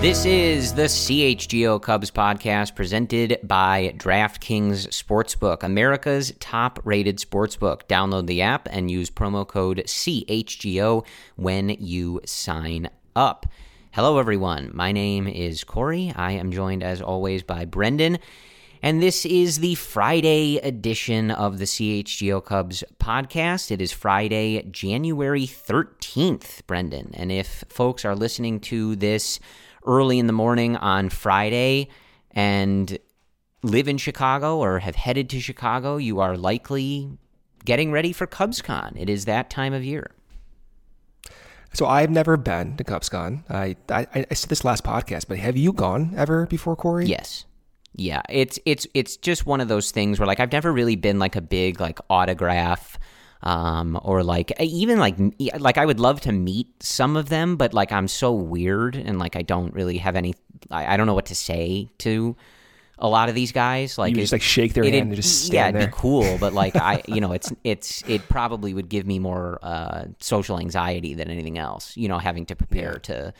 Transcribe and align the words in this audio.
This 0.00 0.24
is 0.24 0.72
the 0.72 0.84
CHGO 0.84 1.82
Cubs 1.82 2.10
podcast 2.10 2.74
presented 2.74 3.38
by 3.42 3.92
DraftKings 3.98 4.88
Sportsbook, 4.88 5.62
America's 5.62 6.32
top 6.40 6.80
rated 6.84 7.18
sportsbook. 7.18 7.82
Download 7.86 8.26
the 8.26 8.40
app 8.40 8.66
and 8.70 8.90
use 8.90 9.10
promo 9.10 9.46
code 9.46 9.82
CHGO 9.84 11.04
when 11.36 11.68
you 11.68 12.22
sign 12.24 12.88
up. 13.14 13.44
Hello, 13.90 14.16
everyone. 14.16 14.70
My 14.72 14.90
name 14.90 15.28
is 15.28 15.64
Corey. 15.64 16.14
I 16.16 16.32
am 16.32 16.50
joined, 16.50 16.82
as 16.82 17.02
always, 17.02 17.42
by 17.42 17.66
Brendan. 17.66 18.20
And 18.82 19.02
this 19.02 19.26
is 19.26 19.58
the 19.58 19.74
Friday 19.74 20.56
edition 20.56 21.30
of 21.30 21.58
the 21.58 21.66
CHGO 21.66 22.42
Cubs 22.42 22.82
podcast. 22.98 23.70
It 23.70 23.82
is 23.82 23.92
Friday, 23.92 24.62
January 24.70 25.46
13th, 25.46 26.66
Brendan. 26.66 27.10
And 27.12 27.30
if 27.30 27.64
folks 27.68 28.06
are 28.06 28.16
listening 28.16 28.60
to 28.60 28.96
this 28.96 29.38
early 29.84 30.18
in 30.18 30.26
the 30.26 30.32
morning 30.32 30.76
on 30.76 31.08
Friday 31.08 31.88
and 32.32 32.98
live 33.62 33.88
in 33.88 33.98
Chicago 33.98 34.58
or 34.58 34.78
have 34.78 34.96
headed 34.96 35.28
to 35.30 35.40
Chicago, 35.40 35.96
you 35.96 36.20
are 36.20 36.36
likely 36.36 37.18
getting 37.64 37.92
ready 37.92 38.12
for 38.12 38.26
CubsCon. 38.26 38.92
It 38.96 39.10
is 39.10 39.24
that 39.26 39.50
time 39.50 39.72
of 39.72 39.84
year. 39.84 40.10
So 41.72 41.86
I've 41.86 42.10
never 42.10 42.36
been 42.36 42.76
to 42.78 42.84
CubsCon. 42.84 43.44
I, 43.48 43.76
I 43.88 44.26
I 44.30 44.34
said 44.34 44.50
this 44.50 44.64
last 44.64 44.82
podcast, 44.82 45.28
but 45.28 45.38
have 45.38 45.56
you 45.56 45.72
gone 45.72 46.12
ever 46.16 46.46
before, 46.46 46.74
Corey? 46.74 47.06
Yes. 47.06 47.44
Yeah, 47.94 48.22
it's 48.28 48.58
it's 48.66 48.86
it's 48.94 49.16
just 49.16 49.46
one 49.46 49.60
of 49.60 49.68
those 49.68 49.90
things 49.90 50.18
where 50.18 50.26
like 50.26 50.40
I've 50.40 50.52
never 50.52 50.72
really 50.72 50.96
been 50.96 51.18
like 51.18 51.36
a 51.36 51.40
big 51.40 51.80
like 51.80 51.98
autograph 52.08 52.98
um, 53.42 53.98
or 54.02 54.22
like 54.22 54.52
even 54.60 54.98
like 54.98 55.16
like 55.58 55.78
I 55.78 55.86
would 55.86 56.00
love 56.00 56.20
to 56.22 56.32
meet 56.32 56.82
some 56.82 57.16
of 57.16 57.28
them, 57.28 57.56
but 57.56 57.72
like 57.72 57.92
I'm 57.92 58.08
so 58.08 58.32
weird 58.32 58.96
and 58.96 59.18
like 59.18 59.36
I 59.36 59.42
don't 59.42 59.72
really 59.74 59.98
have 59.98 60.16
any. 60.16 60.34
I, 60.70 60.94
I 60.94 60.96
don't 60.96 61.06
know 61.06 61.14
what 61.14 61.26
to 61.26 61.34
say 61.34 61.88
to 61.98 62.36
a 62.98 63.08
lot 63.08 63.30
of 63.30 63.34
these 63.34 63.50
guys. 63.50 63.96
Like 63.96 64.10
you 64.10 64.20
just 64.20 64.32
like 64.32 64.42
shake 64.42 64.74
their 64.74 64.84
hand 64.84 64.94
and 64.94 65.14
just 65.14 65.46
stand 65.46 65.54
yeah, 65.54 65.68
it'd 65.68 65.80
there. 65.80 65.88
be 65.88 65.94
cool, 65.96 66.38
but 66.38 66.52
like 66.52 66.76
I, 66.76 67.02
you 67.08 67.20
know, 67.20 67.32
it's 67.32 67.52
it's 67.64 68.04
it 68.06 68.28
probably 68.28 68.74
would 68.74 68.88
give 68.88 69.06
me 69.06 69.18
more 69.18 69.58
uh, 69.62 70.04
social 70.20 70.58
anxiety 70.58 71.14
than 71.14 71.30
anything 71.30 71.58
else. 71.58 71.96
You 71.96 72.08
know, 72.08 72.18
having 72.18 72.46
to 72.46 72.56
prepare 72.56 72.92
yeah. 72.92 72.98
to 73.14 73.34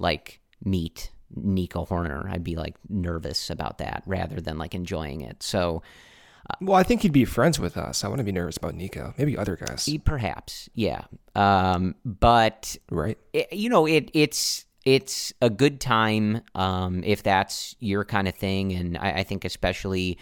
like 0.00 0.40
meet 0.64 1.10
Nico 1.36 1.84
Hoerner, 1.84 2.28
I'd 2.28 2.44
be 2.44 2.56
like 2.56 2.74
nervous 2.88 3.50
about 3.50 3.78
that 3.78 4.02
rather 4.06 4.40
than 4.40 4.58
like 4.58 4.74
enjoying 4.74 5.20
it. 5.20 5.42
So 5.42 5.82
well, 6.60 6.76
I 6.76 6.82
think 6.82 7.02
he'd 7.02 7.12
be 7.12 7.24
friends 7.24 7.58
with 7.58 7.76
us. 7.76 8.04
I 8.04 8.08
want 8.08 8.18
to 8.18 8.24
be 8.24 8.32
nervous 8.32 8.56
about 8.56 8.74
Nico. 8.74 9.14
Maybe 9.16 9.36
other 9.36 9.56
guys. 9.56 9.88
Perhaps, 10.04 10.68
yeah. 10.74 11.02
Um, 11.34 11.94
but 12.04 12.76
right, 12.90 13.18
it, 13.32 13.52
you 13.52 13.68
know, 13.68 13.86
it 13.86 14.10
it's 14.14 14.66
it's 14.84 15.32
a 15.40 15.48
good 15.48 15.80
time 15.80 16.42
um, 16.54 17.02
if 17.04 17.22
that's 17.22 17.76
your 17.80 18.04
kind 18.04 18.28
of 18.28 18.34
thing, 18.34 18.72
and 18.72 18.98
I, 18.98 19.12
I 19.12 19.22
think 19.22 19.44
especially 19.44 20.18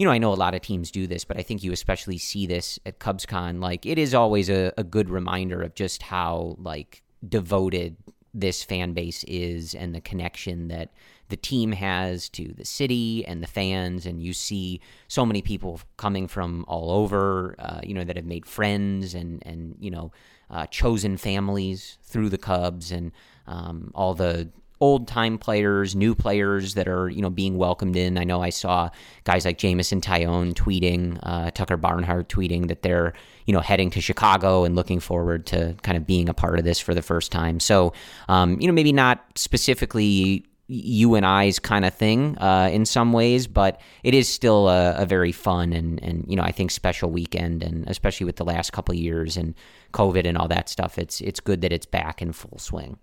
you 0.00 0.06
know, 0.06 0.12
I 0.12 0.18
know 0.18 0.32
a 0.32 0.34
lot 0.34 0.54
of 0.54 0.62
teams 0.62 0.90
do 0.90 1.06
this, 1.06 1.26
but 1.26 1.38
I 1.38 1.42
think 1.42 1.62
you 1.62 1.72
especially 1.72 2.16
see 2.16 2.46
this 2.46 2.78
at 2.86 3.00
CubsCon. 3.00 3.60
Like, 3.60 3.84
it 3.84 3.98
is 3.98 4.14
always 4.14 4.48
a, 4.48 4.72
a, 4.78 4.82
good 4.82 5.10
reminder 5.10 5.60
of 5.60 5.74
just 5.74 6.00
how 6.00 6.56
like 6.58 7.02
devoted 7.28 7.98
this 8.32 8.64
fan 8.64 8.94
base 8.94 9.24
is 9.24 9.74
and 9.74 9.94
the 9.94 10.00
connection 10.00 10.68
that 10.68 10.94
the 11.30 11.36
team 11.36 11.72
has 11.72 12.28
to 12.30 12.52
the 12.52 12.64
city 12.64 13.24
and 13.26 13.42
the 13.42 13.46
fans, 13.46 14.06
and 14.06 14.22
you 14.22 14.32
see 14.32 14.80
so 15.08 15.24
many 15.24 15.42
people 15.42 15.80
coming 15.96 16.28
from 16.28 16.64
all 16.68 16.90
over, 16.90 17.54
uh, 17.58 17.80
you 17.82 17.94
know, 17.94 18.04
that 18.04 18.16
have 18.16 18.26
made 18.26 18.46
friends 18.46 19.14
and 19.14 19.42
and 19.46 19.76
you 19.80 19.90
know 19.90 20.12
uh, 20.50 20.66
chosen 20.66 21.16
families 21.16 21.98
through 22.02 22.28
the 22.28 22.38
Cubs 22.38 22.92
and 22.92 23.12
um, 23.46 23.90
all 23.94 24.14
the 24.14 24.50
old 24.80 25.06
time 25.06 25.36
players, 25.36 25.94
new 25.94 26.14
players 26.14 26.74
that 26.74 26.88
are 26.88 27.08
you 27.08 27.20
know 27.20 27.30
being 27.30 27.56
welcomed 27.58 27.96
in. 27.96 28.16
I 28.18 28.24
know 28.24 28.42
I 28.42 28.50
saw 28.50 28.90
guys 29.24 29.44
like 29.44 29.58
Jameson 29.58 30.00
Taillon 30.00 30.54
tweeting, 30.54 31.18
uh, 31.22 31.50
Tucker 31.50 31.76
Barnhart 31.76 32.28
tweeting 32.28 32.68
that 32.68 32.82
they're 32.82 33.12
you 33.46 33.52
know 33.52 33.60
heading 33.60 33.90
to 33.90 34.00
Chicago 34.00 34.64
and 34.64 34.74
looking 34.74 35.00
forward 35.00 35.46
to 35.46 35.76
kind 35.82 35.96
of 35.96 36.06
being 36.06 36.28
a 36.28 36.34
part 36.34 36.58
of 36.58 36.64
this 36.64 36.80
for 36.80 36.94
the 36.94 37.02
first 37.02 37.30
time. 37.30 37.60
So 37.60 37.92
um, 38.28 38.58
you 38.60 38.66
know 38.66 38.72
maybe 38.72 38.92
not 38.92 39.24
specifically 39.34 40.46
you 40.70 41.16
and 41.16 41.26
I's 41.26 41.58
kind 41.58 41.84
of 41.84 41.92
thing 41.92 42.38
uh, 42.38 42.70
in 42.72 42.86
some 42.86 43.12
ways, 43.12 43.48
but 43.48 43.80
it 44.04 44.14
is 44.14 44.28
still 44.28 44.68
a, 44.68 44.94
a, 45.02 45.06
very 45.06 45.32
fun 45.32 45.72
and, 45.72 46.00
and 46.02 46.24
you 46.28 46.36
know 46.36 46.42
I 46.42 46.52
think 46.52 46.70
special 46.70 47.10
weekend, 47.10 47.62
and 47.62 47.88
especially 47.88 48.24
with 48.24 48.36
the 48.36 48.44
last 48.44 48.72
couple 48.72 48.94
years 48.94 49.36
and 49.36 49.54
COVID 49.92 50.26
and 50.26 50.38
all 50.38 50.46
that 50.48 50.68
stuff, 50.68 50.96
it's 50.96 51.20
it's 51.20 51.40
good 51.40 51.60
that 51.62 51.72
it's 51.72 51.86
back 51.86 52.22
in 52.22 52.32
full 52.32 52.58
swing. 52.58 52.98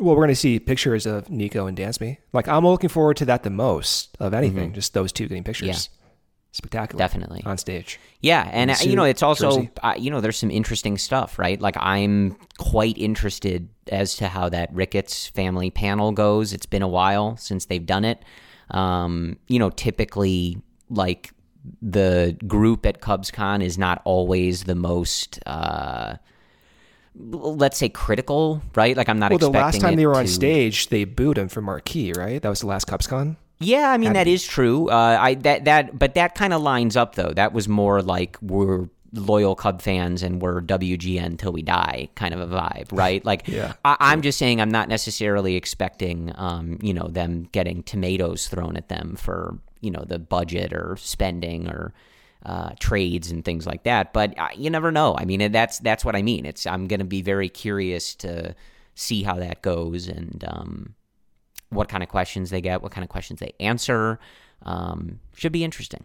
Well, 0.00 0.16
we're 0.16 0.22
going 0.22 0.28
to 0.28 0.36
see 0.36 0.58
pictures 0.58 1.06
of 1.06 1.30
Nico 1.30 1.66
and 1.66 1.78
Dansby. 1.78 2.18
Like 2.32 2.48
I'm 2.48 2.66
looking 2.66 2.90
forward 2.90 3.16
to 3.18 3.24
that 3.26 3.44
the 3.44 3.50
most 3.50 4.16
of 4.18 4.34
anything. 4.34 4.70
Mm-hmm. 4.70 4.74
Just 4.74 4.92
those 4.94 5.12
two 5.12 5.28
getting 5.28 5.44
pictures. 5.44 5.68
Yeah 5.68 5.99
spectacular. 6.52 6.98
Definitely 6.98 7.42
on 7.44 7.58
stage. 7.58 7.98
Yeah, 8.20 8.48
and 8.52 8.74
suit, 8.76 8.88
you 8.88 8.96
know 8.96 9.04
it's 9.04 9.22
also 9.22 9.68
uh, 9.82 9.94
you 9.96 10.10
know 10.10 10.20
there's 10.20 10.36
some 10.36 10.50
interesting 10.50 10.98
stuff, 10.98 11.38
right? 11.38 11.60
Like 11.60 11.76
I'm 11.78 12.36
quite 12.58 12.98
interested 12.98 13.68
as 13.90 14.16
to 14.16 14.28
how 14.28 14.48
that 14.48 14.72
Ricketts 14.72 15.26
family 15.28 15.70
panel 15.70 16.12
goes. 16.12 16.52
It's 16.52 16.66
been 16.66 16.82
a 16.82 16.88
while 16.88 17.36
since 17.36 17.66
they've 17.66 17.84
done 17.84 18.04
it. 18.04 18.22
Um, 18.70 19.38
you 19.48 19.58
know, 19.58 19.70
typically 19.70 20.62
like 20.88 21.32
the 21.82 22.36
group 22.46 22.86
at 22.86 23.00
CubsCon 23.00 23.62
is 23.62 23.78
not 23.78 24.02
always 24.04 24.64
the 24.64 24.74
most. 24.74 25.38
Uh, 25.46 26.16
let's 27.16 27.76
say 27.76 27.88
critical, 27.88 28.62
right? 28.74 28.96
Like 28.96 29.08
I'm 29.08 29.18
not. 29.18 29.30
Well, 29.30 29.38
the 29.38 29.50
last 29.50 29.80
time 29.80 29.96
they 29.96 30.06
were 30.06 30.14
to... 30.14 30.20
on 30.20 30.26
stage, 30.26 30.88
they 30.88 31.04
booed 31.04 31.38
him 31.38 31.48
for 31.48 31.60
Marquee, 31.60 32.12
right? 32.16 32.40
That 32.40 32.48
was 32.48 32.60
the 32.60 32.66
last 32.66 32.86
CubsCon. 32.86 33.36
Yeah, 33.60 33.90
I 33.90 33.98
mean 33.98 34.14
that 34.14 34.26
is 34.26 34.44
true. 34.44 34.88
Uh, 34.88 35.18
I 35.20 35.34
that 35.34 35.66
that 35.66 35.98
but 35.98 36.14
that 36.14 36.34
kind 36.34 36.54
of 36.54 36.62
lines 36.62 36.96
up 36.96 37.14
though. 37.14 37.32
That 37.32 37.52
was 37.52 37.68
more 37.68 38.00
like 38.00 38.38
we're 38.40 38.88
loyal 39.12 39.54
Cub 39.54 39.82
fans 39.82 40.22
and 40.22 40.40
we're 40.40 40.62
WGN 40.62 41.38
till 41.38 41.52
we 41.52 41.62
die 41.62 42.08
kind 42.14 42.32
of 42.32 42.40
a 42.40 42.46
vibe, 42.46 42.88
right? 42.92 43.22
Like 43.24 43.46
yeah, 43.46 43.74
I, 43.84 44.12
am 44.12 44.22
just 44.22 44.38
saying 44.38 44.60
I'm 44.60 44.70
not 44.70 44.88
necessarily 44.88 45.56
expecting 45.56 46.32
um, 46.36 46.78
you 46.80 46.94
know 46.94 47.08
them 47.08 47.48
getting 47.52 47.82
tomatoes 47.82 48.48
thrown 48.48 48.76
at 48.78 48.88
them 48.88 49.14
for 49.16 49.58
you 49.82 49.90
know 49.90 50.04
the 50.06 50.18
budget 50.18 50.72
or 50.72 50.96
spending 50.96 51.68
or 51.68 51.92
uh, 52.46 52.70
trades 52.80 53.30
and 53.30 53.44
things 53.44 53.66
like 53.66 53.82
that. 53.82 54.14
But 54.14 54.38
uh, 54.38 54.48
you 54.56 54.70
never 54.70 54.90
know. 54.90 55.16
I 55.18 55.26
mean 55.26 55.52
that's 55.52 55.80
that's 55.80 56.02
what 56.02 56.16
I 56.16 56.22
mean. 56.22 56.46
It's 56.46 56.66
I'm 56.66 56.88
going 56.88 57.00
to 57.00 57.04
be 57.06 57.20
very 57.20 57.50
curious 57.50 58.14
to 58.16 58.54
see 58.94 59.22
how 59.22 59.34
that 59.34 59.60
goes 59.60 60.08
and. 60.08 60.42
Um, 60.48 60.94
what 61.70 61.88
kind 61.88 62.02
of 62.02 62.08
questions 62.08 62.50
they 62.50 62.60
get, 62.60 62.82
what 62.82 62.92
kind 62.92 63.04
of 63.04 63.08
questions 63.08 63.40
they 63.40 63.54
answer. 63.58 64.18
Um, 64.62 65.20
should 65.34 65.52
be 65.52 65.64
interesting. 65.64 66.04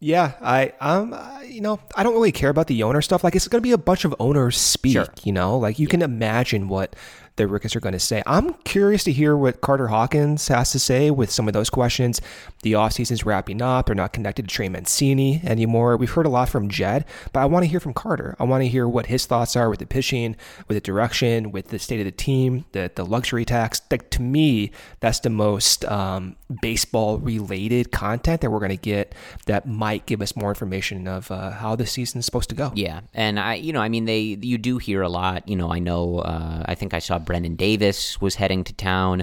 Yeah, 0.00 0.34
I 0.40 0.74
um, 0.80 1.18
you 1.44 1.60
know, 1.60 1.80
I 1.96 2.04
don't 2.04 2.12
really 2.12 2.30
care 2.30 2.50
about 2.50 2.68
the 2.68 2.84
owner 2.84 3.02
stuff. 3.02 3.24
Like, 3.24 3.34
it's 3.34 3.48
going 3.48 3.60
to 3.60 3.66
be 3.66 3.72
a 3.72 3.78
bunch 3.78 4.04
of 4.04 4.14
owners 4.20 4.56
speak. 4.56 4.92
Sure. 4.92 5.08
You 5.24 5.32
know, 5.32 5.58
like 5.58 5.78
you 5.78 5.86
yeah. 5.86 5.90
can 5.90 6.02
imagine 6.02 6.68
what 6.68 6.94
the 7.38 7.48
Ricketts 7.48 7.74
are 7.74 7.80
going 7.80 7.94
to 7.94 7.98
say. 7.98 8.22
I'm 8.26 8.54
curious 8.64 9.04
to 9.04 9.12
hear 9.12 9.36
what 9.36 9.60
Carter 9.60 9.88
Hawkins 9.88 10.48
has 10.48 10.72
to 10.72 10.78
say 10.78 11.10
with 11.10 11.30
some 11.30 11.48
of 11.48 11.54
those 11.54 11.70
questions. 11.70 12.20
The 12.62 12.72
offseason's 12.72 13.24
wrapping 13.24 13.62
up. 13.62 13.86
They're 13.86 13.94
not 13.94 14.12
connected 14.12 14.48
to 14.48 14.54
Trey 14.54 14.68
Mancini 14.68 15.40
anymore. 15.44 15.96
We've 15.96 16.10
heard 16.10 16.26
a 16.26 16.28
lot 16.28 16.48
from 16.48 16.68
Jed, 16.68 17.04
but 17.32 17.40
I 17.40 17.46
want 17.46 17.64
to 17.64 17.68
hear 17.68 17.80
from 17.80 17.94
Carter. 17.94 18.36
I 18.38 18.44
want 18.44 18.62
to 18.62 18.68
hear 18.68 18.86
what 18.86 19.06
his 19.06 19.24
thoughts 19.24 19.56
are 19.56 19.70
with 19.70 19.78
the 19.78 19.86
pitching, 19.86 20.36
with 20.66 20.76
the 20.76 20.80
direction, 20.80 21.52
with 21.52 21.68
the 21.68 21.78
state 21.78 22.00
of 22.00 22.04
the 22.04 22.12
team, 22.12 22.64
the, 22.72 22.90
the 22.94 23.04
luxury 23.04 23.44
tax. 23.44 23.80
Like, 23.90 24.10
to 24.10 24.22
me, 24.22 24.72
that's 25.00 25.20
the 25.20 25.30
most 25.30 25.84
um, 25.84 26.36
baseball 26.60 27.18
related 27.18 27.92
content 27.92 28.40
that 28.40 28.50
we're 28.50 28.58
going 28.58 28.70
to 28.70 28.76
get 28.76 29.14
that 29.46 29.66
might 29.66 30.06
give 30.06 30.20
us 30.20 30.34
more 30.34 30.50
information 30.50 31.06
of 31.06 31.30
uh, 31.30 31.50
how 31.50 31.76
the 31.76 31.86
season's 31.86 32.26
supposed 32.26 32.48
to 32.48 32.56
go. 32.56 32.72
Yeah. 32.74 33.00
And 33.14 33.38
I, 33.38 33.54
you 33.54 33.72
know, 33.72 33.80
I 33.80 33.88
mean, 33.88 34.04
they, 34.06 34.20
you 34.20 34.58
do 34.58 34.78
hear 34.78 35.02
a 35.02 35.08
lot. 35.08 35.48
You 35.48 35.54
know, 35.54 35.72
I 35.72 35.78
know, 35.78 36.18
uh, 36.18 36.64
I 36.66 36.74
think 36.74 36.94
I 36.94 36.98
saw 36.98 37.18
Brennen 37.28 37.56
Davis 37.56 38.18
was 38.22 38.36
heading 38.36 38.64
to 38.64 38.72
town. 38.72 39.22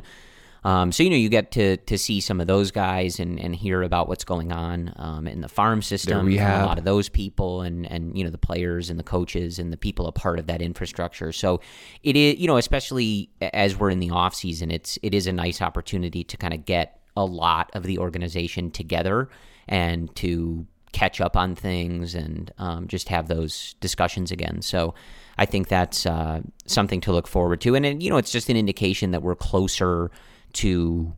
Um, 0.64 0.92
so 0.92 1.02
you 1.04 1.10
know 1.10 1.16
you 1.16 1.30
get 1.30 1.52
to 1.54 1.78
to 1.78 1.98
see 1.98 2.20
some 2.22 2.40
of 2.40 2.46
those 2.46 2.70
guys 2.72 3.20
and, 3.20 3.40
and 3.40 3.56
hear 3.56 3.82
about 3.82 4.08
what's 4.08 4.24
going 4.24 4.52
on 4.52 4.94
um, 4.96 5.28
in 5.28 5.42
the 5.42 5.50
farm 5.50 5.82
system. 5.82 6.28
And 6.28 6.64
a 6.64 6.66
lot 6.66 6.78
of 6.78 6.84
those 6.84 7.10
people 7.10 7.62
and 7.62 7.90
and 7.92 8.16
you 8.18 8.24
know 8.24 8.30
the 8.30 8.38
players 8.38 8.92
and 8.92 9.00
the 9.00 9.04
coaches 9.04 9.58
and 9.58 9.74
the 9.74 9.78
people 9.78 10.06
a 10.06 10.12
part 10.12 10.38
of 10.38 10.46
that 10.46 10.62
infrastructure. 10.62 11.32
So 11.32 11.62
it 12.04 12.16
is 12.16 12.40
you 12.40 12.48
know 12.48 12.58
especially 12.58 13.30
as 13.42 13.76
we're 13.78 13.90
in 13.90 14.00
the 14.00 14.12
off 14.12 14.36
season, 14.36 14.70
it's 14.70 15.00
it 15.02 15.16
is 15.16 15.26
a 15.26 15.34
nice 15.34 15.62
opportunity 15.62 16.24
to 16.24 16.38
kind 16.38 16.54
of 16.54 16.66
get 16.66 17.00
a 17.18 17.26
lot 17.26 17.72
of 17.74 17.84
the 17.84 17.98
organization 17.98 18.70
together 18.70 19.30
and 19.68 20.16
to 20.18 20.68
catch 20.94 21.20
up 21.20 21.36
on 21.36 21.56
things 21.56 22.16
and 22.16 22.54
um, 22.60 22.88
just 22.88 23.10
have 23.10 23.28
those 23.28 23.76
discussions 23.82 24.32
again. 24.32 24.62
So 24.62 24.94
I 25.38 25.46
think 25.46 25.68
that's 25.68 26.06
uh, 26.06 26.42
something 26.66 27.02
to 27.02 27.12
look 27.12 27.28
forward 27.28 27.62
to. 27.62 27.76
And, 27.76 27.86
and, 27.86 28.02
you 28.02 28.10
know, 28.10 28.18
it's 28.18 28.32
just 28.32 28.50
an 28.50 28.58
indication 28.58 29.12
that 29.12 29.22
we're 29.22 29.36
closer 29.36 30.12
to 30.54 31.14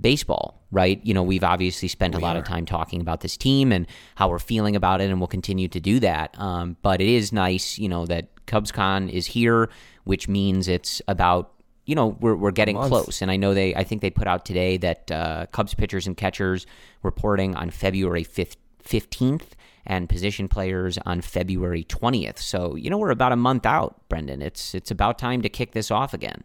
baseball, 0.00 0.62
right? 0.70 1.00
You 1.04 1.14
know, 1.14 1.22
we've 1.22 1.44
obviously 1.44 1.88
spent 1.88 2.14
we 2.14 2.20
a 2.20 2.24
lot 2.24 2.36
are. 2.36 2.40
of 2.40 2.44
time 2.44 2.64
talking 2.64 3.00
about 3.00 3.20
this 3.20 3.36
team 3.36 3.72
and 3.72 3.86
how 4.14 4.28
we're 4.28 4.38
feeling 4.38 4.76
about 4.76 5.00
it, 5.00 5.10
and 5.10 5.20
we'll 5.20 5.28
continue 5.28 5.68
to 5.68 5.80
do 5.80 6.00
that. 6.00 6.38
Um, 6.38 6.76
but 6.82 7.00
it 7.00 7.08
is 7.08 7.32
nice, 7.32 7.78
you 7.78 7.88
know, 7.88 8.06
that 8.06 8.28
CubsCon 8.46 9.10
is 9.10 9.26
here, 9.26 9.68
which 10.04 10.28
means 10.28 10.68
it's 10.68 11.02
about 11.08 11.52
you 11.86 11.94
know 11.94 12.16
we're 12.20 12.36
we're 12.36 12.50
getting 12.52 12.76
close. 12.76 13.20
And 13.22 13.30
I 13.30 13.36
know 13.36 13.54
they 13.54 13.74
I 13.74 13.84
think 13.84 14.00
they 14.00 14.10
put 14.10 14.28
out 14.28 14.44
today 14.44 14.76
that 14.76 15.10
uh, 15.10 15.46
Cubs 15.46 15.74
pitchers 15.74 16.06
and 16.06 16.16
catchers 16.16 16.66
reporting 17.02 17.56
on 17.56 17.70
February 17.70 18.24
fifteenth 18.24 19.56
and 19.90 20.08
position 20.08 20.46
players 20.46 20.98
on 20.98 21.20
February 21.20 21.82
20th. 21.82 22.38
So, 22.38 22.76
you 22.76 22.88
know, 22.88 22.96
we're 22.96 23.10
about 23.10 23.32
a 23.32 23.36
month 23.36 23.66
out, 23.66 24.08
Brendan. 24.08 24.40
It's 24.40 24.72
it's 24.72 24.92
about 24.92 25.18
time 25.18 25.42
to 25.42 25.48
kick 25.48 25.72
this 25.72 25.90
off 25.90 26.14
again. 26.14 26.44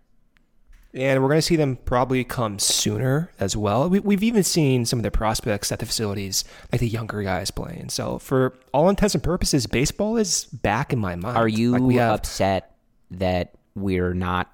And 0.96 1.22
we're 1.22 1.30
going 1.30 1.40
to 1.40 1.44
see 1.44 1.56
them 1.56 1.76
probably 1.76 2.24
come 2.24 2.58
sooner 2.58 3.30
as 3.40 3.56
well. 3.56 3.88
We, 3.88 4.16
have 4.16 4.24
even 4.24 4.44
seen 4.44 4.86
some 4.86 4.98
of 4.98 5.04
the 5.04 5.12
prospects 5.12 5.72
at 5.72 5.80
the 5.80 5.86
facilities, 5.86 6.44
like 6.72 6.80
the 6.80 6.88
younger 6.88 7.22
guys 7.22 7.52
playing. 7.52 7.90
So, 7.90 8.18
for 8.18 8.58
all 8.74 8.90
intents 8.90 9.14
and 9.14 9.24
purposes, 9.24 9.68
baseball 9.68 10.18
is 10.18 10.46
back 10.46 10.92
in 10.92 10.98
my 10.98 11.16
mind. 11.16 11.38
Are 11.38 11.48
you 11.48 11.78
like 11.78 11.98
have, 11.98 12.16
upset 12.16 12.76
that 13.12 13.54
we're 13.76 14.16
not? 14.16 14.52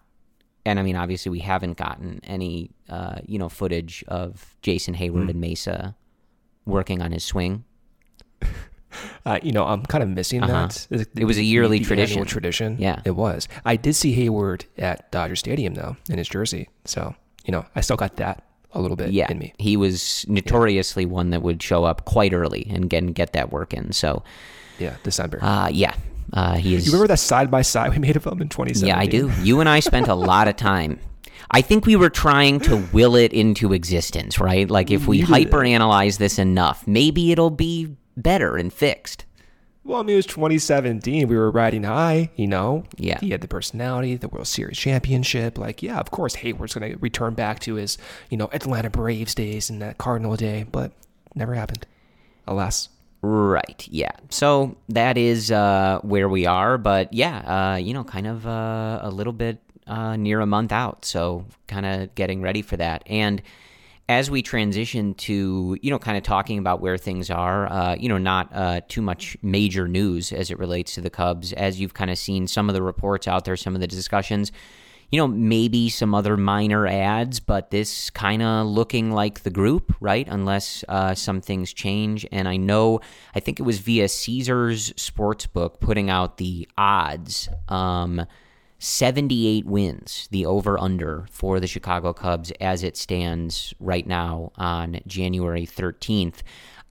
And 0.66 0.80
I 0.80 0.84
mean, 0.84 0.98
obviously, 0.98 1.30
we 1.30 1.40
haven't 1.40 1.78
gotten 1.78 2.20
any, 2.26 2.72
uh, 2.90 3.20
you 3.26 3.40
know, 3.40 3.48
footage 3.48 4.04
of 4.10 4.54
Jason 4.62 4.96
Heyward 4.96 5.28
mm. 5.28 5.30
and 5.30 5.40
Mesa 5.40 5.96
working 6.66 7.02
on 7.02 7.14
his 7.14 7.24
swing. 7.24 7.64
Uh, 9.26 9.40
you 9.44 9.52
know, 9.52 9.66
I'm 9.66 9.86
kind 9.86 10.04
of 10.04 10.10
missing 10.10 10.44
uh-huh. 10.44 10.68
that. 10.90 11.08
It 11.16 11.26
was 11.26 11.38
a 11.38 11.44
yearly 11.44 11.80
tradition. 11.80 12.26
tradition. 12.26 12.78
Yeah, 12.80 13.02
it 13.06 13.12
was. 13.12 13.48
I 13.66 13.76
did 13.76 13.96
see 13.96 14.16
Heyward 14.16 14.66
at 14.78 15.12
Dodger 15.12 15.36
Stadium 15.36 15.76
though 15.76 15.96
in 16.10 16.18
his 16.18 16.28
jersey, 16.28 16.70
so 16.86 17.16
you 17.46 17.52
know, 17.52 17.66
I 17.76 17.82
still 17.82 17.98
got 17.98 18.16
that 18.18 18.44
a 18.74 18.82
little 18.82 18.98
bit 18.98 19.12
yeah, 19.12 19.32
in 19.32 19.38
me. 19.38 19.54
He 19.60 19.78
was 19.78 20.26
notoriously 20.28 21.04
yeah. 21.04 21.10
one 21.10 21.30
that 21.32 21.42
would 21.42 21.62
show 21.62 21.84
up 21.84 22.06
quite 22.06 22.34
early 22.34 22.68
and 22.70 22.90
get 22.90 23.14
get 23.14 23.34
that 23.34 23.52
work 23.52 23.74
in. 23.74 23.92
So 23.92 24.24
yeah, 24.80 24.96
December. 25.04 25.40
Uh, 25.42 25.70
yeah. 25.72 25.94
Uh, 26.34 26.56
he 26.56 26.76
is. 26.76 26.86
You 26.86 26.94
remember 26.94 27.10
that 27.10 27.20
side 27.20 27.52
by 27.52 27.62
side 27.62 27.92
we 27.92 28.00
made 28.00 28.16
of 28.16 28.26
him 28.26 28.42
in 28.42 28.48
2017? 28.48 28.88
Yeah, 28.88 28.98
I 28.98 29.06
do. 29.06 29.30
You 29.44 29.60
and 29.60 29.68
I 29.68 29.82
spent 29.82 30.08
a 30.08 30.16
lot 30.16 30.48
of 30.48 30.56
time 30.56 31.00
I 31.54 31.62
think 31.62 31.86
we 31.86 31.98
were 31.98 32.10
trying 32.10 32.62
to 32.62 32.78
will 32.94 33.16
it 33.16 33.34
into 33.34 33.74
existence, 33.74 34.40
right? 34.40 34.70
Like 34.70 34.90
if 34.90 35.06
we 35.06 35.20
hyper 35.20 35.64
analyze 35.64 36.18
this 36.18 36.40
enough, 36.40 36.88
maybe 36.88 37.34
it'll 37.34 37.50
be 37.50 37.96
better 38.22 38.56
and 38.56 38.72
fixed. 38.72 39.26
Well, 39.84 40.00
I 40.00 40.04
mean, 40.04 40.14
it 40.14 40.18
was 40.18 40.26
2017. 40.28 41.28
We 41.28 41.36
were 41.36 41.50
riding 41.50 41.84
high, 41.84 42.30
you 42.36 42.46
know. 42.46 42.84
Yeah. 42.98 43.20
He 43.20 43.32
had 43.32 43.42
the 43.42 43.48
personality, 43.48 44.16
the 44.16 44.28
World 44.28 44.48
Series 44.48 44.78
championship. 44.78 45.58
Like, 45.58 45.82
yeah, 45.82 46.00
of 46.00 46.12
course, 46.12 46.36
Heyward's 46.36 46.76
going 46.76 46.92
to 46.92 46.98
return 47.00 47.34
back 47.34 47.60
to 47.62 47.76
his, 47.76 47.98
you 48.30 48.38
know, 48.38 48.48
Atlanta 48.54 48.92
Braves 48.92 49.34
days 49.34 49.72
and 49.72 49.82
that 49.82 49.98
Cardinal 49.98 50.36
day, 50.36 50.66
but 50.72 50.92
never 51.34 51.56
happened. 51.56 51.88
Alas. 52.48 52.90
Right. 53.24 53.88
Yeah. 53.90 54.12
So 54.30 54.78
that 54.90 55.18
is 55.18 55.52
uh, 55.52 56.00
where 56.04 56.30
we 56.30 56.46
are. 56.46 56.78
But 56.78 57.12
yeah, 57.14 57.74
uh, 57.74 57.76
you 57.78 57.94
know, 57.94 58.04
kind 58.04 58.28
of 58.28 58.46
uh, 58.46 59.00
a 59.02 59.10
little 59.10 59.34
bit 59.34 59.60
uh, 59.88 60.16
near 60.16 60.42
a 60.42 60.46
month 60.46 60.72
out. 60.72 61.06
So 61.06 61.46
kind 61.68 61.86
of 61.86 62.14
getting 62.16 62.42
ready 62.42 62.62
for 62.62 62.78
that. 62.78 63.04
And 63.08 63.42
as 64.12 64.30
we 64.30 64.42
transition 64.42 65.14
to 65.14 65.78
you 65.82 65.90
know 65.90 65.98
kind 65.98 66.18
of 66.18 66.24
talking 66.24 66.60
about 66.60 66.82
where 66.82 66.98
things 66.98 67.32
are 67.32 67.72
uh, 67.72 67.96
you 67.96 68.10
know 68.10 68.18
not 68.18 68.50
uh, 68.54 68.82
too 68.90 69.02
much 69.02 69.38
major 69.42 69.88
news 69.88 70.34
as 70.34 70.52
it 70.52 70.60
relates 70.60 70.96
to 70.96 71.02
the 71.02 71.10
cubs. 71.10 71.54
As 71.54 71.80
you've 71.80 71.94
kind 71.94 72.12
of 72.12 72.18
seen 72.18 72.46
some 72.46 72.68
of 72.70 72.76
the 72.76 72.84
reports 72.84 73.26
out 73.26 73.46
there 73.46 73.56
some 73.56 73.74
of 73.74 73.80
the 73.80 73.88
discussions 73.88 74.52
you 75.12 75.18
know 75.18 75.28
maybe 75.28 75.90
some 75.90 76.14
other 76.14 76.36
minor 76.36 76.86
ads 76.88 77.40
but 77.40 77.72
this 77.72 78.10
kind 78.10 78.42
of 78.42 78.68
looking 78.68 79.12
like 79.12 79.44
the 79.44 79.50
group 79.50 79.96
right? 80.02 80.28
Unless 80.28 80.84
uh, 80.90 81.16
some 81.16 81.40
things 81.40 81.72
change. 81.72 82.26
And 82.34 82.50
i 82.50 82.58
know 82.58 83.00
i 83.34 83.40
think 83.40 83.62
it 83.62 83.64
was 83.64 83.80
via 83.80 84.10
caesars 84.10 84.92
sportsbook 84.94 85.80
putting 85.80 86.10
out 86.10 86.38
the 86.38 86.68
odds 86.78 87.48
um, 87.70 88.26
78 88.84 89.68
wins, 89.68 90.28
the 90.32 90.44
over 90.44 90.80
under 90.80 91.28
for 91.30 91.60
the 91.60 91.68
Chicago 91.68 92.14
Cubs 92.14 92.52
as 92.60 92.82
it 92.82 92.98
stands 92.98 93.76
right 93.80 94.08
now 94.08 94.52
on 94.56 95.00
January 95.06 95.68
13th. 95.68 96.38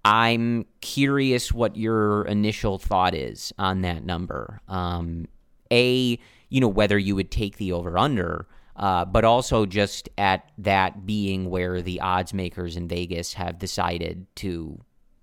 I'm 0.05 0.67
curious 0.81 1.51
what 1.53 1.77
your 1.77 2.23
initial 2.27 2.79
thought 2.79 3.13
is 3.13 3.53
on 3.59 3.81
that 3.83 4.05
number. 4.05 4.61
Um, 4.69 5.27
a, 5.73 6.17
you 6.49 6.61
know, 6.61 6.69
whether 6.69 6.97
you 6.97 7.17
would 7.17 7.33
take 7.33 7.57
the 7.57 7.73
over 7.73 7.99
under, 7.99 8.47
uh, 8.77 9.05
but 9.05 9.25
also 9.25 9.67
just 9.67 10.09
at 10.17 10.53
that 10.59 11.05
being 11.07 11.51
where 11.51 11.83
the 11.83 12.01
odds 12.01 12.33
makers 12.33 12.77
in 12.77 12.87
Vegas 12.87 13.33
have 13.33 13.59
decided 13.59 14.27
to 14.37 14.81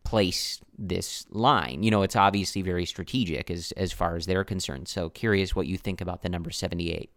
place 0.08 0.62
this 0.78 1.26
line. 1.32 1.84
You 1.84 1.92
know, 1.92 2.02
it's 2.02 2.16
obviously 2.16 2.62
very 2.62 2.86
strategic 2.86 3.52
as 3.52 3.74
as 3.74 3.92
far 3.92 4.16
as 4.16 4.26
they're 4.26 4.46
concerned. 4.46 4.88
So 4.88 5.10
curious 5.10 5.54
what 5.54 5.68
you 5.68 5.78
think 5.78 6.00
about 6.00 6.22
the 6.22 6.30
number 6.30 6.50
78. 6.50 7.10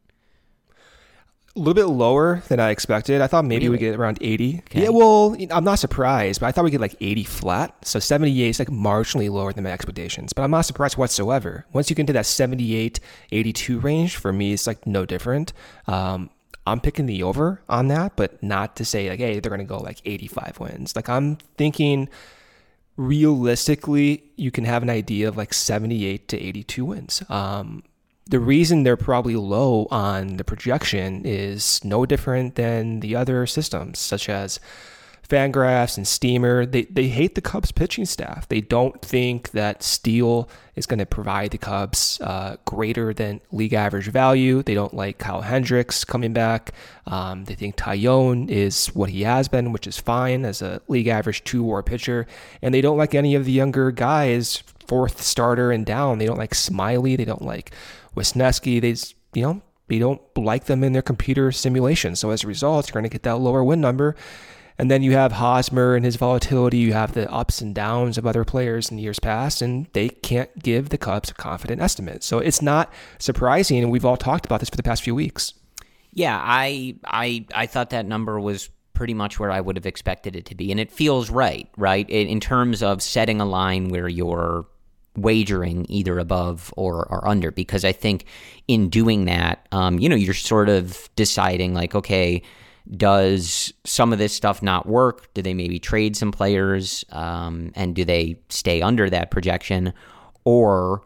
A 1.54 1.58
little 1.58 1.74
bit 1.74 1.86
lower 1.86 2.42
than 2.48 2.58
I 2.58 2.70
expected. 2.70 3.20
I 3.20 3.28
thought 3.28 3.44
maybe 3.44 3.66
really? 3.68 3.78
we 3.78 3.78
get 3.78 3.96
around 3.96 4.18
80. 4.20 4.58
Okay. 4.58 4.82
Yeah, 4.84 4.88
well, 4.88 5.36
I'm 5.50 5.64
not 5.64 5.78
surprised, 5.78 6.40
but 6.40 6.46
I 6.46 6.52
thought 6.52 6.64
we 6.64 6.70
get 6.70 6.80
like 6.80 6.96
80 7.00 7.24
flat. 7.24 7.74
So 7.84 7.98
78 7.98 8.48
is 8.48 8.58
like 8.58 8.68
marginally 8.68 9.30
lower 9.30 9.52
than 9.52 9.64
my 9.64 9.70
expectations, 9.70 10.32
but 10.32 10.42
I'm 10.42 10.50
not 10.50 10.62
surprised 10.62 10.96
whatsoever. 10.96 11.66
Once 11.72 11.90
you 11.90 11.96
get 11.96 12.02
into 12.02 12.12
that 12.12 12.26
78, 12.26 13.00
82 13.30 13.80
range, 13.80 14.16
for 14.16 14.32
me, 14.32 14.52
it's 14.52 14.66
like 14.66 14.86
no 14.86 15.04
different. 15.04 15.52
Um, 15.86 16.30
I'm 16.66 16.80
picking 16.80 17.06
the 17.06 17.22
over 17.22 17.62
on 17.68 17.88
that, 17.88 18.14
but 18.16 18.40
not 18.42 18.76
to 18.76 18.84
say 18.84 19.10
like, 19.10 19.18
hey, 19.18 19.40
they're 19.40 19.50
going 19.50 19.60
to 19.60 19.64
go 19.64 19.78
like 19.78 20.00
85 20.04 20.60
wins. 20.60 20.94
Like 20.94 21.08
I'm 21.08 21.36
thinking 21.56 22.08
realistically, 22.96 24.24
you 24.36 24.50
can 24.50 24.64
have 24.64 24.82
an 24.82 24.90
idea 24.90 25.28
of 25.28 25.36
like 25.36 25.54
78 25.54 26.28
to 26.28 26.38
82 26.38 26.84
wins. 26.84 27.22
Um, 27.28 27.82
the 28.26 28.38
reason 28.38 28.82
they're 28.82 28.96
probably 28.96 29.34
low 29.34 29.88
on 29.90 30.36
the 30.36 30.44
projection 30.44 31.22
is 31.24 31.84
no 31.84 32.06
different 32.06 32.54
than 32.54 33.00
the 33.00 33.16
other 33.16 33.46
systems, 33.46 33.98
such 33.98 34.28
as 34.28 34.60
Fangraphs 35.30 35.96
and 35.96 36.06
Steamer, 36.06 36.66
they, 36.66 36.82
they 36.82 37.08
hate 37.08 37.36
the 37.36 37.40
Cubs 37.40 37.70
pitching 37.70 38.04
staff. 38.04 38.48
They 38.48 38.60
don't 38.60 39.00
think 39.00 39.52
that 39.52 39.82
Steele 39.82 40.48
is 40.74 40.86
going 40.86 40.98
to 40.98 41.06
provide 41.06 41.52
the 41.52 41.58
Cubs 41.58 42.20
uh, 42.20 42.56
greater 42.64 43.14
than 43.14 43.40
league 43.52 43.72
average 43.72 44.08
value. 44.08 44.62
They 44.62 44.74
don't 44.74 44.92
like 44.92 45.18
Kyle 45.18 45.42
Hendricks 45.42 46.04
coming 46.04 46.32
back. 46.32 46.74
Um, 47.06 47.44
they 47.44 47.54
think 47.54 47.76
Taillon 47.76 48.50
is 48.50 48.88
what 48.88 49.10
he 49.10 49.22
has 49.22 49.46
been, 49.46 49.72
which 49.72 49.86
is 49.86 49.98
fine 49.98 50.44
as 50.44 50.62
a 50.62 50.82
league 50.88 51.06
average 51.06 51.44
two 51.44 51.62
war 51.62 51.82
pitcher. 51.82 52.26
And 52.60 52.74
they 52.74 52.80
don't 52.80 52.98
like 52.98 53.14
any 53.14 53.36
of 53.36 53.44
the 53.44 53.52
younger 53.52 53.92
guys, 53.92 54.64
fourth 54.88 55.22
starter 55.22 55.70
and 55.70 55.86
down. 55.86 56.18
They 56.18 56.26
don't 56.26 56.38
like 56.38 56.54
Smiley. 56.56 57.14
They 57.14 57.24
don't 57.24 57.42
like 57.42 57.70
Wesneski. 58.16 58.80
They, 58.80 58.96
you 59.38 59.46
know, 59.46 59.62
they 59.86 60.00
don't 60.00 60.20
like 60.36 60.64
them 60.64 60.82
in 60.82 60.92
their 60.92 61.02
computer 61.02 61.52
simulation. 61.52 62.16
So 62.16 62.30
as 62.30 62.42
a 62.42 62.48
result, 62.48 62.88
you're 62.88 63.00
going 63.00 63.10
to 63.10 63.14
get 63.14 63.22
that 63.22 63.36
lower 63.38 63.62
win 63.62 63.80
number. 63.80 64.16
And 64.80 64.90
then 64.90 65.02
you 65.02 65.12
have 65.12 65.32
Hosmer 65.32 65.94
and 65.94 66.06
his 66.06 66.16
volatility. 66.16 66.78
You 66.78 66.94
have 66.94 67.12
the 67.12 67.30
ups 67.30 67.60
and 67.60 67.74
downs 67.74 68.16
of 68.16 68.26
other 68.26 68.46
players 68.46 68.90
in 68.90 68.96
years 68.96 69.18
past, 69.18 69.60
and 69.60 69.86
they 69.92 70.08
can't 70.08 70.48
give 70.58 70.88
the 70.88 70.96
Cubs 70.96 71.30
a 71.30 71.34
confident 71.34 71.82
estimate. 71.82 72.24
So 72.24 72.38
it's 72.38 72.62
not 72.62 72.90
surprising, 73.18 73.76
and 73.82 73.90
we've 73.92 74.06
all 74.06 74.16
talked 74.16 74.46
about 74.46 74.60
this 74.60 74.70
for 74.70 74.78
the 74.78 74.82
past 74.82 75.02
few 75.02 75.14
weeks. 75.14 75.52
Yeah, 76.14 76.40
I 76.42 76.96
I 77.04 77.44
I 77.54 77.66
thought 77.66 77.90
that 77.90 78.06
number 78.06 78.40
was 78.40 78.70
pretty 78.94 79.12
much 79.12 79.38
where 79.38 79.50
I 79.50 79.60
would 79.60 79.76
have 79.76 79.84
expected 79.84 80.34
it 80.34 80.46
to 80.46 80.54
be, 80.54 80.70
and 80.70 80.80
it 80.80 80.90
feels 80.90 81.28
right, 81.28 81.68
right, 81.76 82.08
in, 82.08 82.28
in 82.28 82.40
terms 82.40 82.82
of 82.82 83.02
setting 83.02 83.38
a 83.38 83.44
line 83.44 83.90
where 83.90 84.08
you're 84.08 84.66
wagering 85.14 85.84
either 85.90 86.18
above 86.18 86.72
or, 86.78 87.06
or 87.12 87.28
under 87.28 87.50
because 87.50 87.84
I 87.84 87.92
think 87.92 88.24
in 88.66 88.88
doing 88.88 89.26
that, 89.26 89.66
um, 89.72 89.98
you 89.98 90.08
know, 90.08 90.16
you're 90.16 90.32
sort 90.32 90.70
of 90.70 91.10
deciding 91.16 91.74
like, 91.74 91.94
okay, 91.94 92.42
does 92.96 93.72
some 93.84 94.12
of 94.12 94.18
this 94.18 94.32
stuff 94.32 94.62
not 94.62 94.86
work? 94.86 95.32
Do 95.34 95.42
they 95.42 95.54
maybe 95.54 95.78
trade 95.78 96.16
some 96.16 96.32
players? 96.32 97.04
Um, 97.10 97.72
and 97.74 97.94
do 97.94 98.04
they 98.04 98.36
stay 98.48 98.82
under 98.82 99.08
that 99.10 99.30
projection? 99.30 99.92
Or 100.44 101.02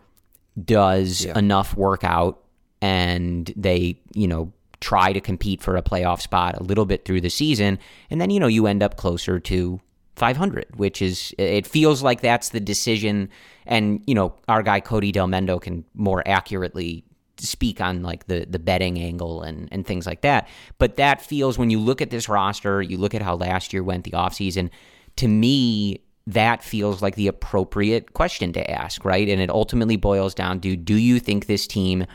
does 0.62 1.24
yeah. 1.24 1.38
enough 1.38 1.76
work 1.76 2.04
out 2.04 2.42
and 2.80 3.52
they, 3.56 3.98
you 4.14 4.28
know, 4.28 4.52
try 4.80 5.12
to 5.12 5.20
compete 5.20 5.62
for 5.62 5.76
a 5.76 5.82
playoff 5.82 6.20
spot 6.20 6.56
a 6.58 6.62
little 6.62 6.86
bit 6.86 7.04
through 7.04 7.20
the 7.20 7.30
season? 7.30 7.78
And 8.10 8.20
then, 8.20 8.30
you 8.30 8.40
know, 8.40 8.46
you 8.46 8.66
end 8.66 8.82
up 8.82 8.96
closer 8.96 9.40
to 9.40 9.80
500, 10.16 10.76
which 10.76 11.02
is, 11.02 11.34
it 11.38 11.66
feels 11.66 12.02
like 12.02 12.20
that's 12.20 12.50
the 12.50 12.60
decision. 12.60 13.28
And, 13.66 14.02
you 14.06 14.14
know, 14.14 14.34
our 14.48 14.62
guy 14.62 14.80
Cody 14.80 15.12
Delmendo 15.12 15.60
can 15.60 15.84
more 15.94 16.22
accurately 16.26 17.04
speak 17.44 17.80
on 17.80 18.02
like 18.02 18.26
the 18.26 18.46
the 18.48 18.58
betting 18.58 18.98
angle 18.98 19.42
and 19.42 19.68
and 19.70 19.86
things 19.86 20.06
like 20.06 20.22
that. 20.22 20.48
But 20.78 20.96
that 20.96 21.22
feels 21.22 21.58
when 21.58 21.70
you 21.70 21.78
look 21.78 22.02
at 22.02 22.10
this 22.10 22.28
roster, 22.28 22.82
you 22.82 22.96
look 22.96 23.14
at 23.14 23.22
how 23.22 23.36
last 23.36 23.72
year 23.72 23.82
went 23.82 24.04
the 24.04 24.12
offseason, 24.12 24.70
to 25.16 25.28
me 25.28 26.00
that 26.26 26.62
feels 26.62 27.02
like 27.02 27.16
the 27.16 27.26
appropriate 27.26 28.14
question 28.14 28.52
to 28.54 28.70
ask, 28.70 29.04
right? 29.04 29.28
And 29.28 29.40
it 29.40 29.50
ultimately 29.50 29.96
boils 29.96 30.34
down 30.34 30.60
to 30.60 30.76
do 30.76 30.94
you 30.94 31.20
think 31.20 31.46
this 31.46 31.66
team 31.66 32.06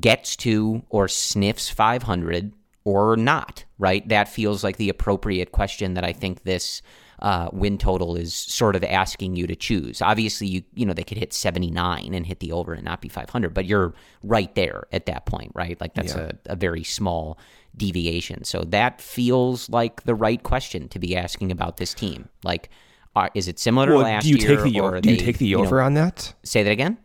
gets 0.00 0.36
to 0.36 0.82
or 0.88 1.08
sniffs 1.08 1.68
500 1.68 2.52
or 2.84 3.16
not, 3.16 3.64
right? 3.78 4.06
That 4.08 4.28
feels 4.28 4.62
like 4.62 4.76
the 4.76 4.88
appropriate 4.88 5.52
question 5.52 5.94
that 5.94 6.04
I 6.04 6.12
think 6.12 6.44
this 6.44 6.82
uh, 7.24 7.48
win 7.54 7.78
total 7.78 8.16
is 8.16 8.34
sort 8.34 8.76
of 8.76 8.84
asking 8.84 9.34
you 9.34 9.46
to 9.46 9.56
choose. 9.56 10.02
Obviously, 10.02 10.46
you 10.46 10.62
you 10.74 10.84
know 10.84 10.92
they 10.92 11.02
could 11.02 11.16
hit 11.16 11.32
79 11.32 12.12
and 12.12 12.26
hit 12.26 12.40
the 12.40 12.52
over 12.52 12.74
and 12.74 12.84
not 12.84 13.00
be 13.00 13.08
500, 13.08 13.54
but 13.54 13.64
you're 13.64 13.94
right 14.22 14.54
there 14.54 14.84
at 14.92 15.06
that 15.06 15.24
point, 15.24 15.50
right? 15.54 15.80
Like 15.80 15.94
that's 15.94 16.14
yeah. 16.14 16.32
a, 16.46 16.52
a 16.52 16.56
very 16.56 16.84
small 16.84 17.38
deviation. 17.74 18.44
So 18.44 18.60
that 18.64 19.00
feels 19.00 19.70
like 19.70 20.04
the 20.04 20.14
right 20.14 20.42
question 20.42 20.86
to 20.90 20.98
be 20.98 21.16
asking 21.16 21.50
about 21.50 21.78
this 21.78 21.94
team. 21.94 22.28
Like, 22.44 22.68
are, 23.16 23.30
is 23.32 23.48
it 23.48 23.58
similar 23.58 23.88
well, 23.88 24.00
to 24.00 24.04
last 24.04 24.24
do 24.24 24.28
you 24.28 24.36
year? 24.36 24.56
Take 24.56 24.72
the, 24.72 24.80
or 24.80 25.00
do 25.00 25.10
you 25.10 25.16
take 25.16 25.38
the 25.38 25.54
over 25.54 25.76
you 25.76 25.80
know, 25.80 25.86
on 25.86 25.94
that? 25.94 26.34
Say 26.42 26.62
that 26.62 26.70
again. 26.70 26.98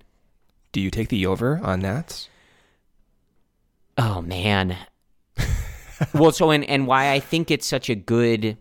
Do 0.74 0.82
you 0.82 0.92
take 0.92 1.08
the 1.08 1.28
over 1.28 1.62
on 1.64 1.80
that? 1.80 2.28
Oh 3.98 4.22
man. 4.22 4.76
well, 6.14 6.34
so 6.34 6.52
and 6.52 6.66
and 6.66 6.88
why 6.88 7.14
I 7.14 7.22
think 7.22 7.50
it's 7.50 7.66
such 7.66 7.90
a 7.90 7.96
good 7.96 8.58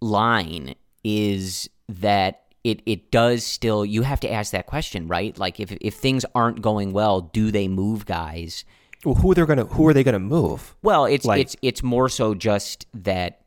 line 0.00 0.74
is 1.04 1.68
that 1.88 2.42
it 2.64 2.82
it 2.84 3.10
does 3.10 3.44
still 3.44 3.84
you 3.84 4.02
have 4.02 4.20
to 4.20 4.30
ask 4.30 4.52
that 4.52 4.66
question, 4.66 5.06
right? 5.06 5.38
Like 5.38 5.60
if 5.60 5.72
if 5.80 5.94
things 5.94 6.24
aren't 6.34 6.62
going 6.62 6.92
well, 6.92 7.20
do 7.20 7.50
they 7.50 7.68
move 7.68 8.06
guys? 8.06 8.64
Well, 9.04 9.14
who 9.14 9.34
they're 9.34 9.46
to 9.46 9.64
who 9.66 9.86
are 9.86 9.94
they 9.94 10.02
going 10.02 10.14
to 10.14 10.18
move? 10.18 10.74
Well, 10.82 11.04
it's 11.04 11.24
like, 11.24 11.40
it's 11.40 11.56
it's 11.62 11.82
more 11.82 12.08
so 12.08 12.34
just 12.34 12.86
that 12.94 13.42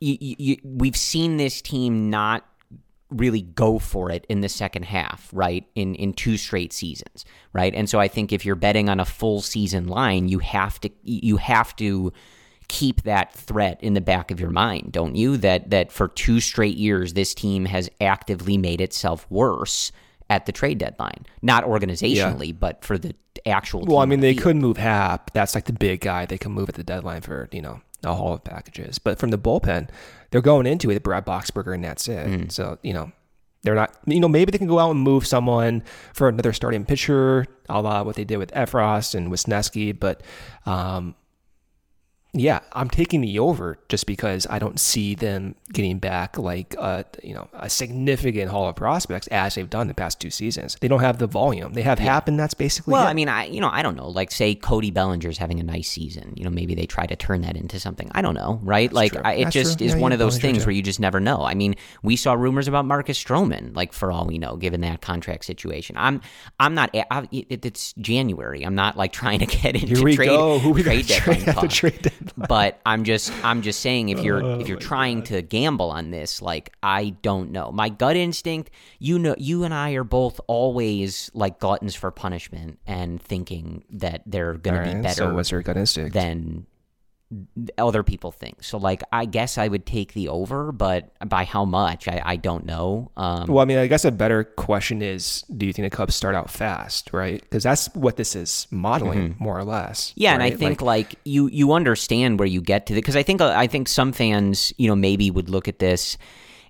you, 0.00 0.16
you, 0.20 0.56
we've 0.64 0.96
seen 0.96 1.36
this 1.36 1.62
team 1.62 2.10
not 2.10 2.44
really 3.10 3.42
go 3.42 3.78
for 3.78 4.10
it 4.10 4.26
in 4.28 4.40
the 4.40 4.48
second 4.48 4.84
half, 4.84 5.30
right? 5.32 5.64
In 5.74 5.94
in 5.94 6.14
two 6.14 6.36
straight 6.36 6.72
seasons, 6.72 7.24
right? 7.52 7.72
And 7.74 7.88
so 7.88 8.00
I 8.00 8.08
think 8.08 8.32
if 8.32 8.44
you're 8.44 8.56
betting 8.56 8.88
on 8.88 8.98
a 8.98 9.04
full 9.04 9.40
season 9.40 9.86
line, 9.86 10.28
you 10.28 10.40
have 10.40 10.80
to 10.80 10.90
you 11.04 11.36
have 11.36 11.76
to 11.76 12.12
keep 12.68 13.02
that 13.02 13.32
threat 13.32 13.78
in 13.82 13.94
the 13.94 14.00
back 14.00 14.30
of 14.30 14.40
your 14.40 14.50
mind, 14.50 14.92
don't 14.92 15.16
you? 15.16 15.36
That 15.36 15.70
that 15.70 15.92
for 15.92 16.08
two 16.08 16.40
straight 16.40 16.76
years 16.76 17.14
this 17.14 17.34
team 17.34 17.66
has 17.66 17.90
actively 18.00 18.56
made 18.56 18.80
itself 18.80 19.26
worse 19.30 19.92
at 20.30 20.46
the 20.46 20.52
trade 20.52 20.78
deadline. 20.78 21.26
Not 21.42 21.64
organizationally, 21.64 22.48
yeah. 22.48 22.58
but 22.58 22.84
for 22.84 22.98
the 22.98 23.14
actual 23.46 23.84
Well, 23.84 23.98
I 23.98 24.06
mean, 24.06 24.20
they 24.20 24.34
could 24.34 24.56
move 24.56 24.76
Happ. 24.76 25.32
That's 25.32 25.54
like 25.54 25.64
the 25.64 25.72
big 25.72 26.00
guy 26.00 26.26
they 26.26 26.38
can 26.38 26.52
move 26.52 26.68
at 26.68 26.74
the 26.74 26.84
deadline 26.84 27.20
for, 27.20 27.48
you 27.52 27.62
know, 27.62 27.80
a 28.02 28.14
haul 28.14 28.34
of 28.34 28.44
packages. 28.44 28.98
But 28.98 29.18
from 29.18 29.30
the 29.30 29.38
bullpen, 29.38 29.88
they're 30.30 30.40
going 30.40 30.66
into 30.66 30.90
it 30.90 31.02
Brad 31.02 31.26
Boxberger 31.26 31.74
and 31.74 31.84
that's 31.84 32.08
it. 32.08 32.26
Mm. 32.26 32.52
So, 32.52 32.78
you 32.82 32.92
know, 32.92 33.12
they're 33.62 33.74
not, 33.74 33.96
you 34.06 34.20
know, 34.20 34.28
maybe 34.28 34.50
they 34.50 34.58
can 34.58 34.66
go 34.66 34.78
out 34.78 34.90
and 34.90 35.00
move 35.00 35.26
someone 35.26 35.82
for 36.12 36.28
another 36.28 36.52
starting 36.52 36.84
pitcher, 36.84 37.46
a 37.68 37.80
la 37.80 38.02
what 38.02 38.16
they 38.16 38.24
did 38.24 38.36
with 38.36 38.52
Effross 38.52 39.14
and 39.14 39.32
Wesneski. 39.32 39.98
But 39.98 40.22
um, 40.66 41.14
yeah, 42.36 42.60
I'm 42.72 42.90
taking 42.90 43.20
the 43.20 43.38
over 43.38 43.78
just 43.88 44.06
because 44.06 44.44
I 44.50 44.58
don't 44.58 44.80
see 44.80 45.14
them 45.14 45.54
getting 45.72 46.00
back 46.00 46.36
like 46.36 46.74
a 46.74 47.04
you 47.22 47.32
know 47.32 47.48
a 47.52 47.70
significant 47.70 48.50
haul 48.50 48.68
of 48.68 48.74
prospects 48.74 49.28
as 49.28 49.54
they've 49.54 49.70
done 49.70 49.86
the 49.86 49.94
past 49.94 50.20
two 50.20 50.30
seasons. 50.30 50.76
They 50.80 50.88
don't 50.88 51.00
have 51.00 51.18
the 51.18 51.28
volume. 51.28 51.74
They 51.74 51.82
have 51.82 52.00
yeah. 52.00 52.06
happened. 52.06 52.40
That's 52.40 52.54
basically 52.54 52.92
well. 52.92 53.06
It. 53.06 53.10
I 53.10 53.14
mean, 53.14 53.28
I 53.28 53.44
you 53.46 53.60
know 53.60 53.70
I 53.70 53.82
don't 53.82 53.96
know. 53.96 54.08
Like 54.08 54.32
say 54.32 54.56
Cody 54.56 54.90
Bellinger's 54.90 55.38
having 55.38 55.60
a 55.60 55.62
nice 55.62 55.88
season. 55.88 56.32
You 56.36 56.42
know, 56.42 56.50
maybe 56.50 56.74
they 56.74 56.86
try 56.86 57.06
to 57.06 57.14
turn 57.14 57.42
that 57.42 57.56
into 57.56 57.78
something. 57.78 58.10
I 58.12 58.20
don't 58.20 58.34
know, 58.34 58.58
right? 58.64 58.90
That's 58.90 59.14
like 59.14 59.24
I, 59.24 59.34
it 59.34 59.44
That's 59.44 59.54
just 59.54 59.78
true. 59.78 59.86
is 59.86 59.94
yeah, 59.94 60.00
one 60.00 60.10
of 60.10 60.18
those 60.18 60.38
things 60.38 60.66
where 60.66 60.72
you 60.72 60.82
just 60.82 60.98
never 60.98 61.20
know. 61.20 61.42
I 61.42 61.54
mean, 61.54 61.76
we 62.02 62.16
saw 62.16 62.32
rumors 62.34 62.66
about 62.66 62.84
Marcus 62.84 63.22
Stroman. 63.22 63.76
Like 63.76 63.92
for 63.92 64.10
all 64.10 64.26
we 64.26 64.38
know, 64.38 64.56
given 64.56 64.80
that 64.80 65.02
contract 65.02 65.44
situation, 65.44 65.96
I'm 65.96 66.20
I'm 66.58 66.74
not. 66.74 66.90
Eh, 66.94 67.04
I, 67.12 67.28
it, 67.30 67.64
it's 67.64 67.92
January. 67.94 68.64
I'm 68.64 68.74
not 68.74 68.96
like 68.96 69.12
trying 69.12 69.38
to 69.38 69.46
get 69.46 69.76
into 69.76 69.86
Here 69.86 70.04
we 70.04 70.16
trade 70.16 70.26
go. 70.30 70.58
Who 70.58 70.70
we 70.70 70.82
trade 70.82 71.06
deadline. 71.24 71.68
Trade 71.68 72.02
deadline. 72.02 72.23
But 72.36 72.80
I'm 72.86 73.04
just 73.04 73.32
I'm 73.44 73.62
just 73.62 73.80
saying 73.80 74.08
if 74.08 74.22
you're 74.22 74.42
oh, 74.42 74.60
if 74.60 74.68
you're 74.68 74.78
trying 74.78 75.18
God. 75.18 75.26
to 75.26 75.42
gamble 75.42 75.90
on 75.90 76.10
this, 76.10 76.40
like 76.42 76.72
I 76.82 77.10
don't 77.22 77.50
know. 77.50 77.70
My 77.72 77.88
gut 77.88 78.16
instinct, 78.16 78.70
you 78.98 79.18
know, 79.18 79.34
you 79.38 79.64
and 79.64 79.74
I 79.74 79.92
are 79.92 80.04
both 80.04 80.40
always 80.46 81.30
like 81.34 81.58
gluttons 81.58 81.94
for 81.94 82.10
punishment 82.10 82.78
and 82.86 83.20
thinking 83.20 83.84
that 83.90 84.22
they're 84.26 84.54
going 84.54 84.76
right, 84.76 84.90
to 84.90 84.96
be 84.96 85.02
better. 85.02 85.14
So 85.14 85.34
what's 85.34 85.50
your 85.50 85.62
gut 85.62 85.76
instinct? 85.76 86.14
Than 86.14 86.66
other 87.78 88.02
people 88.02 88.30
think. 88.30 88.62
So 88.62 88.78
like 88.78 89.02
I 89.12 89.24
guess 89.24 89.58
I 89.58 89.68
would 89.68 89.86
take 89.86 90.12
the 90.12 90.28
over, 90.28 90.72
but 90.72 91.10
by 91.28 91.44
how 91.44 91.64
much 91.64 92.08
I, 92.08 92.20
I 92.24 92.36
don't 92.36 92.64
know. 92.66 93.10
Um, 93.16 93.46
well, 93.48 93.60
I 93.60 93.64
mean, 93.64 93.78
I 93.78 93.86
guess 93.86 94.04
a 94.04 94.12
better 94.12 94.44
question 94.44 95.02
is, 95.02 95.42
do 95.56 95.66
you 95.66 95.72
think 95.72 95.90
the 95.90 95.96
Cubs 95.96 96.14
start 96.14 96.34
out 96.34 96.50
fast, 96.50 97.10
right? 97.12 97.40
Because 97.40 97.62
that's 97.62 97.92
what 97.94 98.16
this 98.16 98.36
is 98.36 98.66
modeling 98.70 99.30
mm-hmm. 99.30 99.44
more 99.44 99.58
or 99.58 99.64
less. 99.64 100.12
Yeah, 100.16 100.30
right? 100.30 100.34
and 100.34 100.42
I 100.42 100.56
think 100.56 100.82
like, 100.82 101.10
like, 101.10 101.18
you 101.24 101.48
you 101.48 101.72
understand 101.72 102.38
where 102.38 102.48
you 102.48 102.60
get 102.60 102.86
to 102.86 102.94
the, 102.94 103.00
because 103.00 103.16
I 103.16 103.22
think 103.22 103.40
I 103.40 103.66
think 103.66 103.88
some 103.88 104.12
fans 104.12 104.72
you 104.76 104.88
know 104.88 104.96
maybe 104.96 105.30
would 105.30 105.48
look 105.48 105.68
at 105.68 105.78
this 105.78 106.16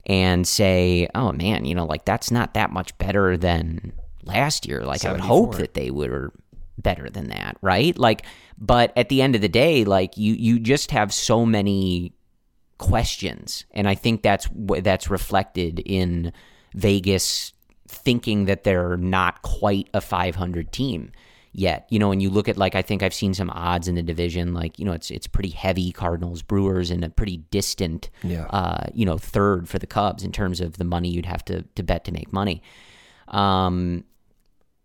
and 0.06 0.46
say, 0.46 1.08
oh 1.14 1.32
man, 1.32 1.64
you 1.64 1.74
know 1.74 1.86
like 1.86 2.04
that's 2.04 2.30
not 2.30 2.54
that 2.54 2.70
much 2.70 2.96
better 2.98 3.36
than 3.36 3.92
last 4.24 4.66
year. 4.66 4.84
Like 4.84 5.00
74. 5.00 5.10
I 5.10 5.12
would 5.12 5.26
hope 5.26 5.58
that 5.58 5.74
they 5.74 5.90
were 5.90 6.32
better 6.78 7.08
than 7.08 7.28
that, 7.28 7.56
right? 7.62 7.96
Like 7.98 8.24
but 8.58 8.92
at 8.96 9.08
the 9.08 9.22
end 9.22 9.34
of 9.34 9.40
the 9.40 9.48
day, 9.48 9.84
like 9.84 10.16
you 10.16 10.34
you 10.34 10.58
just 10.58 10.90
have 10.90 11.12
so 11.12 11.44
many 11.44 12.12
questions, 12.78 13.64
and 13.72 13.88
I 13.88 13.94
think 13.94 14.22
that's 14.22 14.48
that's 14.54 15.10
reflected 15.10 15.80
in 15.80 16.32
Vegas 16.74 17.52
thinking 17.88 18.46
that 18.46 18.64
they're 18.64 18.96
not 18.96 19.42
quite 19.42 19.88
a 19.94 20.00
500 20.00 20.72
team 20.72 21.12
yet. 21.52 21.86
You 21.90 21.98
know, 21.98 22.12
and 22.12 22.22
you 22.22 22.30
look 22.30 22.48
at 22.48 22.56
like 22.56 22.74
I 22.74 22.82
think 22.82 23.02
I've 23.02 23.14
seen 23.14 23.34
some 23.34 23.50
odds 23.50 23.88
in 23.88 23.94
the 23.94 24.02
division, 24.02 24.54
like 24.54 24.78
you 24.78 24.84
know 24.84 24.92
it's 24.92 25.10
it's 25.10 25.26
pretty 25.26 25.50
heavy 25.50 25.92
Cardinals 25.92 26.42
Brewers 26.42 26.90
and 26.90 27.04
a 27.04 27.10
pretty 27.10 27.38
distant, 27.50 28.10
yeah. 28.22 28.46
uh, 28.46 28.86
you 28.92 29.04
know, 29.06 29.18
third 29.18 29.68
for 29.68 29.78
the 29.78 29.86
Cubs 29.86 30.22
in 30.22 30.32
terms 30.32 30.60
of 30.60 30.78
the 30.78 30.84
money 30.84 31.08
you'd 31.08 31.26
have 31.26 31.44
to 31.46 31.62
to 31.62 31.82
bet 31.82 32.04
to 32.04 32.12
make 32.12 32.32
money. 32.32 32.62
Um, 33.28 34.04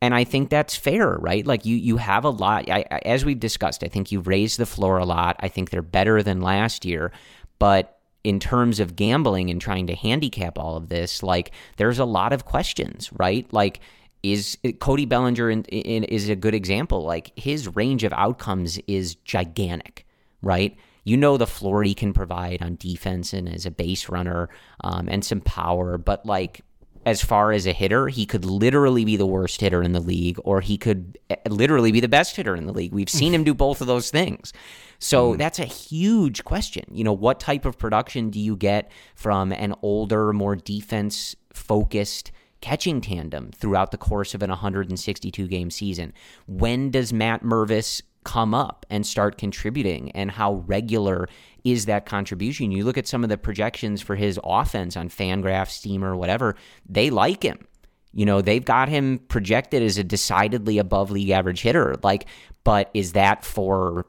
and 0.01 0.15
I 0.15 0.23
think 0.23 0.49
that's 0.49 0.75
fair, 0.75 1.17
right? 1.17 1.45
Like 1.45 1.65
you, 1.65 1.75
you 1.75 1.97
have 1.97 2.23
a 2.23 2.29
lot. 2.29 2.69
I, 2.69 2.81
as 3.05 3.25
we've 3.25 3.39
discussed, 3.39 3.83
I 3.83 3.87
think 3.87 4.11
you've 4.11 4.27
raised 4.27 4.57
the 4.57 4.65
floor 4.65 4.97
a 4.97 5.05
lot. 5.05 5.35
I 5.39 5.49
think 5.49 5.69
they're 5.69 5.81
better 5.81 6.23
than 6.23 6.41
last 6.41 6.85
year, 6.85 7.11
but 7.59 7.99
in 8.23 8.39
terms 8.39 8.79
of 8.79 8.95
gambling 8.95 9.49
and 9.49 9.61
trying 9.61 9.87
to 9.87 9.95
handicap 9.95 10.57
all 10.57 10.75
of 10.75 10.89
this, 10.89 11.23
like 11.23 11.51
there's 11.77 11.99
a 11.99 12.05
lot 12.05 12.33
of 12.33 12.45
questions, 12.45 13.09
right? 13.13 13.51
Like 13.51 13.79
is 14.23 14.57
Cody 14.79 15.05
Bellinger 15.05 15.49
in, 15.49 15.63
in, 15.65 16.03
is 16.05 16.29
a 16.29 16.35
good 16.35 16.53
example. 16.53 17.03
Like 17.03 17.31
his 17.37 17.73
range 17.75 18.03
of 18.03 18.13
outcomes 18.13 18.77
is 18.87 19.15
gigantic, 19.15 20.05
right? 20.41 20.75
You 21.05 21.17
know 21.17 21.37
the 21.37 21.47
floor 21.47 21.83
he 21.83 21.93
can 21.93 22.13
provide 22.13 22.61
on 22.61 22.75
defense 22.75 23.33
and 23.33 23.47
as 23.47 23.65
a 23.65 23.71
base 23.71 24.09
runner 24.09 24.49
um, 24.83 25.07
and 25.09 25.23
some 25.23 25.41
power, 25.41 25.97
but 25.97 26.25
like 26.25 26.61
as 27.05 27.21
far 27.21 27.51
as 27.51 27.65
a 27.65 27.73
hitter, 27.73 28.07
he 28.07 28.25
could 28.25 28.45
literally 28.45 29.05
be 29.05 29.15
the 29.15 29.25
worst 29.25 29.61
hitter 29.61 29.81
in 29.81 29.93
the 29.93 29.99
league, 29.99 30.37
or 30.43 30.61
he 30.61 30.77
could 30.77 31.17
eh, 31.29 31.35
literally 31.47 31.91
be 31.91 31.99
the 31.99 32.07
best 32.07 32.35
hitter 32.35 32.55
in 32.55 32.65
the 32.65 32.73
league. 32.73 32.93
We've 32.93 33.09
seen 33.09 33.33
him 33.33 33.43
do 33.43 33.53
both 33.55 33.81
of 33.81 33.87
those 33.87 34.11
things. 34.11 34.53
So 34.99 35.33
mm. 35.33 35.37
that's 35.37 35.59
a 35.59 35.65
huge 35.65 36.43
question. 36.43 36.83
You 36.91 37.03
know, 37.03 37.13
what 37.13 37.39
type 37.39 37.65
of 37.65 37.77
production 37.77 38.29
do 38.29 38.39
you 38.39 38.55
get 38.55 38.91
from 39.15 39.51
an 39.51 39.73
older, 39.81 40.33
more 40.33 40.55
defense 40.55 41.35
focused 41.53 42.31
catching 42.61 42.99
tandem 42.99 43.51
throughout 43.51 43.91
the 43.91 43.97
course 43.97 44.33
of 44.33 44.43
an 44.43 44.49
162 44.49 45.47
game 45.47 45.71
season? 45.71 46.13
When 46.47 46.91
does 46.91 47.13
Matt 47.13 47.43
Mervis 47.43 48.01
come 48.23 48.53
up 48.53 48.85
and 48.89 49.05
start 49.05 49.37
contributing 49.37 50.11
and 50.11 50.31
how 50.31 50.63
regular 50.67 51.27
is 51.63 51.85
that 51.85 52.05
contribution. 52.05 52.71
You 52.71 52.83
look 52.85 52.97
at 52.97 53.07
some 53.07 53.23
of 53.23 53.29
the 53.29 53.37
projections 53.37 54.01
for 54.01 54.15
his 54.15 54.39
offense 54.43 54.95
on 54.97 55.09
Fangraph, 55.09 55.69
Steamer, 55.69 56.15
whatever, 56.15 56.55
they 56.87 57.09
like 57.09 57.43
him. 57.43 57.65
You 58.13 58.25
know, 58.25 58.41
they've 58.41 58.65
got 58.65 58.89
him 58.89 59.19
projected 59.27 59.83
as 59.83 59.97
a 59.97 60.03
decidedly 60.03 60.79
above 60.79 61.11
league 61.11 61.29
average 61.29 61.61
hitter. 61.61 61.95
Like, 62.01 62.25
but 62.63 62.89
is 62.93 63.13
that 63.13 63.45
for 63.45 64.05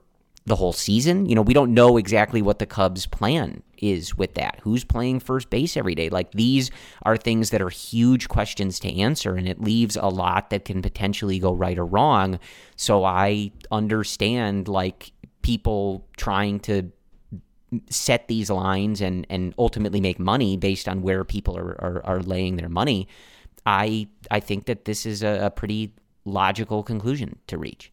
the 0.46 0.56
whole 0.56 0.72
season? 0.72 1.26
You 1.26 1.34
know, 1.34 1.42
we 1.42 1.54
don't 1.54 1.74
know 1.74 1.96
exactly 1.96 2.42
what 2.42 2.58
the 2.58 2.66
Cubs' 2.66 3.06
plan 3.06 3.62
is 3.78 4.16
with 4.16 4.34
that. 4.34 4.58
Who's 4.62 4.84
playing 4.84 5.20
first 5.20 5.50
base 5.50 5.76
every 5.76 5.94
day? 5.94 6.08
Like, 6.08 6.32
these 6.32 6.70
are 7.02 7.16
things 7.16 7.50
that 7.50 7.62
are 7.62 7.70
huge 7.70 8.28
questions 8.28 8.80
to 8.80 8.98
answer, 8.98 9.36
and 9.36 9.48
it 9.48 9.60
leaves 9.60 9.96
a 9.96 10.08
lot 10.08 10.50
that 10.50 10.64
can 10.64 10.82
potentially 10.82 11.38
go 11.38 11.52
right 11.52 11.78
or 11.78 11.86
wrong. 11.86 12.38
So 12.76 13.04
I 13.04 13.52
understand, 13.70 14.68
like, 14.68 15.12
people 15.42 16.06
trying 16.16 16.60
to 16.60 16.90
set 17.88 18.26
these 18.28 18.50
lines 18.50 19.00
and 19.00 19.26
and 19.30 19.54
ultimately 19.56 20.00
make 20.00 20.18
money 20.18 20.56
based 20.56 20.88
on 20.88 21.02
where 21.02 21.24
people 21.24 21.56
are 21.56 21.80
are, 21.80 22.04
are 22.04 22.20
laying 22.20 22.56
their 22.56 22.68
money, 22.68 23.08
I 23.64 24.08
I 24.30 24.40
think 24.40 24.66
that 24.66 24.84
this 24.84 25.06
is 25.06 25.22
a, 25.22 25.46
a 25.46 25.50
pretty 25.50 25.94
logical 26.24 26.82
conclusion 26.82 27.38
to 27.46 27.58
reach. 27.58 27.92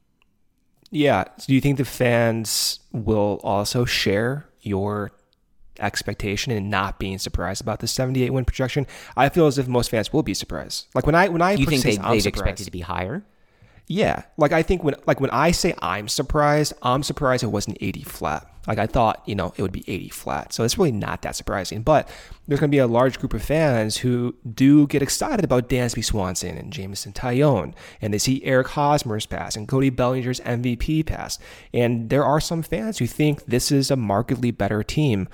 Yeah. 0.92 1.26
So 1.38 1.48
do 1.48 1.56
you 1.56 1.62
think 1.62 1.78
the 1.78 1.86
fans 1.86 2.80
will 2.92 3.40
also 3.44 3.86
share 3.86 4.48
your 4.62 5.12
expectation 5.80 6.52
and 6.52 6.70
not 6.70 6.98
being 6.98 7.20
surprised 7.20 7.62
about 7.62 7.80
the 7.80 7.88
78 7.88 8.32
win 8.32 8.46
projection? 8.46 8.88
I 9.16 9.30
feel 9.30 9.48
as 9.48 9.58
if 9.58 9.68
most 9.68 9.90
fans 9.92 10.12
will 10.14 10.24
be 10.24 10.34
surprised. 10.34 10.88
Like 10.94 11.06
when 11.06 11.16
I 11.16 11.28
when 11.30 11.42
I 11.42 11.54
you 11.54 11.66
think 11.66 11.84
they, 11.84 11.98
would 11.98 12.26
expect 12.26 12.62
it 12.62 12.66
to 12.66 12.72
be 12.72 12.82
higher? 12.82 13.24
Yeah, 13.88 14.24
like 14.38 14.52
I 14.52 14.64
think 14.64 14.84
when 14.84 14.96
like 15.06 15.22
when 15.22 15.30
I 15.30 15.52
say 15.52 15.74
I'm 15.82 16.08
surprised, 16.08 16.74
I'm 16.82 17.04
surprised 17.04 17.44
it 17.44 17.48
wasn't 17.48 17.78
80 17.80 18.04
flat. 18.04 18.52
Like 18.68 18.78
I 18.78 18.86
thought, 18.86 19.24
you 19.26 19.34
know, 19.34 19.54
it 19.56 19.62
would 19.62 19.72
be 19.72 19.86
80 19.88 20.10
flat. 20.10 20.54
So 20.54 20.64
it's 20.64 20.78
really 20.78 20.92
not 20.92 21.22
that 21.22 21.36
surprising. 21.36 21.82
But 21.82 22.10
there's 22.48 22.60
going 22.60 22.70
to 22.70 22.76
be 22.76 22.80
a 22.80 22.88
large 22.88 23.20
group 23.20 23.34
of 23.34 23.42
fans 23.42 23.98
who 23.98 24.36
do 24.54 24.88
get 24.88 25.02
excited 25.02 25.46
about 25.46 25.70
Dansby 25.70 26.04
Swanson 26.04 26.58
and 26.58 26.72
Jameson 26.72 27.14
Taillon, 27.14 27.74
and 28.02 28.14
they 28.14 28.18
see 28.18 28.44
Eric 28.44 28.68
Hosmer's 28.68 29.26
pass 29.26 29.56
and 29.56 29.68
Cody 29.68 29.90
Bellinger's 29.90 30.42
MVP 30.42 31.06
pass. 31.06 31.40
And 31.74 32.10
there 32.10 32.26
are 32.26 32.42
some 32.42 32.62
fans 32.62 32.98
who 32.98 33.08
think 33.08 33.46
this 33.46 33.72
is 33.72 33.90
a 33.90 33.96
markedly 33.96 34.52
better 34.52 34.84
team 34.84 35.28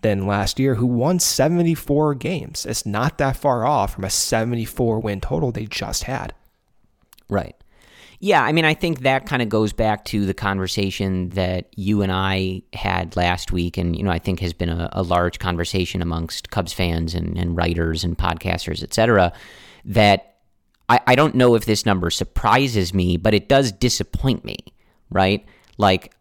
than 0.00 0.26
last 0.26 0.58
year, 0.58 0.76
who 0.76 0.86
won 0.86 1.18
74 1.18 2.14
games. 2.14 2.64
It's 2.64 2.86
not 2.86 3.18
that 3.18 3.36
far 3.36 3.66
off 3.66 3.94
from 3.94 4.04
a 4.04 4.10
74 4.10 5.00
win 5.00 5.20
total 5.20 5.50
they 5.50 5.66
just 5.66 6.04
had. 6.04 6.34
Right. 7.28 7.56
Yeah, 8.20 8.42
I 8.42 8.50
mean, 8.50 8.64
I 8.64 8.74
think 8.74 9.00
that 9.00 9.26
kind 9.26 9.42
of 9.42 9.48
goes 9.48 9.72
back 9.72 10.04
to 10.06 10.26
the 10.26 10.34
conversation 10.34 11.28
that 11.30 11.68
you 11.76 12.02
and 12.02 12.10
I 12.10 12.62
had 12.72 13.14
last 13.16 13.52
week, 13.52 13.76
and 13.76 13.96
you 13.96 14.02
know, 14.02 14.10
I 14.10 14.18
think 14.18 14.40
has 14.40 14.52
been 14.52 14.70
a, 14.70 14.88
a 14.92 15.02
large 15.02 15.38
conversation 15.38 16.02
amongst 16.02 16.50
Cubs 16.50 16.72
fans 16.72 17.14
and, 17.14 17.38
and 17.38 17.56
writers 17.56 18.02
and 18.02 18.18
podcasters, 18.18 18.82
et 18.82 18.92
cetera. 18.92 19.32
That 19.84 20.38
I, 20.88 21.00
I 21.06 21.14
don't 21.14 21.36
know 21.36 21.54
if 21.54 21.64
this 21.64 21.86
number 21.86 22.10
surprises 22.10 22.92
me, 22.92 23.16
but 23.16 23.34
it 23.34 23.48
does 23.48 23.70
disappoint 23.70 24.44
me, 24.44 24.56
right? 25.10 25.46
Like, 25.76 26.12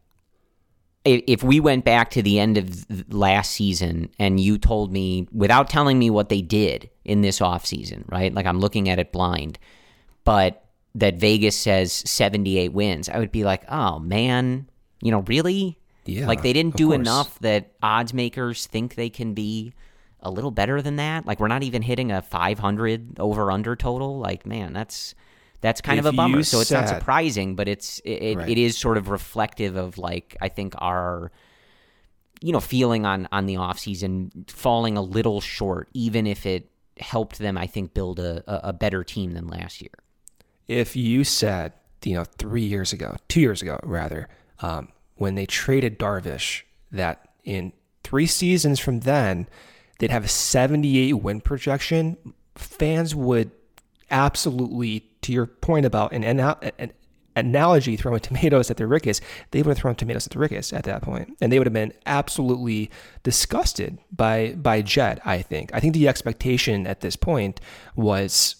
if 1.03 1.41
we 1.41 1.59
went 1.59 1.83
back 1.83 2.11
to 2.11 2.21
the 2.21 2.37
end 2.37 2.57
of 2.57 3.13
last 3.13 3.53
season 3.53 4.09
and 4.19 4.39
you 4.39 4.57
told 4.57 4.91
me 4.91 5.27
without 5.31 5.69
telling 5.69 5.97
me 5.97 6.09
what 6.09 6.29
they 6.29 6.41
did 6.41 6.89
in 7.05 7.21
this 7.21 7.39
offseason, 7.39 8.03
right? 8.11 8.33
Like 8.33 8.45
I'm 8.45 8.59
looking 8.59 8.89
at 8.89 8.99
it 8.99 9.13
blind, 9.13 9.57
but 10.25 10.66
that 10.97 11.15
Vegas 11.15 11.55
says 11.55 11.93
78 11.93 12.73
wins, 12.73 13.07
I 13.07 13.19
would 13.19 13.31
be 13.31 13.43
like, 13.43 13.63
oh 13.69 13.99
man, 13.99 14.67
you 15.01 15.11
know, 15.11 15.21
really? 15.21 15.77
Yeah. 16.05 16.27
Like 16.27 16.41
they 16.41 16.53
didn't 16.53 16.75
do 16.75 16.91
enough 16.91 17.37
that 17.39 17.73
odds 17.83 18.13
makers 18.13 18.65
think 18.65 18.95
they 18.95 19.09
can 19.09 19.33
be 19.33 19.73
a 20.21 20.31
little 20.31 20.51
better 20.51 20.81
than 20.81 20.95
that. 20.95 21.25
Like 21.25 21.39
we're 21.39 21.49
not 21.49 21.63
even 21.63 21.83
hitting 21.83 22.11
a 22.11 22.21
500 22.21 23.19
over 23.19 23.51
under 23.51 23.75
total. 23.75 24.17
Like, 24.17 24.45
man, 24.45 24.73
that's 24.73 25.13
that's 25.61 25.81
kind 25.81 25.99
if 25.99 26.05
of 26.05 26.13
a 26.13 26.15
bummer. 26.15 26.41
So 26.43 26.61
it's 26.61 26.71
not 26.71 26.89
surprising, 26.89 27.55
but 27.55 27.67
it's 27.67 27.99
it, 28.03 28.35
right. 28.35 28.49
it 28.49 28.57
is 28.57 28.75
sort 28.75 28.97
of 28.97 29.09
reflective 29.09 29.75
of 29.75 29.99
like 29.99 30.35
I 30.41 30.49
think 30.49 30.73
our 30.79 31.31
you 32.41 32.53
know 32.53 32.59
feeling 32.59 33.05
on 33.05 33.27
on 33.31 33.45
the 33.45 33.55
offseason 33.55 34.49
falling 34.49 34.97
a 34.97 35.01
little 35.01 35.41
short, 35.41 35.89
even 35.93 36.25
if 36.25 36.47
it 36.47 36.71
helped 36.99 37.37
them, 37.37 37.55
I 37.55 37.67
think, 37.67 37.93
build 37.93 38.19
a, 38.19 38.43
a 38.67 38.73
better 38.73 39.03
team 39.03 39.33
than 39.33 39.47
last 39.47 39.81
year 39.81 39.91
if 40.67 40.95
you 40.95 41.23
said, 41.23 41.73
you 42.03 42.13
know, 42.13 42.23
three 42.23 42.63
years 42.63 42.93
ago, 42.93 43.17
two 43.27 43.41
years 43.41 43.61
ago, 43.61 43.79
rather, 43.83 44.27
um, 44.59 44.89
when 45.15 45.35
they 45.35 45.45
traded 45.45 45.97
Darvish, 45.97 46.63
that 46.91 47.29
in 47.43 47.73
three 48.03 48.27
seasons 48.27 48.79
from 48.79 49.01
then, 49.01 49.47
they'd 49.99 50.11
have 50.11 50.25
a 50.25 50.29
78 50.29 51.13
win 51.13 51.41
projection, 51.41 52.17
fans 52.55 53.15
would 53.15 53.51
absolutely, 54.09 55.09
to 55.21 55.33
your 55.33 55.45
point 55.45 55.85
about 55.85 56.11
an, 56.13 56.23
an 56.23 56.93
analogy 57.35 57.95
throwing 57.95 58.19
tomatoes 58.21 58.69
at 58.69 58.77
the 58.77 58.87
Ricketts, 58.87 59.21
they 59.51 59.61
would 59.61 59.69
have 59.69 59.77
thrown 59.77 59.95
tomatoes 59.95 60.27
at 60.27 60.33
the 60.33 60.39
Ricketts 60.39 60.73
at 60.73 60.83
that 60.83 61.01
point, 61.01 61.35
and 61.41 61.51
they 61.51 61.59
would 61.59 61.67
have 61.67 61.73
been 61.73 61.93
absolutely 62.05 62.89
disgusted 63.23 63.97
by 64.11 64.53
by 64.53 64.81
Jed. 64.81 65.21
I 65.23 65.41
think. 65.41 65.71
I 65.73 65.79
think 65.79 65.93
the 65.93 66.07
expectation 66.07 66.87
at 66.87 67.01
this 67.01 67.15
point 67.15 67.61
was 67.95 68.55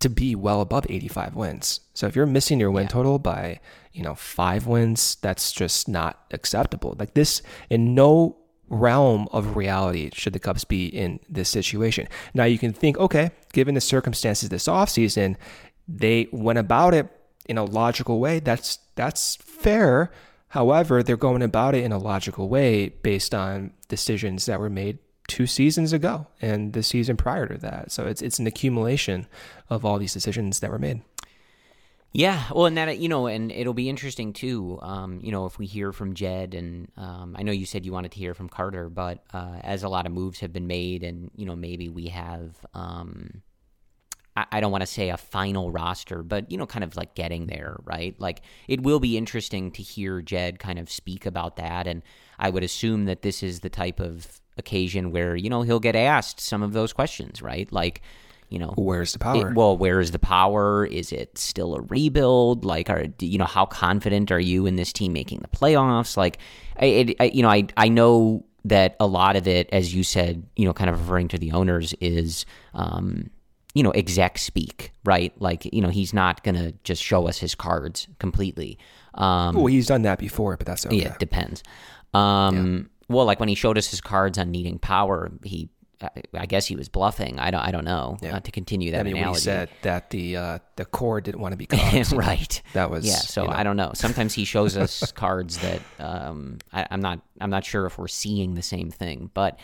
to 0.00 0.08
be 0.08 0.34
well 0.34 0.60
above 0.60 0.86
85 0.88 1.34
wins. 1.34 1.80
So 1.94 2.06
if 2.06 2.16
you're 2.16 2.26
missing 2.26 2.58
your 2.58 2.70
win 2.70 2.84
yeah. 2.84 2.88
total 2.88 3.18
by, 3.18 3.60
you 3.92 4.02
know, 4.02 4.14
5 4.14 4.66
wins, 4.66 5.16
that's 5.20 5.52
just 5.52 5.88
not 5.88 6.24
acceptable. 6.32 6.96
Like 6.98 7.14
this 7.14 7.42
in 7.68 7.94
no 7.94 8.36
realm 8.68 9.28
of 9.32 9.56
reality 9.56 10.10
should 10.12 10.32
the 10.32 10.38
Cubs 10.38 10.64
be 10.64 10.86
in 10.86 11.20
this 11.28 11.48
situation. 11.48 12.08
Now 12.34 12.44
you 12.44 12.58
can 12.58 12.72
think, 12.72 12.96
okay, 12.98 13.30
given 13.52 13.74
the 13.74 13.80
circumstances 13.80 14.48
this 14.48 14.66
offseason, 14.66 15.36
they 15.86 16.28
went 16.32 16.58
about 16.58 16.94
it 16.94 17.08
in 17.46 17.58
a 17.58 17.64
logical 17.64 18.20
way. 18.20 18.38
That's 18.40 18.78
that's 18.94 19.36
fair. 19.36 20.10
However, 20.48 21.02
they're 21.02 21.16
going 21.16 21.42
about 21.42 21.74
it 21.74 21.84
in 21.84 21.92
a 21.92 21.98
logical 21.98 22.48
way 22.48 22.88
based 22.88 23.34
on 23.34 23.72
decisions 23.88 24.46
that 24.46 24.60
were 24.60 24.70
made 24.70 24.98
two 25.30 25.46
seasons 25.46 25.92
ago 25.92 26.26
and 26.42 26.72
the 26.72 26.82
season 26.82 27.16
prior 27.16 27.46
to 27.46 27.56
that. 27.56 27.92
So 27.92 28.06
it's 28.06 28.20
it's 28.20 28.40
an 28.40 28.46
accumulation 28.46 29.26
of 29.70 29.84
all 29.84 29.98
these 29.98 30.12
decisions 30.12 30.58
that 30.60 30.70
were 30.70 30.78
made. 30.78 31.02
Yeah, 32.12 32.42
well, 32.52 32.66
and 32.66 32.76
that 32.76 32.98
you 32.98 33.08
know, 33.08 33.28
and 33.28 33.52
it'll 33.52 33.72
be 33.72 33.88
interesting 33.88 34.32
too. 34.32 34.80
Um, 34.82 35.20
you 35.22 35.30
know, 35.30 35.46
if 35.46 35.60
we 35.60 35.66
hear 35.66 35.92
from 35.92 36.14
Jed, 36.14 36.54
and 36.54 36.90
um, 36.96 37.36
I 37.38 37.44
know 37.44 37.52
you 37.52 37.64
said 37.64 37.86
you 37.86 37.92
wanted 37.92 38.10
to 38.10 38.18
hear 38.18 38.34
from 38.34 38.48
Carter, 38.48 38.90
but 38.90 39.22
uh, 39.32 39.60
as 39.62 39.84
a 39.84 39.88
lot 39.88 40.06
of 40.06 40.12
moves 40.12 40.40
have 40.40 40.52
been 40.52 40.66
made, 40.66 41.04
and 41.04 41.30
you 41.36 41.46
know, 41.46 41.54
maybe 41.54 41.88
we 41.88 42.08
have. 42.08 42.56
Um, 42.74 43.42
I, 44.36 44.46
I 44.50 44.60
don't 44.60 44.72
want 44.72 44.82
to 44.82 44.86
say 44.86 45.10
a 45.10 45.16
final 45.16 45.70
roster, 45.70 46.24
but 46.24 46.50
you 46.50 46.58
know, 46.58 46.66
kind 46.66 46.82
of 46.82 46.96
like 46.96 47.14
getting 47.14 47.46
there, 47.46 47.76
right? 47.84 48.16
Like 48.18 48.42
it 48.66 48.82
will 48.82 48.98
be 48.98 49.16
interesting 49.16 49.70
to 49.72 49.82
hear 49.82 50.20
Jed 50.20 50.58
kind 50.58 50.80
of 50.80 50.90
speak 50.90 51.26
about 51.26 51.56
that, 51.58 51.86
and 51.86 52.02
I 52.40 52.50
would 52.50 52.64
assume 52.64 53.04
that 53.04 53.22
this 53.22 53.40
is 53.44 53.60
the 53.60 53.70
type 53.70 54.00
of 54.00 54.40
occasion 54.60 55.10
where 55.10 55.34
you 55.34 55.50
know 55.50 55.62
he'll 55.62 55.80
get 55.80 55.96
asked 55.96 56.38
some 56.38 56.62
of 56.62 56.72
those 56.72 56.92
questions, 56.92 57.42
right? 57.42 57.70
Like, 57.72 58.02
you 58.48 58.60
know, 58.60 58.74
where's 58.76 59.12
the 59.12 59.18
power? 59.18 59.50
It, 59.50 59.54
well, 59.54 59.76
where 59.76 59.98
is 59.98 60.12
the 60.12 60.20
power? 60.20 60.86
Is 60.86 61.10
it 61.10 61.36
still 61.36 61.74
a 61.74 61.80
rebuild? 61.80 62.64
Like, 62.64 62.88
are 62.88 63.06
you 63.18 63.38
know 63.38 63.44
how 63.44 63.66
confident 63.66 64.30
are 64.30 64.38
you 64.40 64.66
in 64.66 64.76
this 64.76 64.92
team 64.92 65.12
making 65.12 65.40
the 65.40 65.48
playoffs? 65.48 66.16
Like, 66.16 66.38
it, 66.80 67.16
I, 67.18 67.24
you 67.24 67.42
know, 67.42 67.50
I 67.50 67.66
I 67.76 67.88
know 67.88 68.44
that 68.64 68.94
a 69.00 69.06
lot 69.06 69.34
of 69.34 69.48
it, 69.48 69.68
as 69.72 69.92
you 69.94 70.04
said, 70.04 70.46
you 70.54 70.66
know, 70.66 70.72
kind 70.72 70.90
of 70.90 71.00
referring 71.00 71.28
to 71.28 71.38
the 71.38 71.50
owners 71.52 71.94
is. 72.00 72.44
Um, 72.74 73.30
you 73.72 73.84
know, 73.84 73.92
exec 73.92 74.36
speak, 74.36 74.90
right? 75.04 75.32
Like, 75.40 75.64
you 75.72 75.80
know, 75.80 75.90
he's 75.90 76.12
not 76.12 76.42
going 76.42 76.56
to 76.56 76.72
just 76.82 77.00
show 77.04 77.28
us 77.28 77.38
his 77.38 77.54
cards 77.54 78.08
completely. 78.18 78.80
Um, 79.14 79.54
well, 79.54 79.66
he's 79.66 79.86
done 79.86 80.02
that 80.02 80.18
before, 80.18 80.56
but 80.56 80.66
that's 80.66 80.84
okay. 80.86 80.96
Yeah, 80.96 81.12
it 81.12 81.20
depends. 81.20 81.62
Um, 82.12 82.89
well, 83.10 83.26
like 83.26 83.40
when 83.40 83.48
he 83.48 83.54
showed 83.54 83.76
us 83.76 83.90
his 83.90 84.00
cards 84.00 84.38
on 84.38 84.50
needing 84.50 84.78
power, 84.78 85.30
he 85.42 85.68
I 86.32 86.46
guess 86.46 86.66
he 86.66 86.76
was 86.76 86.88
bluffing. 86.88 87.38
I 87.38 87.50
don't. 87.50 87.60
I 87.60 87.70
don't 87.70 87.84
know. 87.84 88.16
Yeah. 88.22 88.36
Uh, 88.36 88.40
to 88.40 88.50
continue 88.50 88.92
that 88.92 89.00
I 89.00 89.02
mean, 89.02 89.18
analogy, 89.18 89.40
he 89.40 89.44
said 89.44 89.68
that 89.82 90.08
the 90.08 90.36
uh, 90.36 90.58
the 90.76 90.86
core 90.86 91.20
didn't 91.20 91.40
want 91.42 91.52
to 91.52 91.56
be 91.56 91.66
caught. 91.66 92.12
right. 92.12 92.62
That 92.72 92.90
was 92.90 93.04
yeah. 93.04 93.16
So 93.16 93.42
you 93.42 93.48
know. 93.48 93.54
I 93.54 93.62
don't 93.62 93.76
know. 93.76 93.90
Sometimes 93.94 94.32
he 94.32 94.44
shows 94.44 94.76
us 94.76 95.12
cards 95.14 95.58
that 95.58 95.80
um, 95.98 96.58
I, 96.72 96.86
am 96.90 97.00
not. 97.00 97.20
I'm 97.40 97.50
not 97.50 97.64
sure 97.64 97.84
if 97.84 97.98
we're 97.98 98.08
seeing 98.08 98.54
the 98.54 98.62
same 98.62 98.90
thing, 98.90 99.30
but 99.34 99.58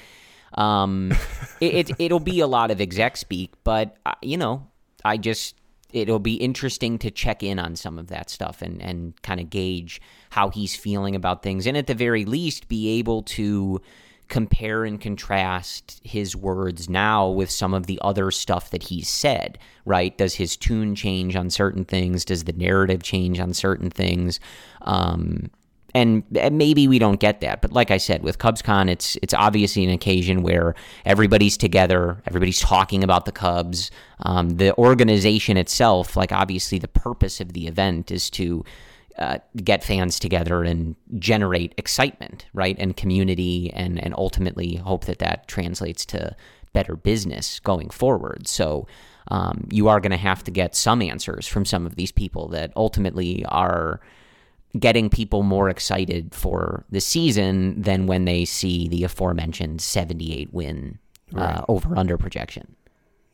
um, 0.54 1.12
it, 1.60 1.90
it 1.98 2.12
will 2.12 2.20
be 2.20 2.40
a 2.40 2.46
lot 2.46 2.70
of 2.70 2.82
exec 2.82 3.16
speak. 3.16 3.52
But 3.64 3.96
uh, 4.04 4.12
you 4.20 4.36
know, 4.36 4.66
I 5.04 5.16
just 5.16 5.54
it'll 5.92 6.18
be 6.18 6.34
interesting 6.34 6.98
to 6.98 7.10
check 7.10 7.42
in 7.42 7.58
on 7.58 7.76
some 7.76 7.98
of 7.98 8.08
that 8.08 8.30
stuff 8.30 8.62
and 8.62 8.80
and 8.82 9.20
kind 9.22 9.40
of 9.40 9.50
gauge 9.50 10.00
how 10.30 10.50
he's 10.50 10.74
feeling 10.76 11.14
about 11.14 11.42
things, 11.42 11.66
and 11.66 11.76
at 11.76 11.86
the 11.86 11.94
very 11.94 12.24
least, 12.24 12.68
be 12.68 12.98
able 12.98 13.22
to 13.22 13.80
compare 14.28 14.84
and 14.84 15.00
contrast 15.00 16.00
his 16.02 16.34
words 16.34 16.88
now 16.88 17.28
with 17.28 17.50
some 17.50 17.72
of 17.72 17.86
the 17.86 17.98
other 18.02 18.30
stuff 18.30 18.70
that 18.70 18.82
he's 18.84 19.08
said, 19.08 19.58
right? 19.84 20.18
Does 20.18 20.34
his 20.34 20.56
tune 20.56 20.94
change 20.94 21.36
on 21.36 21.48
certain 21.48 21.84
things? 21.84 22.24
Does 22.24 22.44
the 22.44 22.52
narrative 22.52 23.02
change 23.02 23.38
on 23.38 23.54
certain 23.54 23.90
things? 23.90 24.40
Um, 24.82 25.50
and 25.96 26.24
maybe 26.52 26.86
we 26.86 26.98
don't 26.98 27.18
get 27.18 27.40
that, 27.40 27.62
but 27.62 27.72
like 27.72 27.90
I 27.90 27.96
said, 27.96 28.22
with 28.22 28.38
CubsCon, 28.38 28.90
it's 28.90 29.16
it's 29.22 29.32
obviously 29.32 29.82
an 29.82 29.90
occasion 29.90 30.42
where 30.42 30.74
everybody's 31.06 31.56
together, 31.56 32.22
everybody's 32.26 32.60
talking 32.60 33.02
about 33.02 33.24
the 33.24 33.32
Cubs. 33.32 33.90
Um, 34.20 34.50
the 34.50 34.76
organization 34.76 35.56
itself, 35.56 36.14
like 36.14 36.32
obviously, 36.32 36.78
the 36.78 36.88
purpose 36.88 37.40
of 37.40 37.54
the 37.54 37.66
event 37.66 38.10
is 38.10 38.28
to 38.30 38.62
uh, 39.18 39.38
get 39.64 39.82
fans 39.82 40.18
together 40.18 40.62
and 40.64 40.96
generate 41.18 41.72
excitement, 41.78 42.44
right, 42.52 42.76
and 42.78 42.94
community, 42.94 43.72
and 43.72 44.02
and 44.04 44.12
ultimately 44.18 44.76
hope 44.76 45.06
that 45.06 45.18
that 45.20 45.48
translates 45.48 46.04
to 46.06 46.36
better 46.74 46.94
business 46.94 47.58
going 47.60 47.88
forward. 47.88 48.46
So. 48.46 48.86
Um, 49.28 49.66
you 49.72 49.88
are 49.88 49.98
going 49.98 50.12
to 50.12 50.16
have 50.16 50.44
to 50.44 50.52
get 50.52 50.76
some 50.76 51.02
answers 51.02 51.48
from 51.48 51.64
some 51.64 51.84
of 51.84 51.96
these 51.96 52.12
people 52.12 52.46
that 52.50 52.72
ultimately 52.76 53.44
are 53.46 54.00
getting 54.78 55.10
people 55.10 55.42
more 55.42 55.68
excited 55.68 56.34
for 56.34 56.84
the 56.90 57.00
season 57.00 57.80
than 57.80 58.06
when 58.06 58.24
they 58.24 58.44
see 58.44 58.88
the 58.88 59.04
aforementioned 59.04 59.80
78 59.80 60.52
win 60.52 60.98
uh, 61.34 61.38
right. 61.38 61.64
over 61.68 61.96
under 61.96 62.18
projection. 62.18 62.76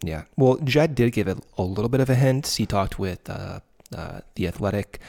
Yeah. 0.03 0.25
Well, 0.37 0.59
Jed 0.65 0.95
did 0.95 1.13
give 1.13 1.29
it 1.29 1.39
a 1.57 1.63
little 1.63 1.89
bit 1.89 2.01
of 2.01 2.11
a 2.11 2.15
hint. 2.15 2.47
He 2.47 2.67
talked 2.67 2.99
with 2.99 3.29
uh, 3.31 3.61
uh, 3.97 4.21
the 4.35 4.49
Athletic 4.49 5.01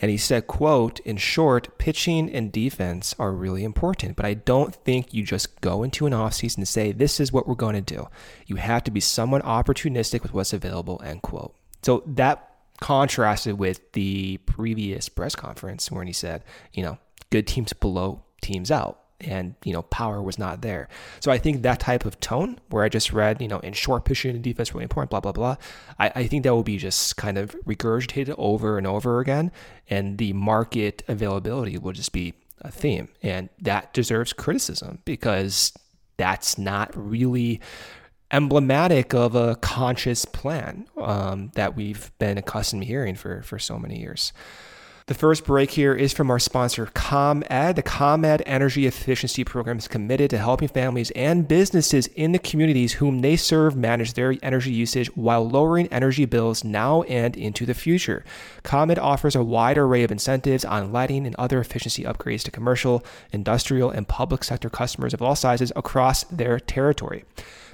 and 0.00 0.10
he 0.10 0.16
said, 0.16 0.46
quote, 0.46 1.00
in 1.00 1.16
short, 1.16 1.76
pitching 1.78 2.30
and 2.32 2.52
defense 2.52 3.14
are 3.18 3.32
really 3.32 3.64
important, 3.64 4.14
but 4.14 4.24
I 4.24 4.34
don't 4.34 4.74
think 4.74 5.12
you 5.12 5.24
just 5.24 5.60
go 5.60 5.82
into 5.82 6.06
an 6.06 6.12
offseason 6.12 6.58
and 6.58 6.68
say, 6.68 6.92
this 6.92 7.18
is 7.18 7.32
what 7.32 7.48
we're 7.48 7.56
going 7.56 7.74
to 7.74 7.80
do. 7.80 8.08
You 8.46 8.56
have 8.56 8.84
to 8.84 8.92
be 8.92 9.00
somewhat 9.00 9.42
opportunistic 9.42 10.22
with 10.22 10.32
what's 10.32 10.52
available, 10.52 11.00
end 11.04 11.22
quote. 11.22 11.54
So 11.82 12.04
that 12.06 12.47
contrasted 12.80 13.58
with 13.58 13.92
the 13.92 14.38
previous 14.46 15.08
press 15.08 15.34
conference 15.34 15.90
when 15.90 16.06
he 16.06 16.12
said, 16.12 16.42
you 16.72 16.82
know, 16.82 16.98
good 17.30 17.46
teams 17.46 17.72
below 17.72 18.22
teams 18.40 18.70
out. 18.70 19.00
and 19.20 19.54
you 19.64 19.72
know 19.72 19.82
power 19.82 20.22
was 20.22 20.38
not 20.38 20.62
there. 20.62 20.88
So 21.20 21.32
I 21.32 21.38
think 21.38 21.62
that 21.62 21.80
type 21.80 22.04
of 22.04 22.20
tone, 22.20 22.58
where 22.70 22.84
I 22.84 22.88
just 22.88 23.12
read, 23.12 23.42
you 23.42 23.48
know, 23.48 23.58
in 23.60 23.72
short 23.72 24.04
position 24.04 24.36
and 24.36 24.44
defense 24.44 24.72
really 24.72 24.84
important, 24.84 25.10
blah 25.10 25.20
blah 25.20 25.32
blah. 25.32 25.56
I, 25.98 26.12
I 26.14 26.26
think 26.28 26.44
that 26.44 26.54
will 26.54 26.62
be 26.62 26.78
just 26.78 27.16
kind 27.16 27.36
of 27.36 27.56
regurgitated 27.66 28.34
over 28.38 28.78
and 28.78 28.86
over 28.86 29.20
again, 29.20 29.50
and 29.90 30.18
the 30.18 30.32
market 30.34 31.02
availability 31.08 31.78
will 31.78 31.92
just 31.92 32.12
be 32.12 32.34
a 32.62 32.70
theme, 32.70 33.08
and 33.22 33.48
that 33.60 33.92
deserves 33.92 34.32
criticism 34.32 35.00
because 35.04 35.72
that's 36.16 36.58
not 36.58 36.90
really 36.94 37.60
emblematic 38.30 39.14
of 39.14 39.34
a 39.34 39.56
conscious 39.56 40.24
plan 40.24 40.86
um, 40.98 41.50
that 41.54 41.74
we've 41.74 42.10
been 42.18 42.38
accustomed 42.38 42.82
to 42.82 42.86
hearing 42.88 43.14
for 43.14 43.42
for 43.42 43.58
so 43.58 43.78
many 43.78 43.98
years. 43.98 44.32
The 45.08 45.14
first 45.14 45.46
break 45.46 45.70
here 45.70 45.94
is 45.94 46.12
from 46.12 46.30
our 46.30 46.38
sponsor, 46.38 46.84
ComEd. 46.92 47.76
The 47.76 47.82
ComEd 47.82 48.42
Energy 48.44 48.86
Efficiency 48.86 49.42
Program 49.42 49.78
is 49.78 49.88
committed 49.88 50.28
to 50.28 50.36
helping 50.36 50.68
families 50.68 51.10
and 51.12 51.48
businesses 51.48 52.08
in 52.08 52.32
the 52.32 52.38
communities 52.38 52.92
whom 52.92 53.20
they 53.20 53.34
serve 53.34 53.74
manage 53.74 54.12
their 54.12 54.34
energy 54.42 54.70
usage 54.70 55.08
while 55.16 55.48
lowering 55.48 55.88
energy 55.88 56.26
bills 56.26 56.62
now 56.62 57.04
and 57.04 57.38
into 57.38 57.64
the 57.64 57.72
future. 57.72 58.22
ComEd 58.64 58.98
offers 58.98 59.34
a 59.34 59.42
wide 59.42 59.78
array 59.78 60.02
of 60.02 60.12
incentives 60.12 60.66
on 60.66 60.92
lighting 60.92 61.26
and 61.26 61.34
other 61.36 61.58
efficiency 61.58 62.02
upgrades 62.02 62.42
to 62.42 62.50
commercial, 62.50 63.02
industrial, 63.32 63.88
and 63.88 64.08
public 64.08 64.44
sector 64.44 64.68
customers 64.68 65.14
of 65.14 65.22
all 65.22 65.34
sizes 65.34 65.72
across 65.74 66.24
their 66.24 66.60
territory. 66.60 67.24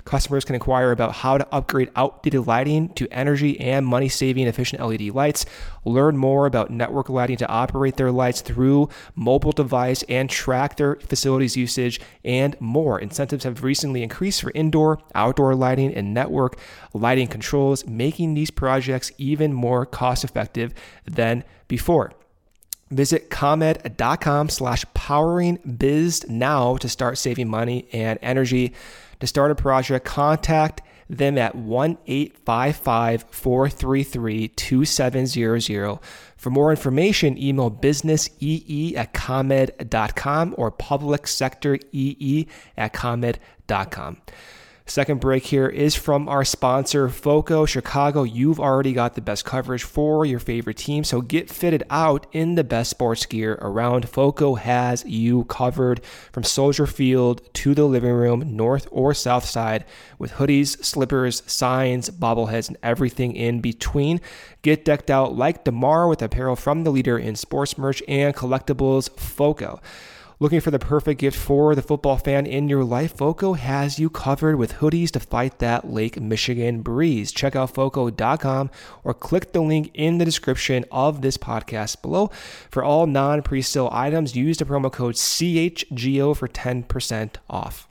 Customers 0.04 0.44
can 0.44 0.54
inquire 0.54 0.90
about 0.90 1.12
how 1.12 1.38
to 1.38 1.46
upgrade 1.50 1.90
outdated 1.96 2.46
lighting 2.46 2.90
to 2.90 3.08
energy 3.10 3.58
and 3.58 3.86
money 3.86 4.08
saving 4.08 4.46
efficient 4.46 4.82
LED 4.82 5.14
lights. 5.14 5.46
Learn 5.84 6.16
more 6.16 6.46
about 6.46 6.70
network 6.70 7.08
lighting 7.08 7.38
to 7.38 7.48
operate 7.48 7.96
their 7.96 8.12
lights 8.12 8.42
through 8.42 8.88
mobile 9.14 9.52
device 9.52 10.02
and 10.08 10.28
track 10.28 10.76
their 10.76 10.96
facilities 10.96 11.56
usage 11.56 12.00
and 12.24 12.58
more. 12.60 12.98
Incentives 12.98 13.44
have 13.44 13.62
recently 13.62 14.02
increased 14.02 14.42
for 14.42 14.52
indoor, 14.54 14.98
outdoor 15.14 15.54
lighting, 15.54 15.94
and 15.94 16.12
network 16.12 16.58
lighting 16.92 17.26
controls, 17.26 17.86
making 17.86 18.34
these 18.34 18.50
projects 18.50 19.10
even 19.16 19.52
more 19.52 19.86
cost 19.86 20.22
effective 20.22 20.74
than 21.06 21.44
before. 21.66 22.12
Visit 22.90 23.30
comed.com 23.30 24.50
slash 24.50 24.84
powering 24.94 25.58
biz 25.78 26.28
now 26.28 26.76
to 26.76 26.88
start 26.88 27.18
saving 27.18 27.48
money 27.48 27.88
and 27.92 28.18
energy. 28.22 28.74
To 29.20 29.26
start 29.26 29.50
a 29.50 29.54
project, 29.54 30.04
contact 30.04 30.82
them 31.08 31.38
at 31.38 31.54
1 31.54 31.98
855 32.06 33.24
433 33.30 34.48
2700. 34.48 35.98
For 36.36 36.50
more 36.50 36.70
information, 36.70 37.38
email 37.38 37.70
businessee 37.70 38.94
at 38.96 39.12
comed.com 39.12 40.54
or 40.58 40.70
public 40.70 41.26
sector 41.26 41.78
ee 41.92 42.46
at 42.76 42.92
comed.com. 42.92 44.18
Second 44.86 45.18
break 45.18 45.46
here 45.46 45.66
is 45.66 45.94
from 45.94 46.28
our 46.28 46.44
sponsor, 46.44 47.08
FOCO 47.08 47.64
Chicago. 47.64 48.22
You've 48.22 48.60
already 48.60 48.92
got 48.92 49.14
the 49.14 49.22
best 49.22 49.42
coverage 49.46 49.82
for 49.82 50.26
your 50.26 50.38
favorite 50.38 50.76
team, 50.76 51.04
so 51.04 51.22
get 51.22 51.48
fitted 51.48 51.84
out 51.88 52.26
in 52.32 52.54
the 52.54 52.64
best 52.64 52.90
sports 52.90 53.24
gear 53.24 53.58
around. 53.62 54.06
FOCO 54.06 54.56
has 54.56 55.02
you 55.06 55.44
covered 55.44 56.04
from 56.32 56.44
Soldier 56.44 56.86
Field 56.86 57.40
to 57.54 57.74
the 57.74 57.86
living 57.86 58.12
room, 58.12 58.56
north 58.56 58.86
or 58.90 59.14
south 59.14 59.46
side, 59.46 59.86
with 60.18 60.32
hoodies, 60.32 60.84
slippers, 60.84 61.42
signs, 61.46 62.10
bobbleheads, 62.10 62.68
and 62.68 62.76
everything 62.82 63.34
in 63.34 63.62
between. 63.62 64.20
Get 64.60 64.84
decked 64.84 65.10
out 65.10 65.34
like 65.34 65.64
DeMar 65.64 66.08
with 66.08 66.20
apparel 66.20 66.56
from 66.56 66.84
the 66.84 66.90
leader 66.90 67.18
in 67.18 67.36
sports 67.36 67.78
merch 67.78 68.02
and 68.06 68.34
collectibles, 68.34 69.08
FOCO. 69.18 69.80
Looking 70.40 70.60
for 70.60 70.72
the 70.72 70.80
perfect 70.80 71.20
gift 71.20 71.38
for 71.38 71.76
the 71.76 71.82
football 71.82 72.16
fan 72.16 72.44
in 72.44 72.68
your 72.68 72.82
life? 72.82 73.16
FOCO 73.16 73.52
has 73.52 74.00
you 74.00 74.10
covered 74.10 74.56
with 74.56 74.74
hoodies 74.74 75.12
to 75.12 75.20
fight 75.20 75.60
that 75.60 75.88
Lake 75.88 76.20
Michigan 76.20 76.82
breeze. 76.82 77.30
Check 77.30 77.54
out 77.54 77.72
FOCO.com 77.72 78.70
or 79.04 79.14
click 79.14 79.52
the 79.52 79.62
link 79.62 79.92
in 79.94 80.18
the 80.18 80.24
description 80.24 80.84
of 80.90 81.22
this 81.22 81.36
podcast 81.36 82.02
below. 82.02 82.32
For 82.68 82.82
all 82.82 83.06
non 83.06 83.42
pre 83.42 83.62
sale 83.62 83.88
items, 83.92 84.34
use 84.34 84.58
the 84.58 84.64
promo 84.64 84.90
code 84.90 85.14
CHGO 85.14 86.36
for 86.36 86.48
10% 86.48 87.36
off. 87.48 87.88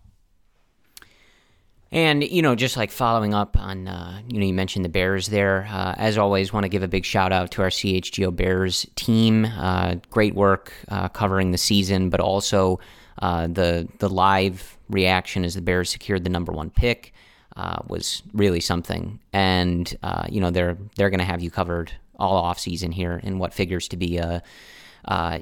And 1.93 2.23
you 2.23 2.41
know, 2.41 2.55
just 2.55 2.75
like 2.75 2.89
following 2.89 3.35
up 3.35 3.55
on, 3.55 3.87
uh, 3.87 4.19
you 4.27 4.39
know, 4.39 4.45
you 4.47 4.53
mentioned 4.53 4.83
the 4.83 4.89
Bears 4.89 5.27
there. 5.27 5.67
Uh, 5.69 5.93
as 5.95 6.17
always, 6.17 6.51
want 6.51 6.63
to 6.63 6.69
give 6.69 6.81
a 6.81 6.87
big 6.87 7.05
shout 7.05 7.31
out 7.31 7.51
to 7.51 7.61
our 7.61 7.69
CHGO 7.69 8.35
Bears 8.35 8.87
team. 8.95 9.45
Uh, 9.45 9.97
great 10.09 10.33
work 10.33 10.73
uh, 10.89 11.07
covering 11.09 11.51
the 11.51 11.57
season, 11.59 12.09
but 12.09 12.19
also 12.19 12.79
uh, 13.21 13.45
the 13.45 13.87
the 13.99 14.09
live 14.09 14.75
reaction 14.89 15.45
as 15.45 15.53
the 15.53 15.61
Bears 15.61 15.91
secured 15.91 16.23
the 16.23 16.31
number 16.31 16.51
one 16.51 16.71
pick 16.71 17.13
uh, 17.57 17.77
was 17.87 18.23
really 18.33 18.59
something. 18.59 19.19
And 19.31 19.95
you 20.29 20.41
know, 20.41 20.49
they're 20.49 20.75
they're 20.95 21.11
going 21.11 21.19
to 21.19 21.25
have 21.25 21.43
you 21.43 21.51
covered 21.51 21.91
all 22.17 22.37
off 22.37 22.57
season 22.57 22.91
here 22.91 23.21
in 23.23 23.37
what 23.37 23.53
figures 23.53 23.87
to 23.89 23.97
be 23.97 24.17
a, 24.17 24.41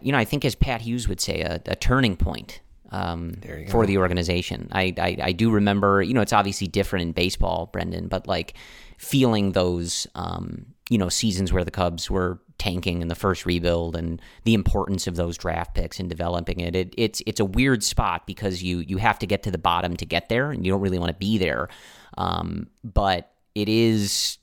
you 0.03 0.11
know, 0.11 0.17
I 0.17 0.25
think 0.25 0.43
as 0.43 0.55
Pat 0.55 0.81
Hughes 0.81 1.07
would 1.07 1.21
say, 1.21 1.39
a, 1.39 1.61
a 1.65 1.77
turning 1.77 2.17
point 2.17 2.59
um, 2.91 3.36
for 3.69 3.86
the 3.86 3.97
organization. 3.97 4.67
I, 4.71 4.93
I, 4.97 5.17
I 5.21 5.32
do 5.32 5.49
remember, 5.51 6.01
you 6.01 6.13
know, 6.13 6.21
it's 6.21 6.34
obviously 6.34 6.67
different 6.67 7.04
in 7.04 7.12
baseball, 7.13 7.69
Brendan, 7.71 8.08
but 8.08 8.27
like 8.27 8.56
feeling 8.97 9.54
those, 9.54 10.08
um, 10.15 10.65
you 10.89 10.97
know, 10.97 11.10
seasons 11.10 11.54
where 11.54 11.63
the 11.63 11.71
Cubs 11.71 12.12
were 12.12 12.39
tanking 12.58 13.01
in 13.01 13.08
the 13.08 13.15
first 13.15 13.45
rebuild 13.45 13.95
and 13.95 14.21
the 14.43 14.54
importance 14.54 15.08
of 15.08 15.15
those 15.15 15.38
draft 15.38 15.73
picks 15.73 15.99
and 15.99 16.10
developing 16.10 16.60
it. 16.60 16.75
it 16.75 16.93
it's 16.97 17.23
it's 17.25 17.39
a 17.39 17.45
weird 17.45 17.82
spot 17.82 18.27
because 18.27 18.62
you 18.62 18.80
you 18.80 18.97
have 18.97 19.17
to 19.17 19.25
get 19.25 19.41
to 19.43 19.51
the 19.51 19.58
bottom 19.58 19.97
to 19.97 20.06
get 20.06 20.30
there, 20.30 20.51
and 20.51 20.65
you 20.65 20.71
don't 20.71 20.82
really 20.82 20.99
want 20.99 21.10
to 21.10 21.17
be 21.17 21.38
there. 21.38 21.69
Um, 22.17 22.67
but 22.84 23.32
it 23.56 23.69
is 23.69 24.38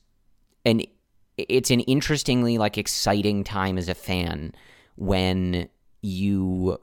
an 0.65 0.81
it's 1.37 1.71
an 1.71 1.79
interestingly 1.81 2.57
like 2.57 2.77
exciting 2.77 3.43
time 3.43 3.77
as 3.77 3.87
a 3.87 3.95
fan 3.95 4.53
when 4.95 5.69
you 6.01 6.79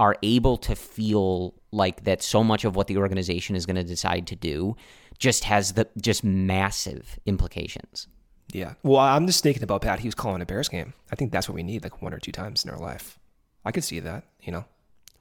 are 0.00 0.16
able 0.22 0.56
to 0.56 0.74
feel 0.74 1.54
like 1.72 2.04
that 2.04 2.22
so 2.22 2.44
much 2.44 2.64
of 2.64 2.76
what 2.76 2.86
the 2.86 2.96
organization 2.96 3.56
is 3.56 3.66
going 3.66 3.76
to 3.76 3.84
decide 3.84 4.26
to 4.28 4.36
do 4.36 4.76
just 5.18 5.44
has 5.44 5.72
the 5.72 5.88
just 6.00 6.22
massive 6.22 7.18
implications. 7.26 8.06
Yeah. 8.52 8.74
Well, 8.82 9.00
I'm 9.00 9.26
just 9.26 9.42
thinking 9.42 9.62
about 9.62 9.82
Pat. 9.82 10.00
He 10.00 10.08
was 10.08 10.14
calling 10.14 10.40
a 10.40 10.46
Bears 10.46 10.68
game. 10.68 10.94
I 11.12 11.16
think 11.16 11.32
that's 11.32 11.48
what 11.48 11.54
we 11.54 11.62
need, 11.62 11.82
like 11.82 12.00
one 12.00 12.14
or 12.14 12.18
two 12.18 12.32
times 12.32 12.64
in 12.64 12.70
our 12.70 12.78
life. 12.78 13.18
I 13.64 13.72
could 13.72 13.84
see 13.84 14.00
that. 14.00 14.24
You 14.40 14.52
know, 14.52 14.64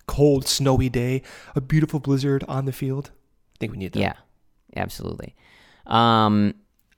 cold, 0.08 0.48
snowy 0.48 0.90
day, 0.90 1.24
a 1.56 1.62
beautiful 1.62 2.00
blizzard 2.00 2.44
on 2.48 2.66
the 2.66 2.72
field. 2.72 3.12
I 3.56 3.58
think 3.60 3.72
we 3.72 3.78
need 3.80 3.94
that. 3.94 4.00
Yeah, 4.00 4.14
absolutely. 4.76 5.36
Um, 5.88 6.54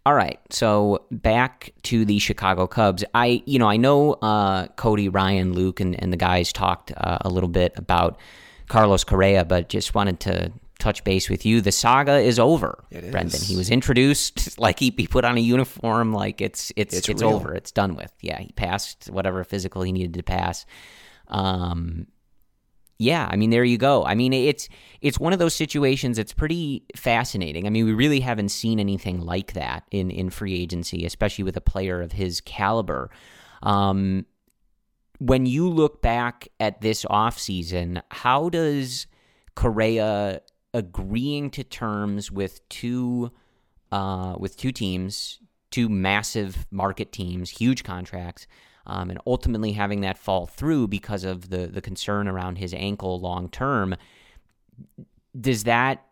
all 0.10 0.16
right, 0.16 0.40
so 0.50 1.06
back 1.12 1.72
to 1.84 2.04
the 2.04 2.18
Chicago 2.18 2.66
Cubs. 2.66 3.04
I, 3.14 3.44
you 3.46 3.60
know, 3.60 3.70
I 3.70 3.78
know 3.78 4.14
uh, 4.14 4.66
Cody, 4.70 5.08
Ryan, 5.08 5.54
Luke, 5.54 5.80
and, 5.80 6.02
and 6.02 6.12
the 6.12 6.18
guys 6.18 6.52
talked 6.52 6.92
uh, 6.98 7.20
a 7.22 7.30
little 7.30 7.48
bit 7.48 7.74
about 7.76 8.20
Carlos 8.70 9.04
Correa, 9.04 9.46
but 9.46 9.70
just 9.70 9.94
wanted 9.94 10.20
to 10.22 10.52
touch 10.80 11.04
base 11.04 11.30
with 11.30 11.46
you. 11.46 11.62
The 11.62 11.72
saga 11.72 12.18
is 12.18 12.40
over, 12.40 12.84
it 12.90 13.12
Brendan. 13.12 13.40
He 13.40 13.56
was 13.56 13.70
introduced, 13.70 14.58
like 14.60 14.80
he, 14.80 14.92
he 14.98 15.06
put 15.06 15.26
on 15.26 15.38
a 15.38 15.42
uniform, 15.42 16.12
like 16.12 16.42
it's 16.42 16.74
it's 16.76 16.98
it's, 16.98 17.08
it's 17.08 17.22
over, 17.22 17.54
it's 17.54 17.72
done 17.72 17.94
with. 17.94 18.12
Yeah, 18.20 18.40
he 18.40 18.52
passed 18.54 19.12
whatever 19.12 19.44
physical 19.44 19.84
he 19.84 19.92
needed 19.92 20.16
to 20.16 20.24
pass. 20.24 20.66
Um, 21.28 22.08
yeah, 23.02 23.30
I 23.32 23.38
mean, 23.38 23.50
there 23.50 23.64
you 23.64 23.78
go. 23.78 24.04
I 24.04 24.14
mean, 24.14 24.34
it's 24.34 24.68
it's 25.00 25.18
one 25.18 25.32
of 25.32 25.40
those 25.40 25.56
situations. 25.56 26.20
It's 26.20 26.34
pretty 26.34 26.84
fascinating. 26.98 27.66
I 27.66 27.70
mean, 27.70 27.86
we 27.86 27.94
really 27.94 28.20
haven't 28.20 28.50
seen 28.50 28.78
anything 28.78 29.22
like 29.22 29.54
that 29.54 29.86
in 29.90 30.12
in 30.12 30.30
free 30.30 30.54
agency, 30.54 31.06
especially 31.06 31.46
with 31.46 31.56
a 31.56 31.62
player 31.62 32.02
of 32.02 32.12
his 32.12 32.42
caliber. 32.42 33.10
Um, 33.64 34.26
when 35.20 35.46
you 35.46 35.70
look 35.70 36.02
back 36.02 36.50
at 36.60 36.82
this 36.82 37.06
offseason, 37.06 38.02
how 38.12 38.50
does 38.50 39.08
Correa 39.56 40.42
agreeing 40.74 41.52
to 41.52 41.64
terms 41.64 42.30
with 42.30 42.68
two 42.68 43.32
uh, 43.94 44.36
with 44.38 44.58
two 44.58 44.74
teams, 44.74 45.40
two 45.72 45.88
massive 45.88 46.68
market 46.70 47.14
teams, 47.14 47.50
huge 47.50 47.86
contracts? 47.86 48.46
Um, 48.90 49.10
and 49.10 49.20
ultimately 49.28 49.74
having 49.74 50.02
that 50.02 50.18
fall 50.18 50.48
through 50.48 50.88
because 50.88 51.24
of 51.24 51.50
the 51.50 51.68
the 51.68 51.82
concern 51.82 52.28
around 52.28 52.58
his 52.58 52.74
ankle 52.74 53.20
long 53.20 53.50
term. 53.50 53.96
Does 55.40 55.66
that 55.66 56.04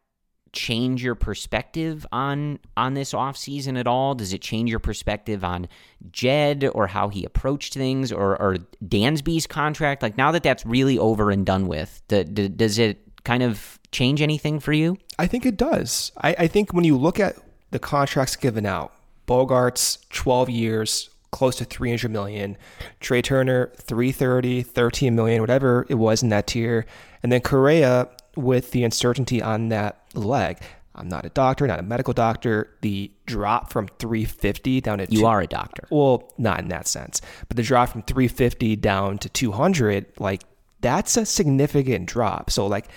change 0.53 1.03
your 1.03 1.15
perspective 1.15 2.05
on 2.11 2.59
on 2.75 2.93
this 2.93 3.13
offseason 3.13 3.79
at 3.79 3.87
all? 3.87 4.15
Does 4.15 4.33
it 4.33 4.41
change 4.41 4.69
your 4.69 4.79
perspective 4.79 5.43
on 5.43 5.67
Jed 6.11 6.69
or 6.73 6.87
how 6.87 7.09
he 7.09 7.23
approached 7.23 7.73
things 7.73 8.11
or, 8.11 8.41
or 8.41 8.57
Dansby's 8.83 9.47
contract? 9.47 10.01
Like 10.01 10.17
now 10.17 10.31
that 10.31 10.43
that's 10.43 10.65
really 10.65 10.97
over 10.97 11.31
and 11.31 11.45
done 11.45 11.67
with, 11.67 12.01
do, 12.07 12.23
do, 12.23 12.49
does 12.49 12.79
it 12.79 12.99
kind 13.23 13.43
of 13.43 13.79
change 13.91 14.21
anything 14.21 14.59
for 14.59 14.73
you? 14.73 14.97
I 15.19 15.27
think 15.27 15.45
it 15.45 15.57
does. 15.57 16.11
I, 16.17 16.35
I 16.39 16.47
think 16.47 16.73
when 16.73 16.83
you 16.83 16.97
look 16.97 17.19
at 17.19 17.35
the 17.71 17.79
contracts 17.79 18.35
given 18.35 18.65
out, 18.65 18.93
Bogaerts 19.27 20.07
12 20.09 20.49
years, 20.49 21.09
close 21.31 21.55
to 21.57 21.65
300 21.65 22.09
million. 22.09 22.57
Trey 22.99 23.21
Turner, 23.21 23.71
330, 23.77 24.63
13 24.63 25.15
million, 25.15 25.41
whatever 25.41 25.85
it 25.89 25.95
was 25.95 26.23
in 26.23 26.29
that 26.29 26.47
tier. 26.47 26.85
And 27.23 27.31
then 27.31 27.41
Correa 27.41 28.09
with 28.35 28.71
the 28.71 28.83
uncertainty 28.83 29.41
on 29.41 29.69
that 29.69 30.01
leg. 30.13 30.59
I'm 30.95 31.07
not 31.07 31.25
a 31.25 31.29
doctor, 31.29 31.67
not 31.67 31.79
a 31.79 31.83
medical 31.83 32.13
doctor. 32.13 32.75
The 32.81 33.11
drop 33.25 33.71
from 33.71 33.87
350 33.99 34.81
down 34.81 34.97
to 34.97 35.07
you 35.09 35.19
two, 35.19 35.25
are 35.25 35.41
a 35.41 35.47
doctor. 35.47 35.87
Well, 35.91 36.31
not 36.37 36.59
in 36.59 36.69
that 36.69 36.87
sense, 36.87 37.21
but 37.47 37.57
the 37.57 37.63
drop 37.63 37.89
from 37.89 38.01
350 38.01 38.75
down 38.77 39.19
to 39.19 39.29
200, 39.29 40.07
like 40.19 40.43
that's 40.81 41.17
a 41.17 41.25
significant 41.25 42.07
drop. 42.07 42.49
So 42.49 42.65
like 42.65 42.87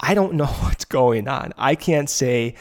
I 0.00 0.14
don't 0.14 0.34
know 0.34 0.46
what's 0.62 0.84
going 0.84 1.28
on. 1.28 1.52
I 1.56 1.74
can't 1.74 2.10
say, 2.10 2.54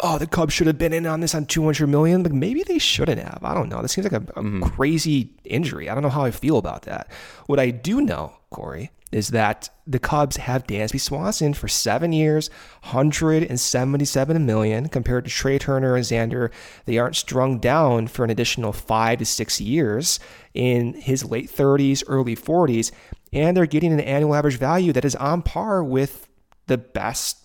oh, 0.00 0.18
the 0.18 0.26
Cubs 0.26 0.52
should 0.52 0.66
have 0.66 0.78
been 0.78 0.92
in 0.92 1.06
on 1.06 1.20
this 1.20 1.34
on 1.34 1.46
200 1.46 1.86
million. 1.86 2.22
Like 2.22 2.32
maybe 2.32 2.62
they 2.62 2.78
shouldn't 2.78 3.20
have. 3.20 3.40
I 3.42 3.54
don't 3.54 3.68
know. 3.68 3.82
This 3.82 3.92
seems 3.92 4.10
like 4.10 4.22
a, 4.22 4.24
a 4.38 4.42
mm-hmm. 4.42 4.62
crazy 4.62 5.30
injury. 5.44 5.88
I 5.88 5.94
don't 5.94 6.02
know 6.02 6.10
how 6.10 6.24
I 6.24 6.30
feel 6.30 6.58
about 6.58 6.82
that. 6.82 7.10
What 7.46 7.60
I 7.60 7.70
do 7.70 8.00
know, 8.00 8.34
Corey, 8.50 8.90
is 9.12 9.28
that 9.28 9.68
the 9.86 9.98
Cubs 9.98 10.36
have 10.36 10.66
Dansby 10.66 11.00
Swanson 11.00 11.52
for 11.52 11.66
seven 11.66 12.12
years, 12.12 12.48
177 12.82 14.46
million 14.46 14.88
compared 14.88 15.24
to 15.24 15.30
Trey 15.30 15.58
Turner 15.58 15.96
and 15.96 16.04
Xander. 16.04 16.50
They 16.84 16.98
aren't 16.98 17.16
strung 17.16 17.58
down 17.58 18.06
for 18.06 18.22
an 18.22 18.30
additional 18.30 18.72
five 18.72 19.18
to 19.18 19.26
six 19.26 19.60
years 19.60 20.20
in 20.54 20.94
his 20.94 21.24
late 21.24 21.50
30s, 21.50 22.04
early 22.06 22.36
40s, 22.36 22.92
and 23.32 23.56
they're 23.56 23.66
getting 23.66 23.92
an 23.92 24.00
annual 24.00 24.34
average 24.34 24.58
value 24.58 24.92
that 24.92 25.04
is 25.04 25.16
on 25.16 25.42
par 25.42 25.82
with 25.82 26.28
the 26.70 26.78
best 26.78 27.36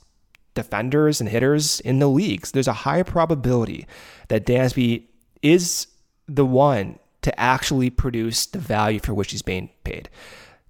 defenders 0.53 1.19
and 1.19 1.27
hitters 1.27 1.79
in 1.81 1.99
the 1.99 2.07
leagues. 2.07 2.51
There's 2.51 2.67
a 2.67 2.73
high 2.73 3.03
probability 3.03 3.87
that 4.29 4.45
Dansby 4.45 5.03
is 5.41 5.87
the 6.27 6.45
one 6.45 6.99
to 7.23 7.39
actually 7.39 7.89
produce 7.89 8.45
the 8.45 8.59
value 8.59 8.99
for 8.99 9.15
which 9.15 9.31
he's 9.31 9.41
being 9.41 9.71
paid. 9.83 10.09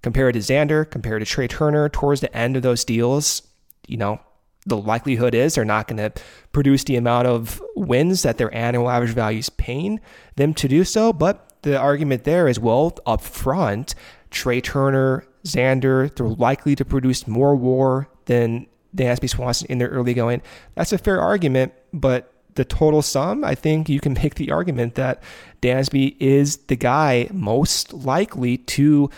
Compared 0.02 0.32
to 0.34 0.40
Xander, 0.40 0.88
compared 0.90 1.20
to 1.20 1.26
Trey 1.26 1.46
Turner, 1.46 1.90
towards 1.90 2.22
the 2.22 2.34
end 2.34 2.56
of 2.56 2.62
those 2.62 2.82
deals, 2.82 3.42
you 3.86 3.98
know, 3.98 4.20
the 4.64 4.76
likelihood 4.76 5.34
is 5.34 5.54
they're 5.54 5.66
not 5.66 5.86
going 5.86 5.98
to 5.98 6.12
produce 6.52 6.84
the 6.84 6.96
amount 6.96 7.28
of 7.28 7.62
wins 7.76 8.22
that 8.22 8.38
their 8.38 8.52
annual 8.54 8.88
average 8.88 9.12
value 9.12 9.38
is 9.38 9.50
paying 9.50 10.00
them 10.36 10.54
to 10.54 10.66
do 10.66 10.82
so. 10.82 11.12
But 11.12 11.62
the 11.62 11.78
argument 11.78 12.24
there 12.24 12.48
is 12.48 12.58
well, 12.58 12.96
up 13.04 13.20
front, 13.20 13.94
Trey 14.30 14.62
Turner, 14.62 15.26
Xander, 15.44 16.14
they're 16.16 16.26
likely 16.26 16.74
to 16.74 16.84
produce 16.86 17.28
more 17.28 17.54
war 17.54 18.08
than 18.26 18.66
Dansby 18.94 19.28
Swanson 19.28 19.66
in 19.68 19.78
their 19.78 19.88
early 19.88 20.14
going. 20.14 20.42
That's 20.74 20.92
a 20.92 20.98
fair 20.98 21.20
argument, 21.20 21.72
but 21.92 22.32
the 22.54 22.64
total 22.64 23.02
sum, 23.02 23.44
I 23.44 23.54
think 23.54 23.88
you 23.88 24.00
can 24.00 24.12
make 24.22 24.34
the 24.34 24.50
argument 24.50 24.94
that 24.96 25.22
Dansby 25.62 26.16
is 26.18 26.56
the 26.56 26.76
guy 26.76 27.28
most 27.32 27.92
likely 27.92 28.58
to 28.58 29.10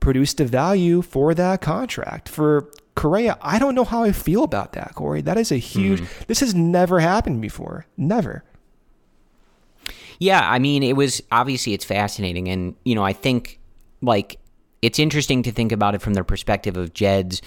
produce 0.00 0.34
the 0.34 0.44
value 0.44 1.02
for 1.02 1.34
that 1.34 1.60
contract. 1.60 2.28
For 2.28 2.70
Correa, 2.94 3.38
I 3.40 3.58
don't 3.58 3.74
know 3.74 3.84
how 3.84 4.02
I 4.02 4.12
feel 4.12 4.44
about 4.44 4.72
that, 4.72 4.94
Corey. 4.94 5.20
That 5.20 5.38
is 5.38 5.52
a 5.52 5.56
huge, 5.56 6.00
mm-hmm. 6.00 6.24
this 6.26 6.40
has 6.40 6.54
never 6.54 7.00
happened 7.00 7.40
before. 7.40 7.86
Never. 7.96 8.44
Yeah, 10.18 10.48
I 10.48 10.58
mean, 10.58 10.82
it 10.82 10.96
was 10.96 11.22
obviously 11.32 11.72
it's 11.72 11.84
fascinating. 11.84 12.48
And, 12.48 12.74
you 12.84 12.94
know, 12.94 13.04
I 13.04 13.12
think 13.12 13.58
like 14.02 14.38
it's 14.82 14.98
interesting 14.98 15.42
to 15.44 15.52
think 15.52 15.72
about 15.72 15.94
it 15.94 16.02
from 16.02 16.14
the 16.14 16.24
perspective 16.24 16.76
of 16.76 16.92
Jed's 16.92 17.40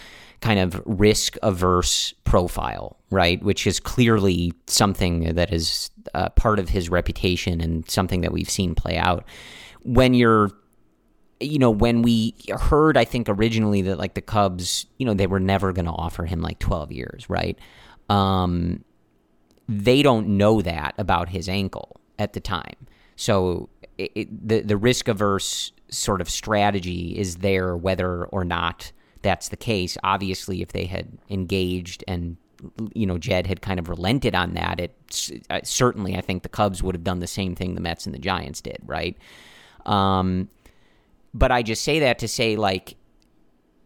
kind 0.43 0.59
of 0.59 0.81
risk 0.85 1.37
averse 1.41 2.13
profile, 2.25 2.97
right? 3.09 3.41
Which 3.41 3.65
is 3.65 3.79
clearly 3.79 4.51
something 4.67 5.35
that 5.35 5.53
is 5.53 5.89
uh, 6.13 6.29
part 6.31 6.59
of 6.59 6.67
his 6.67 6.89
reputation 6.89 7.61
and 7.61 7.89
something 7.89 8.19
that 8.21 8.33
we've 8.33 8.49
seen 8.49 8.75
play 8.75 8.97
out. 8.97 9.23
When 9.83 10.13
you're, 10.13 10.51
you 11.39 11.59
know, 11.59 11.71
when 11.71 12.01
we 12.01 12.35
heard, 12.59 12.97
I 12.97 13.05
think 13.05 13.29
originally 13.29 13.83
that 13.83 13.97
like 13.97 14.15
the 14.15 14.21
Cubs, 14.21 14.85
you 14.97 15.05
know, 15.05 15.13
they 15.13 15.27
were 15.27 15.39
never 15.39 15.71
going 15.71 15.85
to 15.85 15.91
offer 15.91 16.25
him 16.25 16.41
like 16.41 16.59
12 16.59 16.91
years, 16.91 17.29
right? 17.29 17.57
Um, 18.09 18.83
they 19.69 20.01
don't 20.01 20.27
know 20.37 20.61
that 20.61 20.93
about 20.97 21.29
his 21.29 21.47
ankle 21.47 22.01
at 22.19 22.33
the 22.33 22.41
time. 22.41 22.75
So 23.15 23.69
it, 23.97 24.11
it, 24.13 24.47
the 24.47 24.59
the 24.59 24.75
risk 24.75 25.07
averse 25.07 25.71
sort 25.89 26.19
of 26.19 26.29
strategy 26.29 27.17
is 27.17 27.37
there 27.37 27.77
whether 27.77 28.25
or 28.25 28.43
not 28.43 28.91
that's 29.23 29.49
the 29.49 29.57
case. 29.57 29.97
Obviously, 30.03 30.61
if 30.61 30.73
they 30.73 30.85
had 30.85 31.17
engaged 31.29 32.03
and 32.07 32.37
you 32.93 33.05
know 33.05 33.17
Jed 33.17 33.47
had 33.47 33.61
kind 33.61 33.79
of 33.79 33.89
relented 33.89 34.35
on 34.35 34.53
that, 34.53 34.79
it 34.79 35.41
uh, 35.49 35.61
certainly 35.63 36.15
I 36.15 36.21
think 36.21 36.43
the 36.43 36.49
Cubs 36.49 36.83
would 36.83 36.95
have 36.95 37.03
done 37.03 37.19
the 37.19 37.27
same 37.27 37.55
thing 37.55 37.75
the 37.75 37.81
Mets 37.81 38.05
and 38.05 38.13
the 38.13 38.19
Giants 38.19 38.61
did, 38.61 38.79
right? 38.85 39.17
Um, 39.85 40.49
but 41.33 41.51
I 41.51 41.63
just 41.63 41.83
say 41.83 41.99
that 41.99 42.19
to 42.19 42.27
say 42.27 42.55
like 42.55 42.95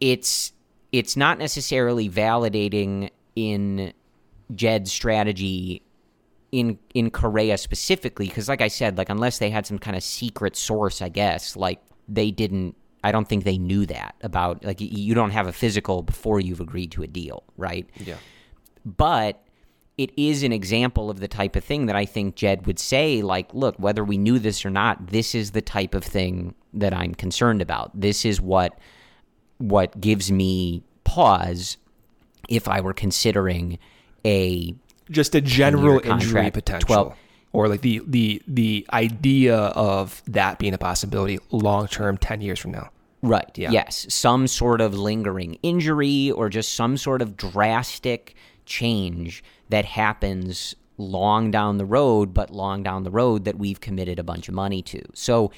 it's 0.02 0.52
it's 0.92 1.16
not 1.16 1.38
necessarily 1.40 2.10
validating 2.10 3.10
in 3.36 3.94
Jed's 4.54 4.92
strategy 4.92 5.82
in 6.52 6.78
in 6.94 7.12
Correa 7.12 7.58
specifically 7.58 8.28
because 8.28 8.50
like 8.50 8.62
I 8.62 8.68
said 8.68 8.98
like 8.98 9.10
unless 9.10 9.38
they 9.38 9.50
had 9.50 9.66
some 9.66 9.80
kind 9.80 9.96
of 9.96 10.04
secret 10.04 10.56
source 10.56 11.02
I 11.02 11.10
guess 11.10 11.56
like 11.56 11.82
they 12.08 12.32
didn't 12.32 12.76
I 13.08 13.12
don't 13.14 13.26
think 13.28 13.46
they 13.46 13.58
knew 13.58 13.86
that 13.86 14.16
about 14.22 14.66
like 14.66 14.82
you 14.82 15.16
don't 15.16 15.32
have 15.32 15.48
a 15.48 15.54
physical 15.54 16.02
before 16.02 16.42
you've 16.42 16.60
agreed 16.60 16.92
to 16.92 17.04
a 17.04 17.08
deal, 17.08 17.42
right? 17.56 17.90
Yeah. 17.96 18.18
But 18.86 19.42
it 19.98 20.12
is 20.18 20.44
an 20.44 20.52
example 20.52 21.10
of 21.10 21.22
the 21.22 21.30
type 21.30 21.56
of 21.56 21.64
thing 21.64 21.86
that 21.86 21.96
I 21.96 22.04
think 22.04 22.36
Jed 22.36 22.68
would 22.68 22.80
say 22.80 23.22
like, 23.22 23.54
look, 23.54 23.78
whether 23.78 24.04
we 24.04 24.18
knew 24.18 24.40
this 24.40 24.66
or 24.66 24.70
not, 24.70 25.08
this 25.08 25.34
is 25.34 25.52
the 25.52 25.62
type 25.62 25.96
of 25.96 26.04
thing 26.04 26.54
that 26.74 26.94
I'm 26.94 27.16
concerned 27.16 27.62
about. 27.62 27.98
This 27.98 28.26
is 28.26 28.42
what 28.42 28.78
what 29.58 30.02
gives 30.02 30.30
me 30.30 30.84
pause 31.06 31.78
if 32.50 32.68
I 32.68 32.82
were 32.82 32.94
considering 32.94 33.80
a 34.26 34.76
just 35.10 35.34
a 35.34 35.40
general 35.40 36.02
injury 36.04 36.52
potential. 36.52 36.88
12, 36.88 37.16
or 37.54 37.70
like 37.70 37.80
the 37.80 38.02
the 38.06 38.42
the 38.50 38.86
idea 38.92 39.56
of 39.56 40.22
that 40.28 40.60
being 40.60 40.74
a 40.74 40.78
possibility 40.78 41.40
long 41.52 41.88
term 41.88 42.18
10 42.18 42.42
years 42.42 42.60
from 42.60 42.72
now 42.72 42.90
right 43.22 43.58
yeah. 43.58 43.72
yes 43.72 44.06
some 44.14 44.48
sort 44.48 44.82
of 44.82 44.94
lingering 44.94 45.58
injury 45.64 46.32
or 46.32 46.50
just 46.50 46.74
some 46.74 46.98
sort 46.98 47.22
of 47.22 47.36
drastic 47.36 48.36
change 48.66 49.44
that 49.70 49.86
happens 49.86 50.76
long 50.98 51.52
down 51.52 51.78
the 51.78 51.86
road 51.86 52.34
but 52.34 52.52
long 52.52 52.84
down 52.84 53.04
the 53.04 53.12
road 53.12 53.46
that 53.46 53.58
we've 53.58 53.82
committed 53.82 54.20
a 54.20 54.24
bunch 54.24 54.48
of 54.48 54.54
money 54.54 54.82
to 54.82 55.02
so 55.14 55.52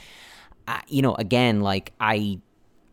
you 0.88 1.02
know 1.02 1.16
again 1.16 1.62
like 1.62 1.94
i 2.00 2.40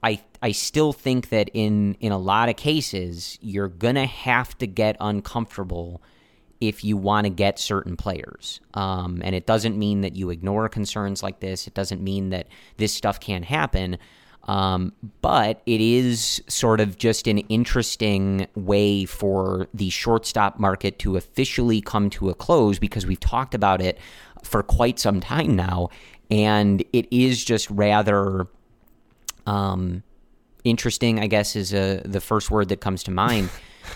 I 0.02 0.20
I 0.40 0.52
still 0.52 0.92
think 0.92 1.30
that 1.30 1.50
in 1.52 1.96
in 2.00 2.12
a 2.12 2.18
lot 2.18 2.48
of 2.48 2.56
cases 2.56 3.38
you're 3.40 3.68
gonna 3.68 4.06
have 4.06 4.56
to 4.58 4.66
get 4.66 4.96
uncomfortable 5.00 6.00
if 6.60 6.84
you 6.84 6.96
want 6.96 7.26
to 7.26 7.30
get 7.30 7.58
certain 7.58 7.96
players. 7.96 8.60
Um, 8.74 9.20
and 9.22 9.34
it 9.34 9.46
doesn't 9.46 9.76
mean 9.76 10.00
that 10.02 10.16
you 10.16 10.30
ignore 10.30 10.68
concerns 10.68 11.22
like 11.22 11.40
this. 11.40 11.66
It 11.66 11.74
doesn't 11.74 12.02
mean 12.02 12.30
that 12.30 12.46
this 12.78 12.94
stuff 12.94 13.20
can't 13.20 13.44
happen. 13.44 13.98
Um, 14.46 14.92
but 15.22 15.60
it 15.66 15.80
is 15.80 16.42
sort 16.46 16.80
of 16.80 16.98
just 16.98 17.26
an 17.26 17.38
interesting 17.38 18.46
way 18.54 19.04
for 19.04 19.68
the 19.74 19.90
shortstop 19.90 20.58
market 20.60 20.98
to 21.00 21.16
officially 21.16 21.80
come 21.80 22.10
to 22.10 22.30
a 22.30 22.34
close 22.34 22.78
because 22.78 23.06
we've 23.06 23.20
talked 23.20 23.54
about 23.54 23.80
it 23.80 23.98
for 24.44 24.62
quite 24.62 24.98
some 24.98 25.20
time 25.20 25.56
now. 25.56 25.88
And 26.30 26.84
it 26.92 27.08
is 27.10 27.44
just 27.44 27.68
rather 27.70 28.46
um, 29.46 30.04
interesting, 30.62 31.18
I 31.18 31.26
guess, 31.26 31.56
is 31.56 31.74
a, 31.74 32.02
the 32.04 32.20
first 32.20 32.50
word 32.50 32.68
that 32.68 32.80
comes 32.80 33.02
to 33.04 33.10
mind. 33.10 33.50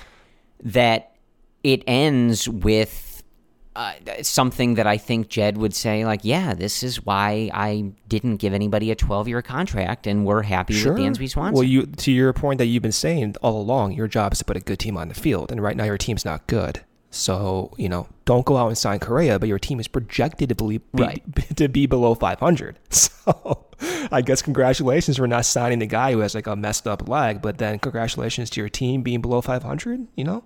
that 0.63 1.17
it 1.63 1.83
ends 1.87 2.49
with 2.49 3.10
uh, 3.77 3.93
something 4.23 4.75
that 4.75 4.87
I 4.87 4.97
think 4.97 5.29
Jed 5.29 5.57
would 5.57 5.75
say, 5.75 6.05
like, 6.05 6.21
yeah, 6.25 6.55
this 6.55 6.83
is 6.83 7.05
why 7.05 7.51
I 7.55 7.93
didn't 8.09 8.37
give 8.37 8.53
anybody 8.53 8.91
a 8.91 8.97
12 8.97 9.29
year 9.29 9.43
contract 9.43 10.07
and 10.07 10.27
we're 10.27 10.43
happy 10.43 10.75
sure. 10.75 10.95
with 10.95 11.03
Dansby 11.03 11.31
Swanson. 11.31 11.55
Well, 11.55 11.63
you 11.63 11.87
to 11.87 12.13
your 12.13 12.33
point 12.33 12.59
that 12.59 12.67
you've 12.67 12.83
been 12.83 12.93
saying 12.93 13.37
all 13.43 13.61
along, 13.61 13.93
your 13.93 14.09
job 14.09 14.33
is 14.33 14.39
to 14.41 14.45
put 14.45 14.57
a 14.57 14.61
good 14.61 14.79
team 14.79 14.97
on 14.97 15.09
the 15.09 15.15
field. 15.15 15.53
And 15.53 15.63
right 15.63 15.77
now, 15.77 15.85
your 15.85 15.99
team's 15.99 16.25
not 16.25 16.47
good. 16.47 16.81
So, 17.11 17.73
you 17.77 17.89
know, 17.89 18.09
don't 18.25 18.47
go 18.47 18.57
out 18.57 18.69
and 18.69 18.79
sign 18.79 19.01
Correa, 19.01 19.39
but 19.39 19.49
your 19.49 19.59
team 19.59 19.81
is 19.81 19.89
projected 19.89 20.49
to, 20.49 20.55
be, 20.55 20.81
right. 20.93 21.23
to 21.57 21.69
be 21.69 21.87
below 21.87 22.15
500. 22.15 22.79
So 23.21 23.67
I 24.11 24.23
guess 24.23 24.43
congratulations 24.43 25.19
for 25.19 25.27
not 25.27 25.45
signing 25.45 25.79
the 25.79 25.87
guy 25.87 26.13
who 26.13 26.21
has 26.21 26.35
like 26.35 26.47
a 26.47 26.57
messed 26.57 26.89
up 26.89 27.09
leg, 27.09 27.43
but 27.43 27.59
then 27.59 27.79
congratulations 27.79 28.51
to 28.51 28.61
your 28.61 28.69
team 28.69 29.03
being 29.03 29.21
below 29.21 29.41
500, 29.41 30.07
you 30.17 30.25
know? 30.25 30.43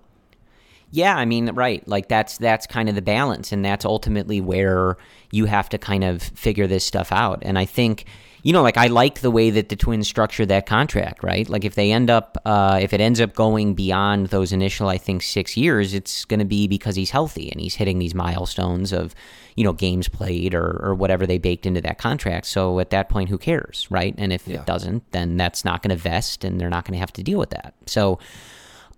Yeah, 0.91 1.15
I 1.15 1.25
mean, 1.25 1.49
right. 1.53 1.85
Like 1.87 2.07
that's 2.07 2.37
that's 2.37 2.67
kind 2.67 2.87
of 2.89 2.95
the 2.95 3.01
balance, 3.01 3.51
and 3.51 3.65
that's 3.65 3.85
ultimately 3.85 4.39
where 4.41 4.97
you 5.31 5.45
have 5.45 5.67
to 5.69 5.77
kind 5.77 6.03
of 6.03 6.21
figure 6.21 6.67
this 6.67 6.85
stuff 6.85 7.11
out. 7.11 7.39
And 7.41 7.59
I 7.59 7.65
think, 7.65 8.05
you 8.43 8.53
know, 8.53 8.61
like 8.61 8.77
I 8.77 8.87
like 8.87 9.19
the 9.19 9.31
way 9.31 9.49
that 9.49 9.67
the 9.67 9.75
Twins 9.75 10.07
structure 10.07 10.45
that 10.45 10.65
contract, 10.65 11.23
right? 11.23 11.49
Like 11.49 11.65
if 11.65 11.75
they 11.75 11.91
end 11.91 12.09
up, 12.09 12.37
uh, 12.45 12.79
if 12.81 12.93
it 12.93 13.01
ends 13.01 13.19
up 13.19 13.33
going 13.33 13.73
beyond 13.73 14.27
those 14.27 14.53
initial, 14.53 14.87
I 14.87 14.97
think 14.97 15.23
six 15.23 15.57
years, 15.57 15.93
it's 15.93 16.23
going 16.23 16.39
to 16.39 16.45
be 16.45 16.67
because 16.67 16.95
he's 16.95 17.09
healthy 17.09 17.51
and 17.51 17.59
he's 17.59 17.75
hitting 17.75 17.99
these 17.99 18.15
milestones 18.15 18.93
of, 18.93 19.13
you 19.57 19.63
know, 19.65 19.73
games 19.73 20.07
played 20.07 20.53
or 20.53 20.79
or 20.81 20.95
whatever 20.95 21.25
they 21.27 21.39
baked 21.39 21.65
into 21.65 21.81
that 21.81 21.97
contract. 21.97 22.45
So 22.45 22.79
at 22.79 22.91
that 22.91 23.09
point, 23.09 23.27
who 23.29 23.37
cares, 23.37 23.87
right? 23.89 24.15
And 24.17 24.31
if 24.31 24.47
Yeah. 24.47 24.59
it 24.59 24.65
doesn't, 24.65 25.11
then 25.11 25.35
that's 25.35 25.65
not 25.65 25.81
going 25.81 25.89
to 25.97 26.01
vest, 26.01 26.45
and 26.45 26.61
they're 26.61 26.69
not 26.69 26.85
going 26.85 26.93
to 26.93 26.99
have 26.99 27.13
to 27.13 27.23
deal 27.23 27.39
with 27.39 27.49
that. 27.49 27.73
So. 27.87 28.19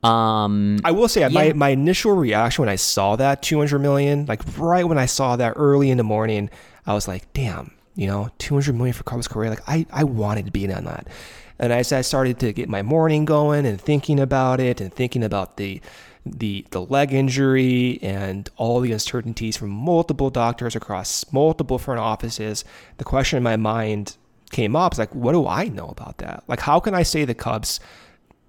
Um, 0.03 0.77
I 0.83 0.91
will 0.91 1.07
say 1.07 1.21
Yeah. 1.21 1.29
my, 1.29 1.53
my 1.53 1.69
initial 1.69 2.13
reaction 2.13 2.61
when 2.63 2.69
I 2.69 2.75
saw 2.75 3.15
that 3.15 3.41
200 3.41 3.79
million, 3.79 4.25
like 4.25 4.41
right 4.57 4.87
when 4.87 4.97
I 4.97 5.05
saw 5.07 5.35
that 5.35 5.53
early 5.55 5.89
in 5.89 5.97
the 5.97 6.03
morning, 6.03 6.49
I 6.85 6.93
was 6.93 7.07
like, 7.07 7.31
damn, 7.33 7.71
you 7.95 8.07
know, 8.07 8.29
200 8.37 8.73
million 8.75 8.93
for 8.93 9.03
Carlos 9.03 9.27
Correa. 9.27 9.49
Like 9.49 9.67
I, 9.67 9.85
I 9.91 10.03
wanted 10.03 10.45
to 10.45 10.51
be 10.51 10.65
in 10.65 10.71
on 10.71 10.85
that. 10.85 11.07
And 11.59 11.73
as 11.73 11.91
I 11.91 12.01
started 12.01 12.39
to 12.41 12.53
get 12.53 12.69
my 12.69 12.83
morning 12.83 13.25
going 13.25 13.65
and 13.65 13.81
thinking 13.81 14.19
about 14.19 14.59
it 14.59 14.79
and 14.79 14.93
thinking 14.93 15.23
about 15.23 15.57
the, 15.57 15.81
the, 16.23 16.63
the 16.69 16.81
leg 16.81 17.11
injury 17.11 17.97
and 18.03 18.47
all 18.57 18.79
the 18.79 18.91
uncertainties 18.91 19.57
from 19.57 19.71
multiple 19.71 20.29
doctors 20.29 20.75
across 20.75 21.25
multiple 21.33 21.79
front 21.79 21.99
offices, 21.99 22.63
the 22.97 23.03
question 23.03 23.37
in 23.37 23.43
my 23.43 23.55
mind 23.57 24.15
came 24.51 24.75
up 24.75 24.93
is 24.93 24.99
like, 24.99 25.13
what 25.15 25.31
do 25.31 25.47
I 25.47 25.67
know 25.69 25.87
about 25.87 26.19
that? 26.19 26.43
Like, 26.47 26.59
how 26.59 26.79
can 26.79 26.93
I 26.93 27.01
say 27.01 27.25
the 27.25 27.33
Cubs 27.33 27.79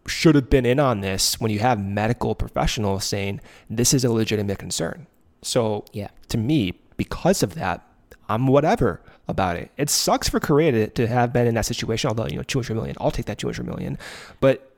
should 0.08 0.34
have 0.34 0.50
been 0.50 0.66
in 0.66 0.80
on 0.80 1.00
this 1.00 1.40
when 1.40 1.50
you 1.50 1.58
have 1.60 1.80
medical 1.80 2.34
professionals 2.34 3.04
saying 3.04 3.40
this 3.68 3.94
is 3.94 4.04
a 4.04 4.10
legitimate 4.10 4.58
concern. 4.58 5.06
So 5.42 5.84
Yeah. 5.92 6.08
to 6.28 6.38
me, 6.38 6.80
because 6.96 7.42
of 7.42 7.54
that, 7.54 7.86
I'm 8.28 8.46
whatever 8.46 9.00
about 9.28 9.56
it. 9.56 9.70
It 9.76 9.90
sucks 9.90 10.28
for 10.28 10.40
Correa 10.40 10.72
to, 10.72 10.86
to 10.88 11.06
have 11.06 11.32
been 11.32 11.46
in 11.46 11.54
that 11.54 11.66
situation, 11.66 12.08
although, 12.08 12.26
you 12.26 12.36
know, 12.36 12.42
200 12.42 12.74
million, 12.74 12.96
I'll 13.00 13.10
take 13.10 13.26
that 13.26 13.38
200 13.38 13.64
million. 13.64 13.98
But 14.40 14.72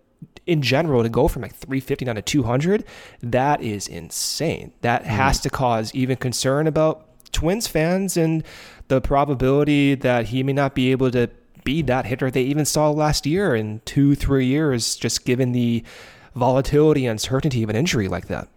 in 0.47 0.63
general, 0.63 1.03
to 1.03 1.09
go 1.09 1.29
from 1.29 1.43
like 1.43 1.55
350 1.55 2.05
down 2.05 2.17
to 2.17 2.23
200, 2.23 2.85
that 3.23 3.63
is 3.63 3.89
insane. 3.89 4.73
That 4.83 5.03
mm-hmm. 5.03 5.11
has 5.13 5.41
to 5.41 5.51
cause 5.51 5.95
even 5.95 6.17
concern 6.17 6.67
about 6.67 7.07
Twins 7.33 7.67
fans 7.67 8.17
and 8.17 8.45
the 8.89 9.01
probability 9.01 9.95
that 9.95 10.27
he 10.27 10.43
may 10.43 10.53
not 10.53 10.75
be 10.75 10.91
able 10.91 11.11
to 11.13 11.31
be 11.71 11.83
that 11.83 12.05
hitter 12.05 12.33
they 12.33 12.43
even 12.43 12.65
saw 12.65 12.91
last 12.91 13.25
year 13.27 13.55
in 13.55 13.81
two, 13.85 14.17
three 14.17 14.47
years, 14.47 14.97
just 14.97 15.25
given 15.25 15.53
the 15.53 15.85
volatility 16.35 17.07
and 17.07 17.13
uncertainty 17.13 17.63
of 17.63 17.71
an 17.71 17.77
injury 17.77 18.09
like 18.09 18.27
that. 18.27 18.49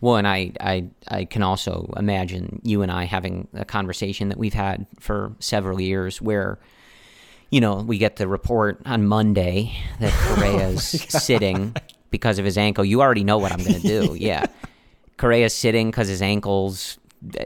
Well, 0.00 0.14
and 0.14 0.28
I, 0.28 0.52
I, 0.60 0.86
I 1.08 1.24
can 1.24 1.42
also 1.42 1.92
imagine 1.96 2.60
you 2.62 2.82
and 2.82 2.92
I 2.92 3.04
having 3.04 3.48
a 3.52 3.64
conversation 3.64 4.28
that 4.28 4.38
we've 4.38 4.54
had 4.54 4.86
for 5.00 5.32
several 5.40 5.80
years 5.80 6.22
where, 6.22 6.60
you 7.50 7.60
know, 7.60 7.76
we 7.76 7.98
get 7.98 8.14
the 8.14 8.28
report 8.28 8.80
on 8.86 9.08
Monday 9.08 9.72
that 9.98 10.12
oh 10.16 10.34
Correa's 10.36 10.84
sitting 10.84 11.74
because 12.10 12.38
of 12.38 12.44
his 12.44 12.56
ankle. 12.56 12.84
You 12.84 13.00
already 13.00 13.24
know 13.24 13.38
what 13.38 13.50
I'm 13.50 13.58
going 13.58 13.80
to 13.80 13.88
do. 13.88 14.16
Yeah. 14.20 14.46
Correa's 15.16 15.54
sitting 15.54 15.90
because 15.90 16.06
his 16.06 16.22
ankle's, 16.22 16.98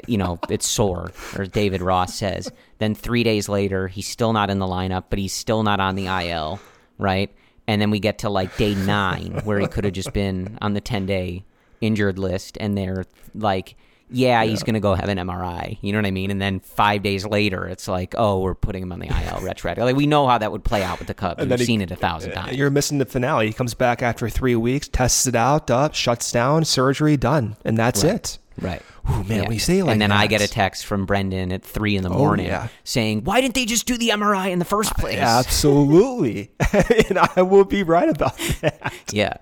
you 0.07 0.19
know, 0.19 0.39
it's 0.49 0.67
sore, 0.67 1.13
or 1.37 1.47
David 1.47 1.83
Ross 1.83 2.15
says. 2.15 2.51
Then 2.79 2.95
three 2.95 3.23
days 3.23 3.49
later, 3.49 3.89
he's 3.89 4.09
still 4.09 4.33
not 4.33 4.51
in 4.51 4.59
the 4.59 4.67
lineup, 4.67 5.05
but 5.11 5.19
he's 5.19 5.33
still 5.33 5.63
not 5.63 5.81
on 5.81 5.95
the 5.95 6.07
IL, 6.07 6.61
right? 6.99 7.31
And 7.67 7.81
then 7.81 7.91
we 7.91 8.01
get 8.01 8.19
to 8.19 8.31
like 8.31 8.57
day 8.57 8.75
nine, 8.75 9.41
where 9.45 9.59
he 9.59 9.67
could 9.67 9.85
have 9.85 9.93
just 9.93 10.13
been 10.13 10.59
on 10.61 10.75
the 10.75 10.81
10 10.81 11.07
day 11.07 11.45
injured 11.81 12.19
list, 12.19 12.57
and 12.61 12.77
they're 12.77 13.05
like, 13.35 13.77
yeah, 14.13 14.45
he's 14.45 14.63
going 14.63 14.75
to 14.75 14.81
go 14.81 14.95
have 14.95 15.09
an 15.09 15.19
MRI. 15.19 15.79
You 15.81 15.93
know 15.93 15.99
what 15.99 16.07
I 16.07 16.11
mean? 16.11 16.31
And 16.31 16.43
then 16.43 16.61
five 16.61 17.03
days 17.03 17.25
later, 17.25 17.67
it's 17.67 17.87
like, 17.87 18.15
oh, 18.19 18.41
we're 18.41 18.55
putting 18.55 18.83
him 18.83 18.93
on 18.93 18.99
the 18.99 19.07
IL 19.07 19.41
retroactive. 19.43 19.85
Like, 19.85 19.97
we 19.97 20.07
know 20.07 20.27
how 20.27 20.39
that 20.39 20.51
would 20.51 20.65
play 20.65 20.83
out 20.83 20.99
with 20.99 21.09
the 21.09 21.15
Cubs. 21.15 21.47
We've 21.47 21.59
he- 21.59 21.65
seen 21.65 21.81
it 21.81 21.91
a 21.91 21.97
thousand 21.97 22.33
times. 22.33 22.57
You're 22.57 22.71
missing 22.71 22.99
the 22.99 23.07
finale. 23.07 23.47
He 23.47 23.53
comes 23.53 23.75
back 23.75 24.03
after 24.03 24.29
three 24.29 24.57
weeks, 24.57 24.89
tests 24.89 25.27
it 25.27 25.37
out, 25.37 25.71
up, 25.71 25.95
shuts 25.95 26.33
down, 26.33 26.65
surgery, 26.65 27.17
done. 27.17 27.57
And 27.65 27.79
that's 27.79 28.03
it. 28.03 28.39
Right. 28.61 28.83
Ooh, 29.09 29.25
man, 29.25 29.27
Yeah. 29.29 29.43
when 29.43 29.53
you 29.53 29.59
say 29.59 29.83
like 29.83 29.93
and 29.93 30.03
then 30.03 30.13
I 30.13 30.27
get 30.27 30.41
a 30.43 30.49
text 30.49 30.87
from 30.87 31.07
Brendan 31.07 31.53
at 31.53 31.63
three 31.63 31.97
in 31.97 32.03
the 32.03 32.11
morning 32.11 32.47
yeah. 32.47 32.69
saying, 32.85 33.25
"Why 33.25 33.41
didn't 33.41 33.55
they 33.55 33.65
just 33.65 33.87
do 33.87 33.97
the 33.97 34.11
MRI 34.11 34.51
in 34.51 34.59
the 34.59 34.65
first 34.65 34.95
place?" 34.97 35.19
Absolutely. 35.19 36.51
and 37.09 37.19
I 37.19 37.43
will 37.43 37.65
be 37.65 37.83
right 37.83 38.09
about 38.09 38.37
that. 38.61 38.93
yeah, 39.13 39.35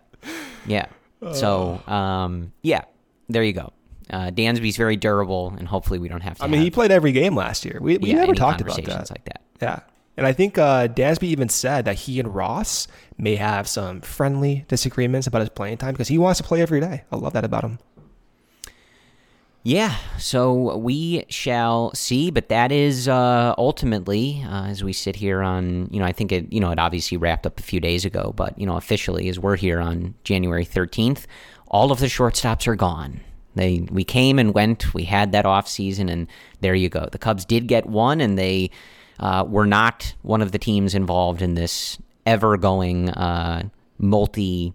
yeah. 0.67 0.87
So, 1.33 1.83
um, 1.89 2.53
yeah, 2.63 2.85
there 3.29 3.43
you 3.43 3.53
go. 3.53 3.73
Uh, 4.11 4.31
Dansby's 4.31 4.77
very 4.77 4.97
durable, 4.97 5.53
and 5.59 5.67
hopefully, 5.67 5.99
we 5.99 6.09
don't 6.09 6.23
have 6.23 6.39
to. 6.39 6.45
I 6.45 6.47
mean, 6.47 6.63
he 6.63 6.71
played 6.71 6.91
every 6.91 7.13
game 7.13 7.35
last 7.35 7.65
year. 7.65 7.79
We, 7.81 7.99
we 7.99 8.11
yeah, 8.11 8.17
never 8.17 8.35
talked 8.35 8.61
about 8.61 8.83
that. 8.85 9.11
like 9.11 9.25
that. 9.25 9.43
Yeah. 9.61 9.81
And 10.17 10.27
I 10.27 10.33
think 10.33 10.59
uh, 10.59 10.89
Dansby 10.89 11.25
even 11.25 11.49
said 11.49 11.85
that 11.85 11.95
he 11.95 12.19
and 12.19 12.35
Ross 12.35 12.89
may 13.19 13.37
have 13.37 13.69
some 13.69 14.01
friendly 14.01 14.65
disagreements 14.67 15.29
about 15.29 15.41
his 15.43 15.49
playing 15.49 15.77
time 15.77 15.93
because 15.93 16.09
he 16.09 16.19
wants 16.19 16.39
to 16.39 16.45
play 16.45 16.61
every 16.61 16.81
day. 16.81 17.05
I 17.13 17.17
love 17.17 17.35
that 17.35 17.45
about 17.45 17.63
him. 17.63 17.79
Yeah, 19.69 19.97
so 20.17 20.79
we 20.79 21.27
shall 21.29 21.93
see, 21.95 22.31
but 22.31 22.49
that 22.49 22.73
is 22.73 23.07
uh, 23.07 23.55
ultimately, 23.59 24.43
uh, 24.49 24.65
as 24.65 24.83
we 24.83 24.95
sit 24.95 25.15
here 25.15 25.43
on, 25.43 25.91
you 25.93 26.01
know, 26.01 26.07
I 26.07 26.13
think 26.13 26.33
it, 26.33 26.51
you 26.51 26.59
know, 26.59 26.71
it 26.71 26.79
obviously 26.79 27.19
wrapped 27.19 27.45
up 27.45 27.61
a 27.61 27.63
few 27.63 27.79
days 27.79 28.07
ago, 28.07 28.33
but 28.35 28.59
you 28.59 28.65
know, 28.65 28.79
officially, 28.79 29.29
as 29.29 29.39
we're 29.39 29.57
here 29.57 29.79
on 29.79 30.15
January 30.25 30.65
thirteenth, 30.65 31.27
all 31.67 31.93
of 31.93 31.99
the 31.99 32.07
shortstops 32.07 32.67
are 32.67 32.77
gone. 32.77 33.21
They, 33.57 33.87
we 33.91 34.05
came 34.05 34.39
and 34.39 34.55
went. 34.55 34.95
We 34.95 35.05
had 35.05 35.33
that 35.33 35.45
off 35.45 35.69
season, 35.69 36.09
and 36.09 36.29
there 36.63 36.75
you 36.75 36.89
go. 36.89 37.07
The 37.13 37.19
Cubs 37.19 37.45
did 37.45 37.67
get 37.67 37.85
one, 37.85 38.23
and 38.23 38.39
they 38.39 38.71
uh, 39.21 39.45
were 39.47 39.67
not 39.67 40.15
one 40.23 40.41
of 40.41 40.51
the 40.51 40.59
teams 40.59 40.95
involved 40.95 41.43
in 41.43 41.53
this 41.53 41.99
ever 42.25 42.57
going 42.57 43.11
uh, 43.11 43.69
multi 43.99 44.73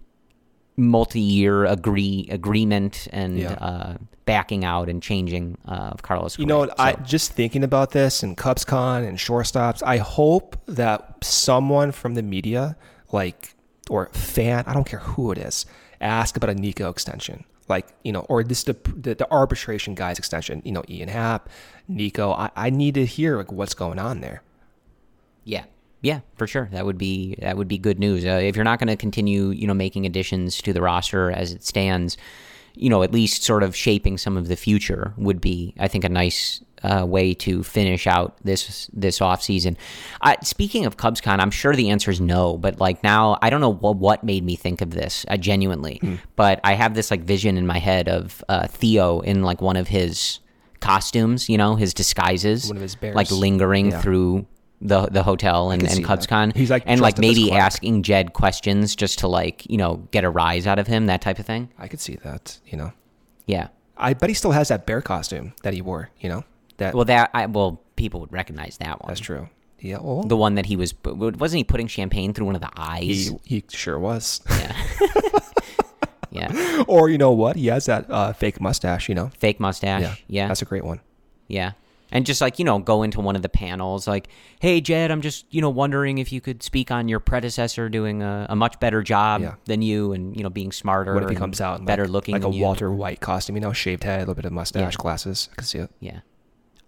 multi-year 0.76 1.64
agree 1.64 2.26
agreement 2.30 3.08
and 3.12 3.38
Yeah. 3.38 3.52
uh, 3.52 3.96
backing 4.26 4.64
out 4.64 4.88
and 4.88 5.02
changing 5.02 5.56
uh, 5.68 5.90
of 5.92 6.02
Carlos. 6.02 6.38
You 6.38 6.46
know, 6.46 6.60
Correa. 6.66 6.74
what, 6.78 6.80
I 6.80 6.92
just 7.04 7.32
thinking 7.32 7.62
about 7.62 7.90
this 7.90 8.22
and 8.22 8.36
CubsCon 8.36 9.06
and 9.06 9.18
shortstops. 9.18 9.82
I 9.84 9.98
hope 9.98 10.56
that 10.66 11.22
someone 11.22 11.92
from 11.92 12.14
the 12.14 12.22
media, 12.22 12.76
like 13.12 13.54
or 13.90 14.08
fan, 14.12 14.64
I 14.66 14.72
don't 14.72 14.86
care 14.86 15.00
who 15.00 15.30
it 15.30 15.38
is, 15.38 15.66
ask 16.00 16.36
about 16.36 16.50
a 16.50 16.54
Nico 16.54 16.88
extension. 16.90 17.44
Like 17.68 17.86
you 18.02 18.12
know, 18.12 18.20
or 18.28 18.42
this 18.42 18.62
the 18.64 18.76
the, 18.96 19.14
the 19.14 19.30
arbitration 19.30 19.94
guys 19.94 20.18
extension. 20.18 20.60
You 20.64 20.72
know, 20.72 20.84
Ian 20.88 21.08
Happ, 21.08 21.48
Nico. 21.88 22.32
I, 22.32 22.50
I 22.56 22.70
need 22.70 22.94
to 22.94 23.06
hear 23.06 23.36
like 23.38 23.52
what's 23.52 23.74
going 23.74 23.98
on 23.98 24.20
there. 24.20 24.42
yeah, 25.44 25.64
yeah, 26.04 26.20
for 26.36 26.46
sure. 26.46 26.68
That 26.70 26.84
would 26.86 26.98
be 26.98 27.34
that 27.40 27.56
would 27.56 27.66
be 27.68 27.78
good 27.78 27.98
news. 27.98 28.24
Uh, 28.24 28.38
if 28.42 28.54
you're 28.54 28.64
not 28.64 28.78
going 28.78 28.88
to 28.88 28.96
continue, 28.96 29.48
you 29.50 29.66
know, 29.66 29.74
making 29.74 30.06
additions 30.06 30.60
to 30.62 30.72
the 30.72 30.80
roster 30.82 31.30
as 31.30 31.52
it 31.52 31.64
stands, 31.64 32.16
you 32.74 32.90
know, 32.90 33.02
at 33.02 33.12
least 33.12 33.42
sort 33.42 33.62
of 33.62 33.74
shaping 33.74 34.18
some 34.18 34.36
of 34.36 34.48
the 34.48 34.56
future 34.56 35.14
would 35.16 35.40
be, 35.40 35.74
I 35.78 35.88
think, 35.88 36.04
a 36.04 36.08
nice 36.08 36.62
uh, 36.82 37.06
way 37.06 37.32
to 37.32 37.62
finish 37.62 38.06
out 38.06 38.36
this 38.44 38.90
this 38.92 39.22
off 39.22 39.42
season. 39.42 39.76
Uh, 40.20 40.34
speaking 40.42 40.84
of 40.84 40.98
CubsCon, 40.98 41.38
I'm 41.40 41.50
sure 41.50 41.74
the 41.74 41.88
answer 41.88 42.10
is 42.10 42.20
no, 42.20 42.58
but 42.58 42.78
like 42.78 43.02
now, 43.02 43.38
I 43.40 43.48
don't 43.48 43.62
know 43.62 43.72
what 43.72 43.96
what 43.96 44.22
made 44.24 44.44
me 44.44 44.54
think 44.56 44.82
of 44.82 44.90
this 44.90 45.24
uh, 45.28 45.38
genuinely, 45.38 46.00
but 46.36 46.60
I 46.62 46.74
have 46.74 46.94
this 46.94 47.10
like 47.10 47.22
vision 47.22 47.56
in 47.56 47.66
my 47.66 47.78
head 47.78 48.08
of 48.08 48.44
uh, 48.50 48.66
Theo 48.66 49.20
in 49.20 49.42
like 49.42 49.62
one 49.62 49.76
of 49.76 49.88
his 49.88 50.40
costumes, 50.80 51.48
you 51.48 51.56
know, 51.56 51.76
his 51.76 51.94
disguises, 51.94 52.66
One 52.68 52.76
of 52.76 52.82
his 52.82 52.94
bears. 52.96 53.14
like 53.14 53.30
lingering 53.30 53.90
Yeah. 53.90 54.02
through 54.02 54.46
the 54.84 55.06
the 55.06 55.22
hotel 55.22 55.70
and, 55.70 55.82
and. 55.82 56.04
CubsCon. 56.04 56.54
He's, 56.54 56.70
like, 56.70 56.82
and 56.86 57.00
like 57.00 57.18
maybe 57.18 57.50
asking 57.50 58.02
Jed 58.04 58.34
questions 58.34 58.94
just 58.94 59.18
to 59.20 59.28
like 59.28 59.68
you 59.68 59.78
know 59.78 60.06
get 60.12 60.22
a 60.24 60.30
rise 60.30 60.66
out 60.66 60.78
of 60.78 60.86
him, 60.86 61.06
that 61.06 61.20
type 61.22 61.38
of 61.38 61.46
thing. 61.46 61.70
I 61.78 61.88
could 61.88 62.00
see 62.00 62.16
that. 62.22 62.58
You 62.66 62.76
know, 62.78 62.92
Yeah. 63.46 63.68
I 63.96 64.12
bet 64.14 64.28
he 64.28 64.34
still 64.34 64.50
has 64.52 64.68
that 64.68 64.86
bear 64.86 65.00
costume 65.00 65.54
that 65.62 65.72
he 65.72 65.80
wore. 65.80 66.10
You 66.20 66.28
know, 66.28 66.44
that 66.76 66.94
Well, 66.94 67.04
that 67.06 67.30
I 67.32 67.46
well 67.46 67.80
people 67.96 68.20
would 68.20 68.32
recognize 68.32 68.76
that 68.78 69.00
one. 69.02 69.08
that's 69.08 69.20
true. 69.20 69.48
Yeah, 69.80 69.98
well, 70.00 70.22
The 70.22 70.36
one 70.36 70.54
that 70.56 70.66
he 70.66 70.76
was 70.76 70.94
wasn't 71.04 71.58
he 71.58 71.64
putting 71.64 71.86
champagne 71.88 72.32
through 72.34 72.46
one 72.46 72.54
of 72.54 72.60
the 72.60 72.70
eyes? 72.76 73.30
he 73.44 73.56
he 73.60 73.64
sure 73.70 73.98
was. 73.98 74.40
yeah. 74.50 74.76
yeah. 76.30 76.84
or 76.88 77.08
you 77.08 77.18
know 77.18 77.32
what? 77.32 77.56
He 77.56 77.66
has 77.68 77.86
that 77.86 78.10
uh, 78.10 78.32
fake 78.32 78.60
mustache. 78.60 79.08
You 79.08 79.14
know, 79.14 79.30
Fake 79.38 79.60
mustache. 79.60 80.02
yeah, 80.02 80.14
Yeah. 80.26 80.48
that's 80.48 80.62
a 80.62 80.64
great 80.64 80.84
one. 80.84 81.00
Yeah. 81.48 81.72
And 82.12 82.24
just 82.24 82.40
like, 82.40 82.58
you 82.58 82.64
know, 82.64 82.78
go 82.78 83.02
into 83.02 83.20
one 83.20 83.34
of 83.34 83.42
the 83.42 83.48
panels 83.48 84.06
like, 84.06 84.28
hey, 84.60 84.80
Jed, 84.80 85.10
I'm 85.10 85.20
just, 85.20 85.46
you 85.52 85.60
know, 85.60 85.70
wondering 85.70 86.18
if 86.18 86.30
you 86.32 86.40
could 86.40 86.62
speak 86.62 86.90
on 86.90 87.08
your 87.08 87.18
predecessor 87.18 87.88
doing 87.88 88.22
a, 88.22 88.46
a 88.50 88.54
much 88.56 88.78
better 88.78 89.02
job 89.02 89.40
Yeah. 89.40 89.54
than 89.64 89.82
you 89.82 90.12
and, 90.12 90.36
you 90.36 90.42
know, 90.42 90.50
being 90.50 90.70
smarter. 90.70 91.14
What 91.14 91.24
if 91.24 91.30
he 91.30 91.34
comes 91.36 91.60
out 91.60 91.84
better 91.84 92.04
like, 92.04 92.12
looking 92.12 92.32
like 92.34 92.44
a 92.44 92.50
you. 92.54 92.62
Walter 92.62 92.92
White 92.92 93.20
costume? 93.20 93.56
You 93.56 93.62
know, 93.62 93.72
shaved 93.72 94.04
head, 94.04 94.18
a 94.18 94.20
little 94.20 94.34
bit 94.34 94.44
of 94.44 94.52
mustache, 94.52 94.94
Yeah. 94.94 95.02
glasses. 95.02 95.48
I 95.52 95.54
can 95.56 95.64
see 95.64 95.78
it. 95.78 95.90
Yeah. 95.98 96.20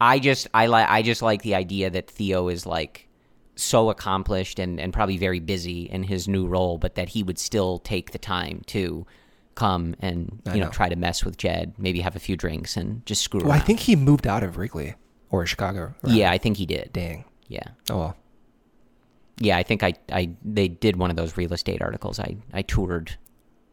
I 0.01 0.19
just 0.19 0.47
I 0.53 0.67
like 0.67 0.89
I 0.91 1.03
just 1.03 1.23
like 1.23 1.43
the 1.43 1.55
idea 1.55 1.89
that 1.91 2.11
Theo 2.11 2.49
is 2.49 2.67
like 2.67 3.09
so 3.57 3.89
accomplished 3.89 4.59
and, 4.59 4.79
and 4.79 4.93
probably 4.93 5.17
very 5.17 5.41
busy 5.41 5.85
in 5.85 6.03
his 6.03 6.29
new 6.29 6.47
role, 6.47 6.77
but 6.77 6.95
that 6.97 7.09
he 7.09 7.23
would 7.23 7.39
still 7.39 7.79
take 7.79 8.11
the 8.13 8.19
time 8.19 8.61
to 8.67 9.07
come 9.55 9.97
and 10.01 10.43
you 10.47 10.61
know, 10.61 10.67
know, 10.67 10.71
try 10.71 10.91
to 10.91 10.97
mess 10.97 11.25
with 11.25 11.39
Jed, 11.39 11.73
maybe 11.79 12.03
have 12.03 12.15
a 12.15 12.19
few 12.21 12.37
drinks 12.37 12.77
and 12.77 13.05
just 13.07 13.23
screw 13.23 13.41
well, 13.41 13.53
around. 13.53 13.63
I 13.63 13.65
think 13.65 13.81
he 13.81 13.97
moved 13.97 14.27
out 14.27 14.43
of 14.43 14.59
Wrigley 14.59 14.95
or 15.31 15.47
Chicago. 15.47 15.95
Right? 16.03 16.15
Yeah, 16.15 16.31
I 16.31 16.39
think 16.39 16.57
he 16.57 16.67
did. 16.67 16.91
Dang. 16.93 17.25
Yeah. 17.49 17.69
Oh 17.91 17.99
well. 17.99 18.17
Yeah, 19.39 19.59
I 19.59 19.63
think 19.63 19.83
I, 19.83 19.95
I 20.11 20.31
they 20.43 20.69
did 20.69 20.97
one 20.97 21.11
of 21.11 21.17
those 21.17 21.37
real 21.37 21.53
estate 21.53 21.83
articles. 21.83 22.19
I, 22.19 22.37
I 22.55 22.63
toured 22.63 23.17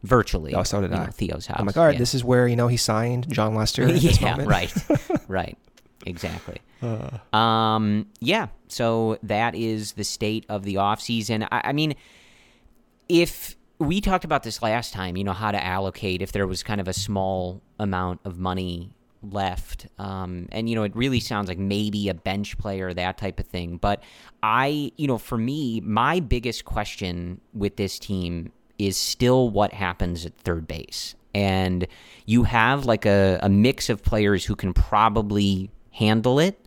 virtually. 0.02 0.54
Oh, 0.54 0.62
so 0.62 0.80
did 0.80 0.92
I. 0.92 1.06
Know, 1.06 1.10
Theo's 1.10 1.46
house. 1.46 1.58
I'm 1.58 1.66
like, 1.66 1.76
all 1.76 1.86
right, 1.86 1.94
yeah. 1.94 1.98
this 1.98 2.14
is 2.14 2.22
where 2.22 2.46
you 2.46 2.56
know 2.56 2.68
he 2.68 2.76
signed 2.76 3.30
Jon 3.30 3.54
Lester. 3.54 3.86
yeah, 3.92 4.36
right, 4.44 4.72
right, 5.28 5.56
exactly. 6.04 6.60
Uh. 6.82 7.36
Um, 7.36 8.06
yeah. 8.20 8.48
So 8.68 9.18
that 9.22 9.54
is 9.54 9.92
the 9.92 10.04
state 10.04 10.44
of 10.48 10.64
the 10.64 10.76
off 10.76 11.00
season. 11.00 11.44
I, 11.44 11.62
I 11.64 11.72
mean, 11.72 11.94
if 13.08 13.56
we 13.78 14.00
talked 14.00 14.24
about 14.24 14.42
this 14.42 14.62
last 14.62 14.92
time, 14.92 15.16
you 15.16 15.24
know, 15.24 15.32
how 15.32 15.50
to 15.50 15.64
allocate 15.64 16.22
if 16.22 16.32
there 16.32 16.46
was 16.46 16.62
kind 16.62 16.80
of 16.80 16.88
a 16.88 16.92
small 16.92 17.62
amount 17.78 18.20
of 18.24 18.38
money 18.38 18.93
left. 19.32 19.86
Um, 19.98 20.48
and, 20.52 20.68
you 20.68 20.74
know, 20.74 20.82
it 20.82 20.94
really 20.94 21.20
sounds 21.20 21.48
like 21.48 21.58
maybe 21.58 22.08
a 22.08 22.14
bench 22.14 22.58
player, 22.58 22.92
that 22.92 23.18
type 23.18 23.40
of 23.40 23.46
thing. 23.46 23.76
But 23.76 24.02
I, 24.42 24.92
you 24.96 25.06
know, 25.06 25.18
for 25.18 25.38
me, 25.38 25.80
my 25.80 26.20
biggest 26.20 26.64
question 26.64 27.40
with 27.52 27.76
this 27.76 27.98
team 27.98 28.52
is 28.78 28.96
still 28.96 29.48
what 29.50 29.72
happens 29.72 30.26
at 30.26 30.36
third 30.36 30.66
base. 30.66 31.14
And 31.34 31.86
you 32.26 32.44
have 32.44 32.84
like 32.84 33.06
a, 33.06 33.40
a 33.42 33.48
mix 33.48 33.88
of 33.88 34.02
players 34.02 34.44
who 34.44 34.54
can 34.54 34.72
probably 34.72 35.70
handle 35.90 36.38
it. 36.38 36.58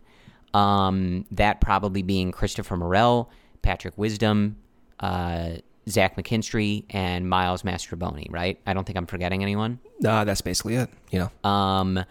Um, 0.54 1.26
that 1.32 1.60
probably 1.60 2.02
being 2.02 2.32
Christopher 2.32 2.76
Morel, 2.76 3.30
Patrick 3.60 3.96
Wisdom, 3.98 4.56
uh, 4.98 5.56
Zach 5.88 6.16
McKinstry, 6.16 6.84
and 6.90 7.28
Miles 7.28 7.62
Mastrobuoni, 7.62 8.26
right? 8.30 8.58
I 8.66 8.72
don't 8.72 8.84
think 8.84 8.96
I'm 8.96 9.06
forgetting 9.06 9.42
anyone. 9.42 9.78
Uh, 10.04 10.24
that's 10.24 10.40
basically 10.40 10.76
it, 10.76 10.90
you 11.10 11.18
know. 11.18 11.48
Um, 11.48 12.02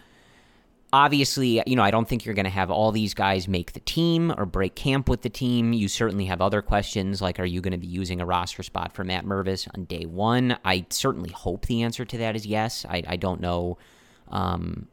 obviously, 0.94 1.62
you 1.68 1.76
know, 1.76 1.84
I 1.84 1.92
don't 1.92 2.08
think 2.08 2.26
you're 2.26 2.36
going 2.36 2.46
to 2.46 2.50
have 2.50 2.72
all 2.72 2.92
these 2.92 3.14
guys 3.14 3.48
make 3.48 3.74
the 3.74 3.80
team 3.82 4.34
or 4.38 4.46
break 4.46 4.76
camp 4.76 5.10
with 5.10 5.22
the 5.22 5.30
team. 5.30 5.74
You 5.74 5.88
certainly 5.88 6.26
have 6.26 6.42
other 6.42 6.62
questions, 6.62 7.22
like 7.22 7.40
are 7.40 7.46
you 7.46 7.62
going 7.62 7.72
to 7.72 7.78
be 7.78 7.88
using 7.88 8.22
a 8.22 8.26
roster 8.26 8.64
spot 8.64 8.94
for 8.94 9.04
Matt 9.04 9.26
Mervis 9.26 9.68
on 9.76 9.86
day 9.86 10.06
one? 10.06 10.58
I 10.64 10.86
certainly 10.90 11.32
hope 11.32 11.66
the 11.66 11.84
answer 11.84 12.06
to 12.06 12.18
that 12.20 12.36
is 12.36 12.46
yes. 12.46 12.86
I, 12.90 13.04
I 13.08 13.16
don't 13.18 13.42
know 13.42 13.78
um, 14.30 14.88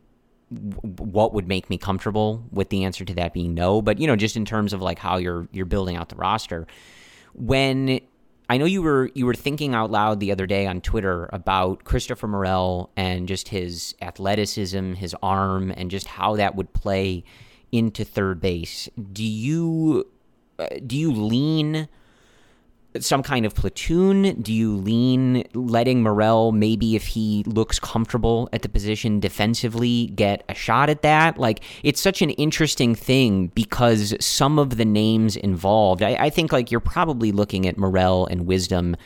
what 0.50 1.32
would 1.32 1.48
make 1.48 1.70
me 1.70 1.78
comfortable 1.78 2.44
with 2.50 2.68
the 2.70 2.84
answer 2.84 3.04
to 3.04 3.14
that 3.14 3.32
being 3.32 3.54
no, 3.54 3.80
but 3.80 3.98
you 3.98 4.06
know, 4.06 4.16
just 4.16 4.36
in 4.36 4.44
terms 4.44 4.72
of 4.72 4.82
like 4.82 4.98
how 4.98 5.16
you're 5.16 5.48
you're 5.52 5.66
building 5.66 5.96
out 5.96 6.08
the 6.08 6.16
roster, 6.16 6.66
when 7.34 8.00
I 8.48 8.58
know 8.58 8.66
you 8.66 8.82
were 8.82 9.10
you 9.14 9.24
were 9.24 9.34
thinking 9.34 9.74
out 9.74 9.90
loud 9.90 10.20
the 10.20 10.30
other 10.30 10.46
day 10.46 10.66
on 10.66 10.80
Twitter 10.80 11.30
about 11.32 11.84
Christopher 11.84 12.28
Morel 12.28 12.90
and 12.96 13.26
just 13.26 13.48
his 13.48 13.94
athleticism, 14.02 14.94
his 14.94 15.16
arm, 15.22 15.70
and 15.70 15.90
just 15.90 16.06
how 16.06 16.36
that 16.36 16.54
would 16.54 16.72
play 16.74 17.24
into 17.72 18.04
third 18.04 18.40
base. 18.40 18.88
Do 19.12 19.24
you 19.24 20.06
uh, 20.58 20.68
do 20.86 20.96
you 20.96 21.10
lean 21.10 21.88
some 23.00 23.22
kind 23.22 23.44
of 23.44 23.54
platoon? 23.54 24.40
Do 24.40 24.52
you 24.52 24.76
lean 24.76 25.44
letting 25.54 26.02
Morel 26.02 26.52
maybe 26.52 26.96
if 26.96 27.06
he 27.06 27.42
looks 27.46 27.78
comfortable 27.78 28.48
at 28.52 28.62
the 28.62 28.68
position 28.68 29.20
defensively 29.20 30.06
get 30.06 30.44
a 30.48 30.54
shot 30.54 30.88
at 30.90 31.02
that? 31.02 31.38
Like 31.38 31.62
it's 31.82 32.00
such 32.00 32.22
an 32.22 32.30
interesting 32.30 32.94
thing 32.94 33.48
because 33.48 34.14
some 34.24 34.58
of 34.58 34.76
the 34.76 34.84
names 34.84 35.36
involved, 35.36 36.02
I, 36.02 36.14
I 36.14 36.30
think 36.30 36.52
like 36.52 36.70
you're 36.70 36.80
probably 36.80 37.32
looking 37.32 37.66
at 37.66 37.76
Morel 37.76 38.26
and 38.26 38.46
Wisdom 38.46 38.96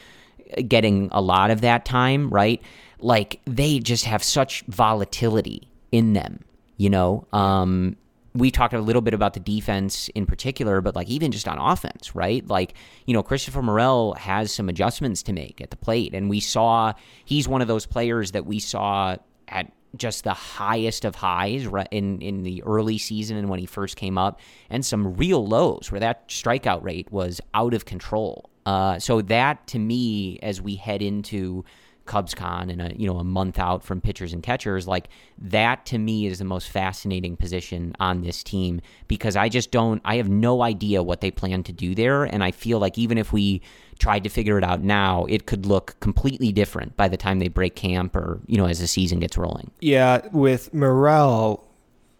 getting 0.66 1.08
a 1.12 1.20
lot 1.20 1.50
of 1.50 1.60
that 1.62 1.84
time, 1.84 2.30
right? 2.30 2.62
Like 3.00 3.40
they 3.44 3.78
just 3.78 4.04
have 4.04 4.22
such 4.22 4.62
volatility 4.62 5.68
in 5.92 6.12
them, 6.12 6.44
you 6.76 6.90
know. 6.90 7.26
Um, 7.32 7.96
we 8.34 8.50
talked 8.50 8.74
a 8.74 8.80
little 8.80 9.02
bit 9.02 9.14
about 9.14 9.34
the 9.34 9.40
defense 9.40 10.08
in 10.14 10.26
particular, 10.26 10.80
but 10.80 10.94
like 10.94 11.08
even 11.08 11.32
just 11.32 11.48
on 11.48 11.58
offense, 11.58 12.14
right? 12.14 12.46
Like, 12.46 12.74
you 13.06 13.14
know, 13.14 13.22
Christopher 13.22 13.62
Morel 13.62 14.14
has 14.14 14.52
some 14.52 14.68
adjustments 14.68 15.22
to 15.24 15.32
make 15.32 15.60
at 15.60 15.70
the 15.70 15.76
plate. 15.76 16.14
And 16.14 16.28
we 16.28 16.40
saw 16.40 16.92
he's 17.24 17.48
one 17.48 17.62
of 17.62 17.68
those 17.68 17.86
players 17.86 18.32
that 18.32 18.46
we 18.46 18.58
saw 18.58 19.16
at 19.48 19.72
just 19.96 20.24
the 20.24 20.34
highest 20.34 21.04
of 21.04 21.14
highs 21.14 21.66
in, 21.90 22.20
in 22.20 22.42
the 22.42 22.62
early 22.64 22.98
season 22.98 23.36
and 23.36 23.48
when 23.48 23.58
he 23.58 23.66
first 23.66 23.96
came 23.96 24.18
up, 24.18 24.38
and 24.68 24.84
some 24.84 25.16
real 25.16 25.46
lows 25.46 25.90
where 25.90 26.00
that 26.00 26.28
strikeout 26.28 26.82
rate 26.82 27.10
was 27.10 27.40
out 27.54 27.72
of 27.72 27.86
control. 27.86 28.50
Uh, 28.66 28.98
so 28.98 29.22
that 29.22 29.66
to 29.66 29.78
me, 29.78 30.38
as 30.42 30.60
we 30.60 30.76
head 30.76 31.00
into 31.00 31.64
CubsCon 32.08 32.72
and 32.72 32.82
a 32.82 32.98
you 32.98 33.06
know 33.06 33.18
a 33.18 33.24
month 33.24 33.58
out 33.58 33.84
from 33.84 34.00
pitchers 34.00 34.32
and 34.32 34.42
catchers, 34.42 34.88
like 34.88 35.08
that 35.38 35.86
to 35.86 35.98
me 35.98 36.26
is 36.26 36.38
the 36.38 36.44
most 36.44 36.68
fascinating 36.68 37.36
position 37.36 37.94
on 38.00 38.22
this 38.22 38.42
team 38.42 38.80
because 39.06 39.36
I 39.36 39.48
just 39.48 39.70
don't 39.70 40.00
I 40.04 40.16
have 40.16 40.28
no 40.28 40.62
idea 40.62 41.02
what 41.02 41.20
they 41.20 41.30
plan 41.30 41.62
to 41.64 41.72
do 41.72 41.94
there, 41.94 42.24
and 42.24 42.42
I 42.42 42.50
feel 42.50 42.78
like 42.80 42.98
even 42.98 43.18
if 43.18 43.32
we 43.32 43.62
tried 43.98 44.24
to 44.24 44.30
figure 44.30 44.58
it 44.58 44.64
out 44.64 44.82
now, 44.82 45.26
it 45.26 45.46
could 45.46 45.66
look 45.66 45.96
completely 46.00 46.52
different 46.52 46.96
by 46.96 47.08
the 47.08 47.16
time 47.16 47.38
they 47.38 47.48
break 47.48 47.76
camp 47.76 48.16
or 48.16 48.40
you 48.46 48.56
know 48.56 48.66
as 48.66 48.80
the 48.80 48.88
season 48.88 49.20
gets 49.20 49.36
rolling. 49.36 49.70
Yeah, 49.80 50.26
with 50.32 50.74
Morel. 50.74 51.64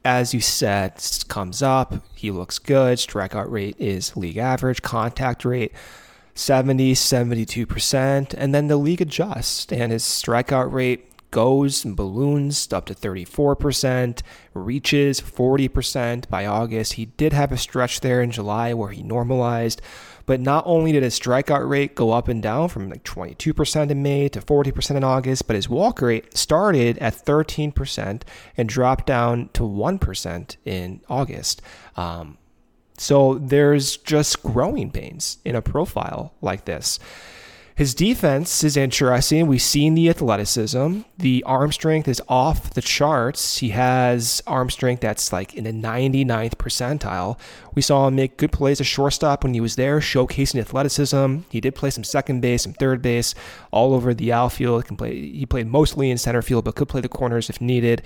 As 0.04 0.32
you 0.32 0.40
said, 0.40 1.04
comes 1.28 1.60
up. 1.60 1.92
He 2.14 2.30
looks 2.30 2.58
good. 2.58 2.98
Strikeout 2.98 3.50
rate 3.50 3.76
is 3.78 4.16
league 4.16 4.38
average. 4.38 4.80
Contact 4.80 5.44
rate 5.44 5.72
70, 6.38 6.94
72%, 6.94 8.34
and 8.38 8.54
then 8.54 8.68
the 8.68 8.76
league 8.76 9.00
adjusts 9.00 9.72
and 9.72 9.90
his 9.90 10.04
strikeout 10.04 10.72
rate 10.72 11.04
goes 11.32 11.84
and 11.84 11.96
balloons 11.96 12.72
up 12.72 12.86
to 12.86 12.94
34%, 12.94 14.22
reaches 14.54 15.20
40% 15.20 16.28
by 16.28 16.46
August. 16.46 16.94
He 16.94 17.06
did 17.06 17.32
have 17.32 17.50
a 17.50 17.56
stretch 17.56 18.00
there 18.00 18.22
in 18.22 18.30
July 18.30 18.72
where 18.72 18.90
he 18.90 19.02
normalized, 19.02 19.82
but 20.26 20.40
not 20.40 20.62
only 20.64 20.92
did 20.92 21.02
his 21.02 21.18
strikeout 21.18 21.68
rate 21.68 21.96
go 21.96 22.12
up 22.12 22.28
and 22.28 22.42
down 22.42 22.68
from 22.68 22.88
like 22.88 23.02
22% 23.02 23.90
in 23.90 24.02
May 24.02 24.28
to 24.28 24.40
40% 24.40 24.96
in 24.96 25.02
August, 25.02 25.46
but 25.48 25.56
his 25.56 25.68
walk 25.68 26.00
rate 26.00 26.36
started 26.36 26.98
at 26.98 27.14
13% 27.14 28.22
and 28.56 28.68
dropped 28.68 29.06
down 29.06 29.50
to 29.54 29.62
1% 29.62 30.56
in 30.64 31.00
August. 31.08 31.62
Um, 31.96 32.38
so 33.00 33.34
there's 33.34 33.96
just 33.96 34.42
growing 34.42 34.90
pains 34.90 35.38
in 35.44 35.54
a 35.54 35.62
profile 35.62 36.34
like 36.40 36.64
this. 36.64 36.98
His 37.78 37.94
defense 37.94 38.64
is 38.64 38.76
interesting. 38.76 39.46
We've 39.46 39.62
seen 39.62 39.94
the 39.94 40.10
athleticism. 40.10 41.02
The 41.16 41.44
arm 41.44 41.70
strength 41.70 42.08
is 42.08 42.20
off 42.28 42.70
the 42.70 42.82
charts. 42.82 43.58
He 43.58 43.68
has 43.68 44.42
arm 44.48 44.68
strength 44.68 44.98
that's 45.02 45.32
like 45.32 45.54
in 45.54 45.62
the 45.62 45.70
99th 45.70 46.56
percentile. 46.56 47.38
We 47.76 47.82
saw 47.82 48.08
him 48.08 48.16
make 48.16 48.36
good 48.36 48.50
plays 48.50 48.80
as 48.80 48.88
shortstop 48.88 49.44
when 49.44 49.54
he 49.54 49.60
was 49.60 49.76
there, 49.76 50.00
showcasing 50.00 50.58
athleticism. 50.58 51.42
He 51.50 51.60
did 51.60 51.76
play 51.76 51.90
some 51.90 52.02
second 52.02 52.40
base, 52.40 52.64
some 52.64 52.72
third 52.72 53.00
base, 53.00 53.36
all 53.70 53.94
over 53.94 54.12
the 54.12 54.32
outfield. 54.32 54.88
He, 54.88 54.96
play, 54.96 55.30
he 55.30 55.46
played 55.46 55.68
mostly 55.68 56.10
in 56.10 56.18
center 56.18 56.42
field, 56.42 56.64
but 56.64 56.74
could 56.74 56.88
play 56.88 57.00
the 57.00 57.08
corners 57.08 57.48
if 57.48 57.60
needed. 57.60 58.02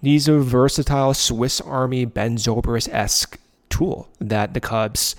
He's 0.00 0.28
a 0.28 0.38
versatile 0.38 1.12
Swiss 1.12 1.60
Army 1.60 2.04
Ben 2.04 2.36
Zobrist 2.36 2.88
esque 2.92 3.36
tool 3.72 4.08
that 4.20 4.54
the 4.54 4.60
Cubs, 4.60 5.16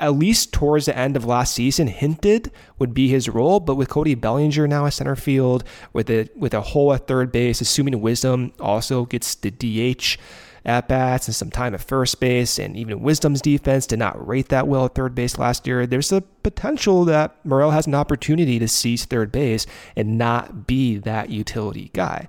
at 0.00 0.14
least 0.14 0.52
towards 0.52 0.86
the 0.86 0.96
end 0.96 1.16
of 1.16 1.24
last 1.24 1.54
season, 1.54 1.88
hinted 1.88 2.50
would 2.78 2.94
be 2.94 3.08
his 3.08 3.28
role. 3.28 3.60
But 3.60 3.74
with 3.74 3.88
Cody 3.88 4.14
Bellinger 4.14 4.66
now 4.66 4.86
at 4.86 4.94
center 4.94 5.16
field, 5.16 5.64
with 5.92 6.08
a 6.08 6.28
with 6.34 6.54
a 6.54 6.60
hole 6.60 6.92
at 6.94 7.06
third 7.06 7.30
base, 7.32 7.60
assuming 7.60 8.00
Wisdom 8.00 8.52
also 8.60 9.04
gets 9.04 9.34
the 9.34 9.50
DH 9.50 10.16
at 10.64 10.88
bats 10.88 11.26
and 11.26 11.34
some 11.34 11.50
time 11.50 11.74
at 11.74 11.80
first 11.80 12.20
base, 12.20 12.58
and 12.58 12.76
even 12.76 13.00
Wisdom's 13.00 13.40
defense 13.40 13.86
did 13.86 13.98
not 13.98 14.26
rate 14.26 14.48
that 14.48 14.68
well 14.68 14.84
at 14.84 14.94
third 14.94 15.14
base 15.14 15.38
last 15.38 15.66
year. 15.66 15.86
There's 15.86 16.12
a 16.12 16.20
potential 16.42 17.04
that 17.06 17.44
Morel 17.44 17.70
has 17.70 17.86
an 17.86 17.94
opportunity 17.94 18.58
to 18.58 18.68
seize 18.68 19.04
third 19.04 19.32
base 19.32 19.66
and 19.96 20.18
not 20.18 20.66
be 20.66 20.98
that 20.98 21.30
utility 21.30 21.90
guy. 21.94 22.28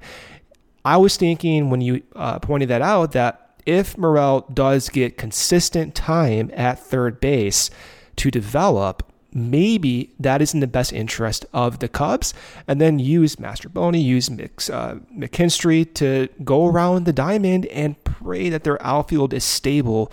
I 0.86 0.98
was 0.98 1.18
thinking 1.18 1.70
when 1.70 1.82
you 1.82 2.02
uh, 2.16 2.40
pointed 2.40 2.70
that 2.70 2.82
out 2.82 3.12
that 3.12 3.49
if 3.70 3.99
Morel 3.99 4.47
does 4.51 4.89
get 4.89 5.15
consistent 5.15 5.93
time 5.93 6.49
at 6.55 6.80
third 6.80 7.20
base 7.20 7.70
to 8.15 8.32
develop, 8.32 9.03
maybe 9.32 10.11
that 10.20 10.41
is 10.41 10.55
in 10.55 10.59
the 10.59 10.65
best 10.65 10.91
interest 10.91 11.45
of 11.53 11.78
the 11.78 11.88
Cubs. 11.88 12.34
And 12.67 12.82
then 12.82 12.97
use 12.97 13.36
Mastrobuoni, 13.36 14.03
use 14.03 14.28
Mix, 14.32 14.72
uh, 14.72 14.95
McKinstry 15.15 15.93
to 15.93 16.30
go 16.43 16.65
around 16.65 17.05
the 17.05 17.13
diamond 17.13 17.67
and 17.67 18.03
pray 18.03 18.49
that 18.49 18.63
their 18.63 18.82
outfield 18.84 19.36
is 19.36 19.43
stable 19.43 20.11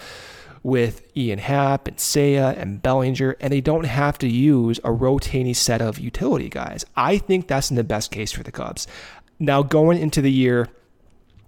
with 0.62 1.10
Ian 1.16 1.38
Happ 1.38 1.88
and 1.88 1.96
Seiya 1.96 2.58
and 2.58 2.82
Bellinger, 2.82 3.36
and 3.40 3.54
they 3.54 3.62
don't 3.62 3.86
have 3.86 4.18
to 4.18 4.28
use 4.28 4.78
a 4.84 4.92
rotating 4.92 5.54
set 5.54 5.80
of 5.80 5.98
utility 5.98 6.50
guys. 6.50 6.84
I 6.94 7.16
think 7.16 7.48
that's 7.48 7.70
in 7.70 7.76
the 7.76 7.84
best 7.84 8.10
case 8.10 8.32
for 8.32 8.42
the 8.42 8.52
Cubs. 8.52 8.86
Now, 9.38 9.62
going 9.62 9.98
into 9.98 10.20
the 10.20 10.32
year, 10.32 10.68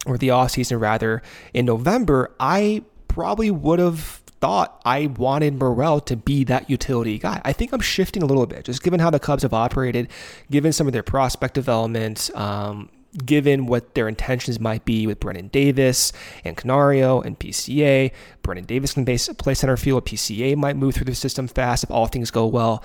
or 0.06 0.18
the 0.18 0.30
off 0.30 0.52
season 0.52 0.78
rather, 0.78 1.22
in 1.52 1.66
November, 1.66 2.34
I 2.38 2.82
probably 3.08 3.50
would 3.50 3.78
have 3.78 4.22
thought 4.40 4.80
I 4.84 5.06
wanted 5.06 5.58
Morel 5.58 6.00
to 6.02 6.16
be 6.16 6.44
that 6.44 6.70
utility 6.70 7.18
guy. 7.18 7.40
I 7.44 7.52
think 7.52 7.72
I'm 7.72 7.80
shifting 7.80 8.22
a 8.22 8.26
little 8.26 8.46
bit, 8.46 8.64
just 8.64 8.82
given 8.82 9.00
how 9.00 9.10
the 9.10 9.18
Cubs 9.18 9.42
have 9.42 9.52
operated, 9.52 10.08
given 10.50 10.72
some 10.72 10.86
of 10.86 10.92
their 10.92 11.02
prospect 11.02 11.54
development, 11.54 12.30
um, 12.34 12.88
given 13.24 13.66
what 13.66 13.94
their 13.94 14.06
intentions 14.06 14.60
might 14.60 14.84
be 14.84 15.06
with 15.06 15.18
Brennen 15.18 15.48
Davis 15.50 16.12
and 16.44 16.56
Canario 16.56 17.20
and 17.20 17.38
PCA. 17.38 18.12
Brennen 18.42 18.64
Davis 18.64 18.92
can 18.92 19.04
base, 19.04 19.28
play 19.38 19.54
center 19.54 19.76
field. 19.76 20.04
PCA 20.04 20.56
might 20.56 20.76
move 20.76 20.94
through 20.94 21.06
the 21.06 21.14
system 21.14 21.48
fast 21.48 21.84
if 21.84 21.90
all 21.90 22.06
things 22.06 22.30
go 22.30 22.46
well 22.46 22.82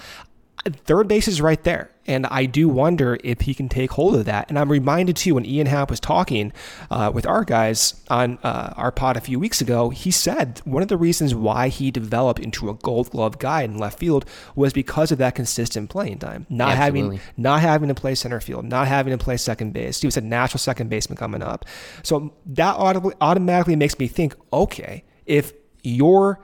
third 0.85 1.07
base 1.07 1.27
is 1.27 1.41
right 1.41 1.61
there. 1.63 1.89
And 2.05 2.25
I 2.25 2.45
do 2.45 2.67
wonder 2.67 3.17
if 3.23 3.41
he 3.41 3.53
can 3.53 3.69
take 3.69 3.91
hold 3.91 4.15
of 4.15 4.25
that. 4.25 4.49
And 4.49 4.59
I'm 4.59 4.69
reminded 4.69 5.15
too 5.15 5.35
when 5.35 5.45
Ian 5.45 5.67
Happ 5.67 5.89
was 5.89 6.01
talking 6.01 6.51
uh, 6.91 7.11
with 7.13 7.25
our 7.25 7.45
guys 7.45 8.01
on 8.09 8.39
uh, 8.43 8.73
our 8.75 8.91
pod 8.91 9.15
a 9.15 9.21
few 9.21 9.39
weeks 9.39 9.61
ago, 9.61 9.89
he 9.89 10.11
said 10.11 10.59
one 10.65 10.83
of 10.83 10.89
the 10.89 10.97
reasons 10.97 11.33
why 11.33 11.69
he 11.69 11.91
developed 11.91 12.41
into 12.41 12.69
a 12.69 12.73
gold 12.73 13.09
glove 13.11 13.39
guy 13.39 13.61
in 13.63 13.77
left 13.77 13.99
field 13.99 14.25
was 14.53 14.73
because 14.73 15.13
of 15.13 15.17
that 15.19 15.35
consistent 15.35 15.89
playing 15.89 16.19
time. 16.19 16.45
Not 16.49 16.77
Absolutely. 16.77 17.17
having 17.17 17.33
not 17.37 17.61
having 17.61 17.87
to 17.87 17.95
play 17.95 18.15
center 18.15 18.41
field, 18.41 18.65
not 18.65 18.87
having 18.87 19.17
to 19.17 19.23
play 19.23 19.37
second 19.37 19.71
base. 19.71 20.01
He 20.01 20.07
was 20.07 20.17
a 20.17 20.21
natural 20.21 20.59
second 20.59 20.89
baseman 20.89 21.17
coming 21.17 21.41
up. 21.41 21.65
So 22.03 22.33
that 22.47 22.75
automatically 23.21 23.77
makes 23.77 23.97
me 23.97 24.07
think, 24.07 24.35
okay, 24.51 25.05
if 25.25 25.53
your 25.83 26.43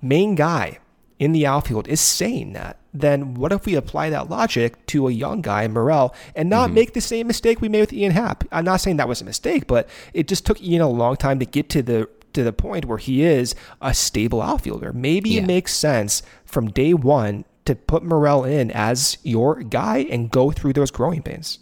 main 0.00 0.34
guy 0.34 0.78
in 1.22 1.30
the 1.30 1.46
outfield 1.46 1.86
is 1.86 2.00
saying 2.00 2.52
that, 2.52 2.78
then 2.92 3.34
what 3.34 3.52
if 3.52 3.64
we 3.64 3.76
apply 3.76 4.10
that 4.10 4.28
logic 4.28 4.84
to 4.86 5.06
a 5.06 5.12
young 5.12 5.40
guy, 5.40 5.68
Morel, 5.68 6.12
and 6.34 6.50
not 6.50 6.66
mm-hmm. 6.66 6.74
make 6.74 6.94
the 6.94 7.00
same 7.00 7.28
mistake 7.28 7.60
we 7.60 7.68
made 7.68 7.80
with 7.80 7.92
Ian 7.92 8.10
Happ? 8.10 8.42
I'm 8.50 8.64
not 8.64 8.80
saying 8.80 8.96
that 8.96 9.06
was 9.06 9.20
a 9.20 9.24
mistake, 9.24 9.68
but 9.68 9.88
it 10.12 10.26
just 10.26 10.44
took 10.44 10.60
Ian 10.60 10.82
a 10.82 10.88
long 10.88 11.14
time 11.14 11.38
to 11.38 11.46
get 11.46 11.68
to 11.70 11.82
the 11.82 12.08
to 12.32 12.42
the 12.42 12.52
point 12.52 12.86
where 12.86 12.98
he 12.98 13.22
is 13.22 13.54
a 13.80 13.94
stable 13.94 14.42
outfielder. 14.42 14.92
Maybe 14.92 15.30
yeah. 15.30 15.42
it 15.42 15.46
makes 15.46 15.72
sense 15.74 16.24
from 16.44 16.70
day 16.70 16.92
one 16.92 17.44
to 17.66 17.76
put 17.76 18.02
Morel 18.02 18.42
in 18.42 18.72
as 18.72 19.18
your 19.22 19.62
guy 19.62 19.98
and 20.10 20.28
go 20.28 20.50
through 20.50 20.72
those 20.72 20.90
growing 20.90 21.22
pains. 21.22 21.60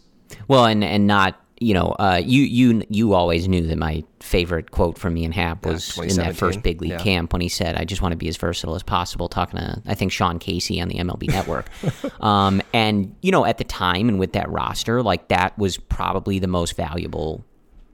Well, 0.48 0.64
and 0.64 0.82
and 0.82 1.06
not 1.06 1.38
you 1.60 1.74
know, 1.74 1.94
uh, 1.98 2.20
you 2.24 2.42
you 2.42 2.82
you 2.88 3.12
always 3.12 3.46
knew 3.46 3.66
that 3.66 3.76
my 3.76 4.02
favorite 4.20 4.70
quote 4.70 4.96
from 4.96 5.14
Ian 5.18 5.30
Happ 5.30 5.66
was 5.66 5.94
yeah, 5.98 6.04
in 6.04 6.16
that 6.16 6.34
first 6.34 6.62
big 6.62 6.80
league 6.80 6.92
yeah. 6.92 6.98
camp 6.98 7.34
when 7.34 7.42
he 7.42 7.50
said, 7.50 7.76
"I 7.76 7.84
just 7.84 8.00
want 8.00 8.12
to 8.12 8.16
be 8.16 8.28
as 8.28 8.38
versatile 8.38 8.74
as 8.74 8.82
possible." 8.82 9.28
Talking 9.28 9.60
to 9.60 9.82
I 9.86 9.94
think 9.94 10.10
Sean 10.10 10.38
Casey 10.38 10.80
on 10.80 10.88
the 10.88 10.94
MLB 10.94 11.28
Network, 11.28 11.68
um, 12.22 12.62
and 12.72 13.14
you 13.20 13.30
know, 13.30 13.44
at 13.44 13.58
the 13.58 13.64
time 13.64 14.08
and 14.08 14.18
with 14.18 14.32
that 14.32 14.50
roster, 14.50 15.02
like 15.02 15.28
that 15.28 15.56
was 15.58 15.76
probably 15.76 16.38
the 16.38 16.48
most 16.48 16.76
valuable 16.76 17.44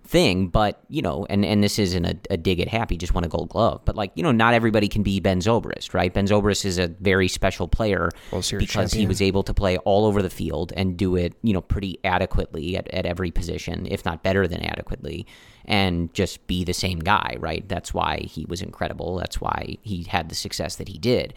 thing, 0.07 0.49
but 0.49 0.81
you 0.89 1.03
know, 1.03 1.27
and 1.29 1.45
and 1.45 1.63
this 1.63 1.79
isn't 1.79 2.05
a, 2.05 2.17
a 2.31 2.37
dig 2.37 2.61
at 2.61 2.69
Happy, 2.69 2.97
just 2.97 3.15
won 3.15 3.25
a 3.25 3.29
Gold 3.29 3.49
Glove, 3.49 3.83
but 3.85 3.97
like 3.97 4.13
you 4.15 4.23
know, 4.23 4.33
not 4.33 4.55
everybody 4.55 4.89
can 4.89 5.03
be 5.03 5.21
Ben 5.21 5.41
Zobrist, 5.41 5.95
right? 5.95 6.13
Ben 6.13 6.27
Zobrist 6.27 6.65
is 6.65 6.79
a 6.79 6.89
very 6.89 7.29
special 7.29 7.69
player 7.69 8.11
because 8.31 8.91
champion. 8.91 9.01
he 9.01 9.07
was 9.07 9.21
able 9.21 9.43
to 9.43 9.55
play 9.55 9.79
all 9.79 10.07
over 10.07 10.23
the 10.23 10.31
field 10.31 10.73
and 10.77 10.97
do 10.97 11.17
it, 11.17 11.35
you 11.43 11.53
know, 11.53 11.61
pretty 11.61 11.99
adequately 12.05 12.77
at, 12.77 12.89
at 12.89 13.07
every 13.07 13.31
position, 13.31 13.87
if 13.91 14.05
not 14.05 14.23
better 14.23 14.47
than 14.47 14.63
adequately, 14.63 15.27
and 15.65 16.13
just 16.15 16.47
be 16.47 16.65
the 16.65 16.75
same 16.75 16.99
guy, 17.01 17.37
right? 17.41 17.69
That's 17.69 17.93
why 17.93 18.21
he 18.21 18.47
was 18.47 18.63
incredible. 18.63 19.17
That's 19.17 19.41
why 19.41 19.77
he 19.83 20.05
had 20.05 20.29
the 20.29 20.35
success 20.35 20.77
that 20.77 20.89
he 20.89 20.99
did. 20.99 21.35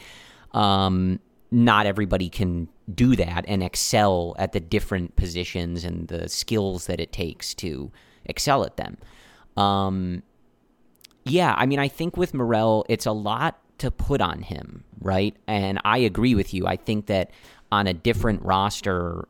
Um, 0.53 1.19
not 1.51 1.85
everybody 1.85 2.29
can 2.29 2.67
do 2.93 3.15
that 3.15 3.45
and 3.47 3.63
excel 3.63 4.35
at 4.37 4.51
the 4.51 4.59
different 4.59 5.15
positions 5.15 5.83
and 5.83 6.07
the 6.07 6.29
skills 6.29 6.85
that 6.85 6.99
it 6.99 7.11
takes 7.11 7.53
to 7.55 7.91
excel 8.25 8.63
at 8.63 8.77
them. 8.77 8.97
Um, 9.57 10.23
yeah, 11.25 11.53
I 11.57 11.65
mean, 11.65 11.79
I 11.79 11.87
think 11.87 12.17
with 12.17 12.33
Morel, 12.33 12.85
it's 12.89 13.05
a 13.05 13.11
lot 13.11 13.59
to 13.79 13.91
put 13.91 14.21
on 14.21 14.41
him, 14.41 14.83
right? 14.99 15.35
And 15.47 15.79
I 15.85 15.99
agree 15.99 16.35
with 16.35 16.53
you. 16.53 16.67
I 16.67 16.75
think 16.75 17.07
that 17.07 17.31
on 17.71 17.87
a 17.87 17.93
different 17.93 18.41
roster, 18.43 19.27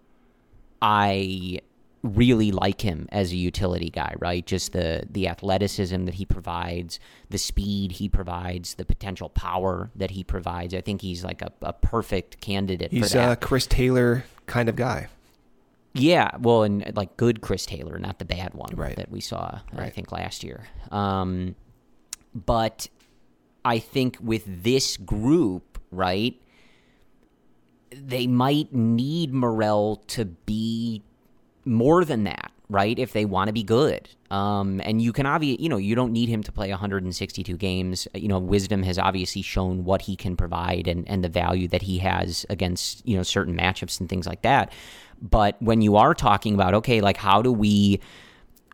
I 0.82 1.60
really 2.02 2.52
like 2.52 2.82
him 2.82 3.08
as 3.12 3.32
a 3.32 3.36
utility 3.36 3.90
guy, 3.90 4.14
right? 4.20 4.46
Just 4.46 4.72
the 4.72 5.04
the 5.10 5.28
athleticism 5.28 6.06
that 6.06 6.16
he 6.16 6.26
provides, 6.26 7.00
the 7.30 7.38
speed 7.38 7.94
he 7.94 8.08
provides, 8.08 8.76
the 8.76 8.86
potential 8.86 9.30
power 9.30 9.92
that 9.96 10.12
he 10.12 10.24
provides. 10.24 10.74
I 10.74 10.82
think 10.82 11.02
he's 11.02 11.24
like 11.24 11.42
a, 11.42 11.52
a 11.62 11.74
perfect 11.74 12.40
candidate. 12.40 12.92
He's 12.92 13.14
a 13.16 13.36
Chris 13.36 13.68
Taylor 13.68 14.24
kind 14.46 14.70
of 14.70 14.76
guy. 14.76 15.08
Yeah, 15.94 16.32
well, 16.40 16.64
and 16.64 16.96
like 16.96 17.18
good 17.18 17.42
Chris 17.42 17.66
Taylor, 17.66 17.98
not 17.98 18.20
the 18.20 18.26
bad 18.26 18.54
one 18.54 18.76
right. 18.76 18.96
that 18.96 19.10
we 19.10 19.22
saw, 19.22 19.60
right. 19.74 19.88
I 19.88 19.90
think, 19.90 20.12
last 20.12 20.44
year. 20.44 20.68
Um, 20.92 21.56
but 22.34 22.88
I 23.66 23.80
think 23.80 24.18
with 24.22 24.64
this 24.64 24.98
group, 24.98 25.80
right, 25.92 26.40
they 27.92 28.28
might 28.28 28.74
need 28.74 29.34
Morel 29.34 29.98
to 30.08 30.26
be 30.26 31.02
more 31.66 32.06
than 32.06 32.24
that, 32.26 32.52
right? 32.70 32.98
If 32.98 33.14
they 33.14 33.26
want 33.26 33.48
to 33.48 33.54
be 33.54 33.64
good. 33.64 34.10
Um, 34.30 34.80
and 34.84 35.02
you 35.02 35.12
can 35.12 35.26
obviously, 35.26 35.64
you 35.64 35.70
know, 35.70 35.78
you 35.78 35.96
don't 35.96 36.12
need 36.12 36.30
him 36.30 36.44
to 36.44 36.52
play 36.52 36.70
162 36.70 37.58
games. 37.58 38.08
You 38.14 38.28
know, 38.28 38.38
Wisdom 38.38 38.84
has 38.84 39.00
obviously 39.00 39.42
shown 39.42 39.86
what 39.86 40.04
he 40.04 40.16
can 40.16 40.38
provide 40.38 40.88
and, 40.88 41.08
and 41.10 41.24
the 41.24 41.30
value 41.30 41.68
that 41.70 41.82
he 41.82 41.98
has 42.00 42.46
against, 42.50 43.06
you 43.08 43.18
know, 43.18 43.24
certain 43.24 43.58
matchups 43.58 44.00
and 44.00 44.08
things 44.08 44.28
like 44.28 44.44
that. 44.44 44.72
But 45.22 45.61
when 45.61 45.82
you 45.82 45.95
are 45.95 46.13
talking 46.13 46.53
about, 46.53 46.74
okay, 46.76 47.01
like 47.01 47.17
how 47.17 47.41
do 47.41 47.51
we 47.51 47.99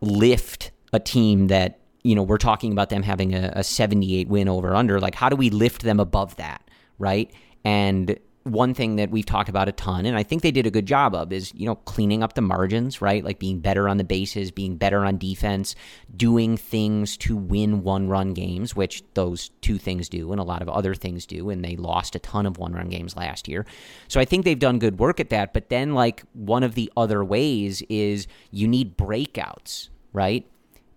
lift 0.02 0.72
a 0.94 1.00
team 1.00 1.48
that, 1.48 1.80
you 2.04 2.16
know, 2.16 2.24
we're 2.24 2.38
talking 2.38 2.72
about 2.72 2.90
them 2.90 3.04
having 3.04 3.34
a, 3.34 3.52
a 3.56 3.64
78 3.64 4.28
win 4.28 4.48
over 4.48 4.76
under, 4.76 5.00
like 5.00 5.16
how 5.16 5.30
do 5.30 5.36
we 5.36 5.50
lift 5.50 5.82
them 5.82 6.00
above 6.00 6.36
that, 6.38 6.70
right? 7.00 7.32
And 7.64 8.18
one 8.46 8.76
thing 8.76 8.96
that 8.98 9.10
we've 9.10 9.26
talked 9.26 9.50
about 9.50 9.68
a 9.68 9.72
ton, 9.72 10.06
and 10.06 10.16
I 10.16 10.22
think 10.22 10.44
they 10.44 10.52
did 10.52 10.68
a 10.68 10.72
good 10.72 10.86
job 10.86 11.16
of, 11.16 11.34
is 11.34 11.52
you 11.56 11.66
know 11.66 11.76
cleaning 11.76 12.22
up 12.22 12.34
the 12.34 12.42
margins, 12.42 13.02
right? 13.02 13.26
Like 13.26 13.40
being 13.40 13.60
better 13.60 13.90
on 13.90 13.98
the 13.98 14.04
bases, 14.04 14.52
being 14.52 14.78
better 14.78 15.04
on 15.04 15.18
defense, 15.18 15.76
doing 16.16 16.56
things 16.56 17.18
to 17.18 17.36
win 17.36 17.82
one-run 17.82 18.34
games, 18.34 18.76
which 18.76 19.04
those 19.16 19.50
two 19.62 19.80
things 19.80 20.08
do, 20.10 20.32
and 20.32 20.40
a 20.40 20.44
lot 20.44 20.62
of 20.62 20.70
other 20.70 20.94
things 20.94 21.26
do. 21.26 21.50
And 21.50 21.66
they 21.66 21.76
lost 21.76 22.16
a 22.16 22.20
ton 22.20 22.46
of 22.46 22.60
one-run 22.60 22.90
games 22.90 23.16
last 23.16 23.48
year, 23.48 23.66
so 24.08 24.20
I 24.20 24.26
think 24.26 24.46
they've 24.46 24.60
done 24.60 24.78
good 24.78 25.00
work 25.00 25.20
at 25.20 25.32
that. 25.32 25.52
But 25.52 25.70
then, 25.70 25.96
like 25.96 26.22
one 26.34 26.62
of 26.62 26.76
the 26.76 26.94
other 26.96 27.24
ways 27.26 27.82
is 27.90 28.28
you 28.52 28.68
need 28.68 28.96
breakouts, 28.96 29.90
right? 30.14 30.48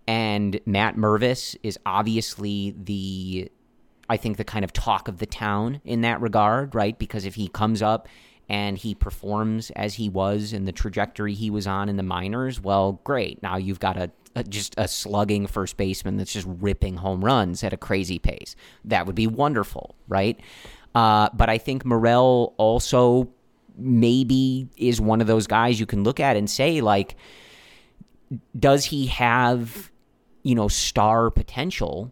And 0.07 0.59
Matt 0.67 0.97
Mervis 0.97 1.55
is 1.63 1.79
obviously 1.85 2.75
the 2.77 3.51
I 4.09 4.17
think, 4.17 4.37
the 4.37 4.43
kind 4.43 4.65
of 4.65 4.73
talk 4.73 5.07
of 5.07 5.19
the 5.19 5.25
town 5.25 5.81
in 5.85 6.01
that 6.01 6.19
regard, 6.19 6.73
right? 6.75 6.97
Because 6.97 7.25
if 7.25 7.35
he 7.35 7.47
comes 7.47 7.81
up 7.81 8.07
and 8.49 8.77
he 8.77 8.95
performs 8.95 9.69
as 9.71 9.93
he 9.93 10.09
was 10.09 10.53
in 10.53 10.65
the 10.65 10.71
trajectory 10.71 11.35
he 11.35 11.49
was 11.49 11.67
on 11.67 11.87
in 11.87 11.97
the 11.97 12.03
minors, 12.03 12.59
well, 12.59 12.99
great. 13.03 13.41
Now 13.43 13.57
you've 13.57 13.79
got 13.79 13.95
a, 13.95 14.09
a, 14.35 14.43
just 14.43 14.73
a 14.77 14.87
slugging 14.87 15.45
first 15.45 15.77
baseman 15.77 16.17
that's 16.17 16.33
just 16.33 16.47
ripping 16.49 16.97
home 16.97 17.23
runs 17.23 17.63
at 17.63 17.73
a 17.73 17.77
crazy 17.77 18.17
pace. 18.17 18.55
That 18.85 19.05
would 19.05 19.15
be 19.15 19.27
wonderful, 19.27 19.95
right? 20.07 20.39
Uh, 20.95 21.29
but 21.33 21.49
I 21.49 21.59
think 21.59 21.85
Morel 21.85 22.55
also 22.57 23.29
maybe 23.77 24.67
is 24.75 24.99
one 24.99 25.21
of 25.21 25.27
those 25.27 25.47
guys 25.47 25.79
you 25.79 25.85
can 25.85 26.03
look 26.03 26.19
at 26.19 26.35
and 26.35 26.49
say, 26.49 26.81
like, 26.81 27.15
does 28.57 28.85
he 28.85 29.07
have, 29.07 29.91
you 30.43 30.55
know, 30.55 30.67
star 30.67 31.29
potential? 31.29 32.11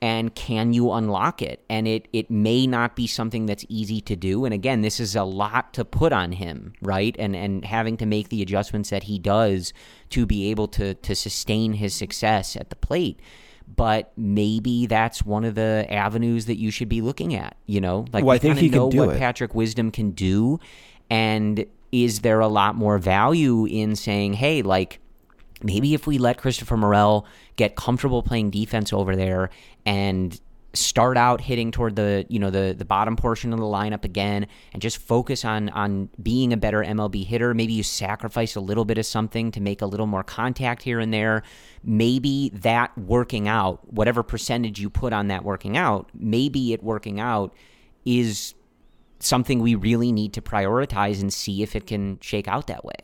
And 0.00 0.34
can 0.34 0.72
you 0.72 0.92
unlock 0.92 1.42
it? 1.42 1.64
And 1.68 1.88
it 1.88 2.08
it 2.12 2.30
may 2.30 2.66
not 2.66 2.96
be 2.96 3.06
something 3.06 3.46
that's 3.46 3.64
easy 3.68 4.00
to 4.02 4.16
do. 4.16 4.44
And 4.44 4.54
again 4.54 4.80
this 4.82 5.00
is 5.00 5.16
a 5.16 5.24
lot 5.24 5.74
to 5.74 5.84
put 5.84 6.12
on 6.12 6.32
him 6.32 6.72
right? 6.80 7.14
And 7.18 7.34
and 7.34 7.64
having 7.64 7.96
to 7.98 8.06
make 8.06 8.28
the 8.28 8.42
adjustments 8.42 8.90
that 8.90 9.04
he 9.04 9.18
does 9.18 9.72
to 10.10 10.26
be 10.26 10.50
able 10.50 10.68
to 10.68 10.94
to 10.94 11.14
sustain 11.14 11.74
his 11.74 11.94
success 11.94 12.56
at 12.56 12.70
the 12.70 12.76
plate. 12.76 13.20
But 13.66 14.12
maybe 14.16 14.86
that's 14.86 15.24
one 15.24 15.44
of 15.44 15.54
the 15.54 15.86
avenues 15.90 16.46
that 16.46 16.56
you 16.56 16.70
should 16.70 16.88
be 16.88 17.00
looking 17.00 17.34
at 17.34 17.56
you 17.66 17.80
know? 17.80 18.06
Like 18.12 18.24
well, 18.24 18.34
I 18.34 18.38
think 18.38 18.58
he 18.58 18.68
know 18.68 18.86
what 18.86 19.16
it. 19.16 19.18
Patrick 19.18 19.54
Wisdom 19.54 19.90
can 19.90 20.12
do. 20.12 20.60
And 21.10 21.64
is 21.90 22.20
there 22.20 22.40
a 22.40 22.48
lot 22.48 22.74
more 22.74 22.98
value 22.98 23.64
in 23.66 23.96
saying 23.96 24.34
hey 24.34 24.62
like 24.62 25.00
maybe 25.62 25.94
if 25.94 26.06
we 26.06 26.18
let 26.18 26.38
Christopher 26.38 26.76
Morel 26.76 27.26
get 27.56 27.76
comfortable 27.76 28.22
playing 28.22 28.50
defense 28.50 28.92
over 28.92 29.16
there 29.16 29.50
and 29.84 30.40
start 30.74 31.16
out 31.16 31.40
hitting 31.40 31.70
toward 31.70 31.96
the 31.96 32.26
you 32.28 32.38
know 32.38 32.50
the 32.50 32.74
the 32.76 32.84
bottom 32.84 33.16
portion 33.16 33.52
of 33.52 33.58
the 33.58 33.64
lineup 33.64 34.04
again 34.04 34.46
and 34.72 34.82
just 34.82 34.98
focus 34.98 35.44
on 35.44 35.70
on 35.70 36.10
being 36.22 36.52
a 36.52 36.56
better 36.56 36.84
MLB 36.84 37.24
hitter 37.24 37.54
maybe 37.54 37.72
you 37.72 37.82
sacrifice 37.82 38.54
a 38.54 38.60
little 38.60 38.84
bit 38.84 38.98
of 38.98 39.06
something 39.06 39.50
to 39.50 39.60
make 39.60 39.80
a 39.80 39.86
little 39.86 40.06
more 40.06 40.22
contact 40.22 40.82
here 40.82 41.00
and 41.00 41.12
there 41.12 41.42
maybe 41.82 42.50
that 42.50 42.96
working 42.98 43.48
out 43.48 43.92
whatever 43.92 44.22
percentage 44.22 44.78
you 44.78 44.90
put 44.90 45.12
on 45.12 45.28
that 45.28 45.42
working 45.42 45.76
out 45.76 46.10
maybe 46.14 46.74
it 46.74 46.82
working 46.82 47.18
out 47.18 47.54
is 48.04 48.54
something 49.20 49.60
we 49.60 49.74
really 49.74 50.12
need 50.12 50.34
to 50.34 50.42
prioritize 50.42 51.20
and 51.20 51.32
see 51.32 51.62
if 51.62 51.74
it 51.74 51.86
can 51.86 52.18
shake 52.20 52.46
out 52.46 52.66
that 52.66 52.84
way 52.84 52.94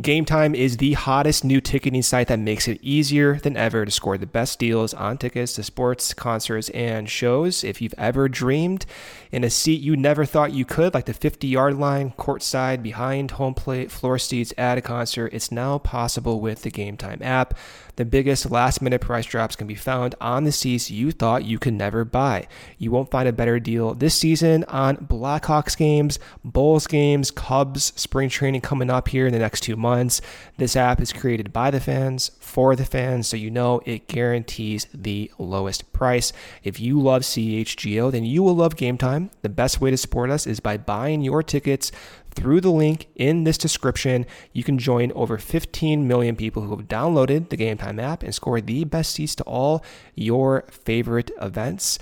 Game 0.00 0.24
Time 0.24 0.54
is 0.54 0.76
the 0.76 0.92
hottest 0.92 1.44
new 1.44 1.60
ticketing 1.60 2.02
site 2.02 2.28
that 2.28 2.38
makes 2.38 2.68
it 2.68 2.78
easier 2.82 3.40
than 3.40 3.56
ever 3.56 3.84
to 3.84 3.90
score 3.90 4.16
the 4.16 4.26
best 4.26 4.60
deals 4.60 4.94
on 4.94 5.18
tickets 5.18 5.54
to 5.54 5.64
sports, 5.64 6.14
concerts, 6.14 6.68
and 6.68 7.10
shows. 7.10 7.64
If 7.64 7.82
you've 7.82 7.96
ever 7.98 8.28
dreamed 8.28 8.86
in 9.30 9.44
a 9.44 9.50
seat 9.50 9.80
you 9.80 9.96
never 9.96 10.24
thought 10.24 10.52
you 10.52 10.64
could, 10.64 10.94
like 10.94 11.06
the 11.06 11.14
50 11.14 11.46
yard 11.46 11.78
line, 11.78 12.12
courtside, 12.18 12.82
behind 12.82 13.32
home 13.32 13.54
plate, 13.54 13.90
floor 13.90 14.18
seats 14.18 14.52
at 14.56 14.78
a 14.78 14.80
concert, 14.80 15.32
it's 15.32 15.52
now 15.52 15.78
possible 15.78 16.40
with 16.40 16.62
the 16.62 16.70
Game 16.70 16.96
Time 16.96 17.20
app. 17.22 17.56
The 17.96 18.04
biggest 18.04 18.50
last 18.50 18.80
minute 18.80 19.00
price 19.00 19.26
drops 19.26 19.56
can 19.56 19.66
be 19.66 19.74
found 19.74 20.14
on 20.20 20.44
the 20.44 20.52
seats 20.52 20.88
you 20.88 21.10
thought 21.10 21.44
you 21.44 21.58
could 21.58 21.74
never 21.74 22.04
buy. 22.04 22.46
You 22.78 22.92
won't 22.92 23.10
find 23.10 23.28
a 23.28 23.32
better 23.32 23.58
deal 23.58 23.92
this 23.92 24.14
season 24.14 24.62
on 24.68 24.98
Blackhawks 24.98 25.76
games, 25.76 26.20
Bulls 26.44 26.86
games, 26.86 27.32
Cubs 27.32 27.92
spring 27.96 28.28
training 28.28 28.60
coming 28.60 28.88
up 28.88 29.08
here 29.08 29.26
in 29.26 29.32
the 29.32 29.40
next 29.40 29.62
two 29.62 29.74
months. 29.74 30.20
This 30.58 30.76
app 30.76 31.00
is 31.00 31.12
created 31.12 31.52
by 31.52 31.72
the 31.72 31.80
fans 31.80 32.30
for 32.48 32.74
the 32.74 32.84
fans, 32.84 33.28
so 33.28 33.36
you 33.36 33.50
know 33.50 33.80
it 33.84 34.08
guarantees 34.08 34.86
the 34.94 35.30
lowest 35.38 35.92
price. 35.92 36.32
If 36.64 36.80
you 36.80 37.00
love 37.00 37.22
CHGO, 37.22 38.10
then 38.10 38.24
you 38.24 38.42
will 38.42 38.56
love 38.56 38.74
Game 38.74 38.96
Time. 38.96 39.30
The 39.42 39.50
best 39.50 39.80
way 39.80 39.90
to 39.90 39.96
support 39.96 40.30
us 40.30 40.46
is 40.46 40.58
by 40.58 40.78
buying 40.78 41.20
your 41.20 41.42
tickets 41.42 41.92
through 42.30 42.60
the 42.60 42.70
link 42.70 43.08
in 43.16 43.44
this 43.44 43.58
description, 43.58 44.24
you 44.52 44.62
can 44.62 44.78
join 44.78 45.10
over 45.12 45.38
15 45.38 46.06
million 46.06 46.36
people 46.36 46.62
who 46.62 46.76
have 46.76 46.86
downloaded 46.86 47.50
the 47.50 47.56
Game 47.56 47.76
Time 47.76 47.98
app 47.98 48.22
and 48.22 48.34
score 48.34 48.60
the 48.60 48.84
best 48.84 49.12
seats 49.12 49.34
to 49.36 49.44
all 49.44 49.84
your 50.14 50.64
favorite 50.70 51.30
events. 51.40 51.98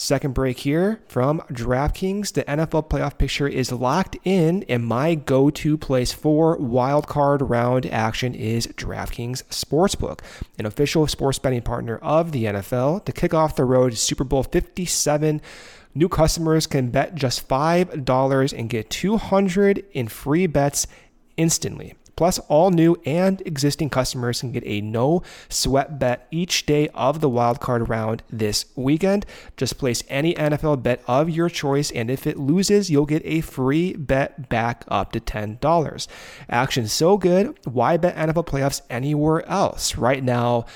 Second 0.00 0.32
break 0.32 0.60
here 0.60 1.02
from 1.08 1.40
DraftKings. 1.52 2.32
The 2.32 2.42
NFL 2.44 2.88
playoff 2.88 3.18
picture 3.18 3.46
is 3.46 3.70
locked 3.70 4.16
in, 4.24 4.64
and 4.66 4.86
my 4.86 5.14
go 5.14 5.50
to 5.50 5.76
place 5.76 6.10
for 6.10 6.56
wildcard 6.56 7.46
round 7.46 7.84
action 7.84 8.34
is 8.34 8.66
DraftKings 8.68 9.42
Sportsbook, 9.50 10.20
an 10.58 10.64
official 10.64 11.06
sports 11.06 11.38
betting 11.38 11.60
partner 11.60 11.98
of 11.98 12.32
the 12.32 12.44
NFL. 12.46 13.04
To 13.04 13.12
kick 13.12 13.34
off 13.34 13.56
the 13.56 13.66
road 13.66 13.90
to 13.90 13.96
Super 13.98 14.24
Bowl 14.24 14.42
57, 14.42 15.42
New 15.94 16.08
customers 16.08 16.66
can 16.66 16.88
bet 16.88 17.14
just 17.14 17.46
$5 17.46 18.58
and 18.58 18.70
get 18.70 18.88
200 18.88 19.84
in 19.92 20.08
free 20.08 20.46
bets 20.46 20.86
instantly. 21.36 21.94
Plus, 22.16 22.38
all 22.48 22.70
new 22.70 22.96
and 23.04 23.42
existing 23.46 23.90
customers 23.90 24.40
can 24.40 24.52
get 24.52 24.64
a 24.66 24.80
no 24.80 25.22
sweat 25.48 25.98
bet 25.98 26.26
each 26.30 26.66
day 26.66 26.88
of 26.88 27.20
the 27.20 27.30
wildcard 27.30 27.88
round 27.88 28.22
this 28.30 28.66
weekend. 28.76 29.26
Just 29.56 29.78
place 29.78 30.02
any 30.08 30.34
NFL 30.34 30.82
bet 30.82 31.02
of 31.06 31.30
your 31.30 31.48
choice, 31.48 31.90
and 31.90 32.10
if 32.10 32.26
it 32.26 32.38
loses, 32.38 32.90
you'll 32.90 33.06
get 33.06 33.22
a 33.24 33.40
free 33.40 33.94
bet 33.94 34.48
back 34.48 34.84
up 34.88 35.12
to 35.12 35.20
$10. 35.20 36.06
Action 36.48 36.88
so 36.88 37.16
good, 37.16 37.58
why 37.64 37.96
bet 37.96 38.16
NFL 38.16 38.46
playoffs 38.46 38.82
anywhere 38.90 39.46
else? 39.48 39.96
Right 39.96 40.22
now, 40.22 40.66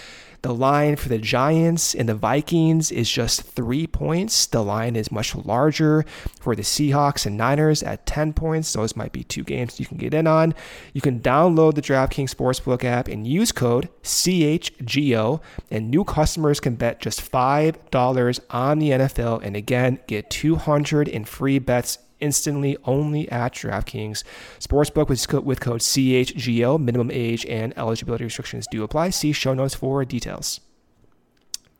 the 0.44 0.54
line 0.54 0.94
for 0.94 1.08
the 1.08 1.16
Giants 1.16 1.94
and 1.94 2.06
the 2.06 2.14
Vikings 2.14 2.92
is 2.92 3.10
just 3.10 3.40
three 3.40 3.86
points. 3.86 4.44
The 4.44 4.62
line 4.62 4.94
is 4.94 5.10
much 5.10 5.34
larger 5.34 6.04
for 6.38 6.54
the 6.54 6.60
Seahawks 6.60 7.24
and 7.24 7.38
Niners 7.38 7.82
at 7.82 8.04
10 8.04 8.34
points. 8.34 8.70
Those 8.74 8.94
might 8.94 9.12
be 9.12 9.24
two 9.24 9.42
games 9.42 9.80
you 9.80 9.86
can 9.86 9.96
get 9.96 10.12
in 10.12 10.26
on. 10.26 10.52
You 10.92 11.00
can 11.00 11.20
download 11.20 11.76
the 11.76 11.80
DraftKings 11.80 12.34
Sportsbook 12.34 12.84
app 12.84 13.08
and 13.08 13.26
use 13.26 13.52
code 13.52 13.88
CHGO, 14.02 15.40
and 15.70 15.90
new 15.90 16.04
customers 16.04 16.60
can 16.60 16.74
bet 16.74 17.00
just 17.00 17.22
$5 17.22 18.40
on 18.50 18.78
the 18.78 18.90
NFL 18.90 19.42
and 19.42 19.56
again 19.56 19.98
get 20.06 20.28
200 20.28 21.08
in 21.08 21.24
free 21.24 21.58
bets 21.58 21.96
instantly 22.20 22.76
only 22.84 23.28
at 23.30 23.54
DraftKings. 23.54 24.24
Sportsbook 24.58 25.08
with, 25.08 25.44
with 25.44 25.60
code 25.60 25.80
CHGO. 25.80 26.80
Minimum 26.80 27.10
age 27.10 27.44
and 27.46 27.76
eligibility 27.76 28.24
restrictions 28.24 28.66
do 28.70 28.82
apply. 28.82 29.10
See 29.10 29.32
show 29.32 29.54
notes 29.54 29.74
for 29.74 30.04
details. 30.04 30.60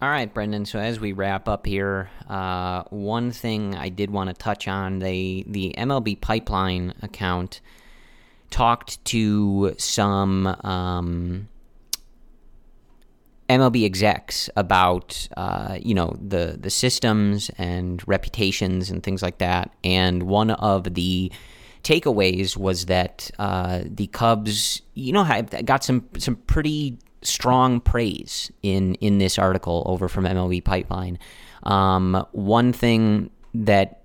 All 0.03 0.11
right, 0.11 0.33
Brendan. 0.33 0.67
So 0.67 0.79
as 0.79 1.01
we 1.01 1.13
wrap 1.13 1.49
up 1.49 1.65
here, 1.65 2.11
uh, 2.29 2.83
one 2.91 3.31
thing 3.31 3.75
I 3.75 3.89
did 3.89 4.11
want 4.11 4.29
to 4.29 4.35
touch 4.35 4.69
on 4.69 4.99
the 4.99 5.45
the 5.47 5.75
MLB 5.79 6.21
Pipeline 6.21 6.93
account 7.01 7.61
talked 8.51 9.03
to 9.07 9.75
some 9.79 10.47
um, 10.63 11.49
MLB 13.49 13.85
execs 13.85 14.49
about 14.57 15.29
uh, 15.37 15.79
you 15.81 15.95
know 15.95 16.17
the 16.21 16.57
the 16.59 16.71
systems 16.71 17.51
and 17.59 18.03
reputations 18.07 18.91
and 18.91 19.03
things 19.03 19.23
like 19.23 19.39
that. 19.39 19.71
And 19.83 20.25
one 20.25 20.51
of 20.51 20.95
the 20.95 21.31
takeaways 21.83 22.57
was 22.57 22.87
that 22.87 23.31
uh, 23.39 23.83
the 23.85 24.07
Cubs, 24.09 24.83
you 24.95 25.13
know, 25.13 25.43
got 25.65 25.85
some 25.85 26.09
some 26.19 26.37
pretty 26.37 26.99
strong 27.23 27.81
praise 27.81 28.51
in 28.63 28.95
in 28.97 29.19
this 29.19 29.39
article 29.39 29.83
over 29.87 30.09
from 30.09 30.25
MLB 30.25 30.65
Pipeline. 30.65 31.19
Um, 31.65 32.27
one 32.33 32.73
thing 32.73 33.31
that 33.53 34.03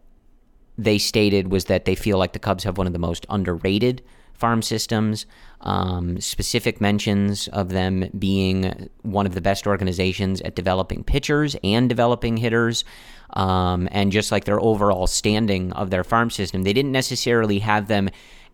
they 0.77 0.97
stated 0.97 1.51
was 1.51 1.65
that 1.65 1.85
they 1.85 1.95
feel 1.95 2.17
like 2.17 2.33
the 2.33 2.39
Cubs 2.39 2.63
have 2.63 2.77
one 2.77 2.87
of 2.87 2.93
the 2.93 2.99
most 2.99 3.25
underrated 3.29 4.01
farm 4.39 4.61
systems. 4.61 5.25
Um, 5.61 6.21
specific 6.21 6.79
mentions 6.79 7.49
of 7.49 7.69
them 7.69 8.09
being 8.17 8.89
one 9.01 9.25
of 9.25 9.33
the 9.33 9.41
best 9.41 9.67
organizations 9.67 10.39
at 10.41 10.55
developing 10.55 11.03
pitchers 11.03 11.57
and 11.63 11.89
developing 11.89 12.37
hitters. 12.37 12.85
Um, 13.31 13.89
and 13.91 14.11
just 14.11 14.31
like 14.31 14.45
their 14.45 14.59
overall 14.59 15.05
standing 15.05 15.73
of 15.73 15.89
their 15.89 16.03
farm 16.03 16.29
system, 16.29 16.63
they 16.63 16.73
didn't 16.73 16.93
necessarily 16.93 17.59
have 17.59 17.87
them 17.87 18.09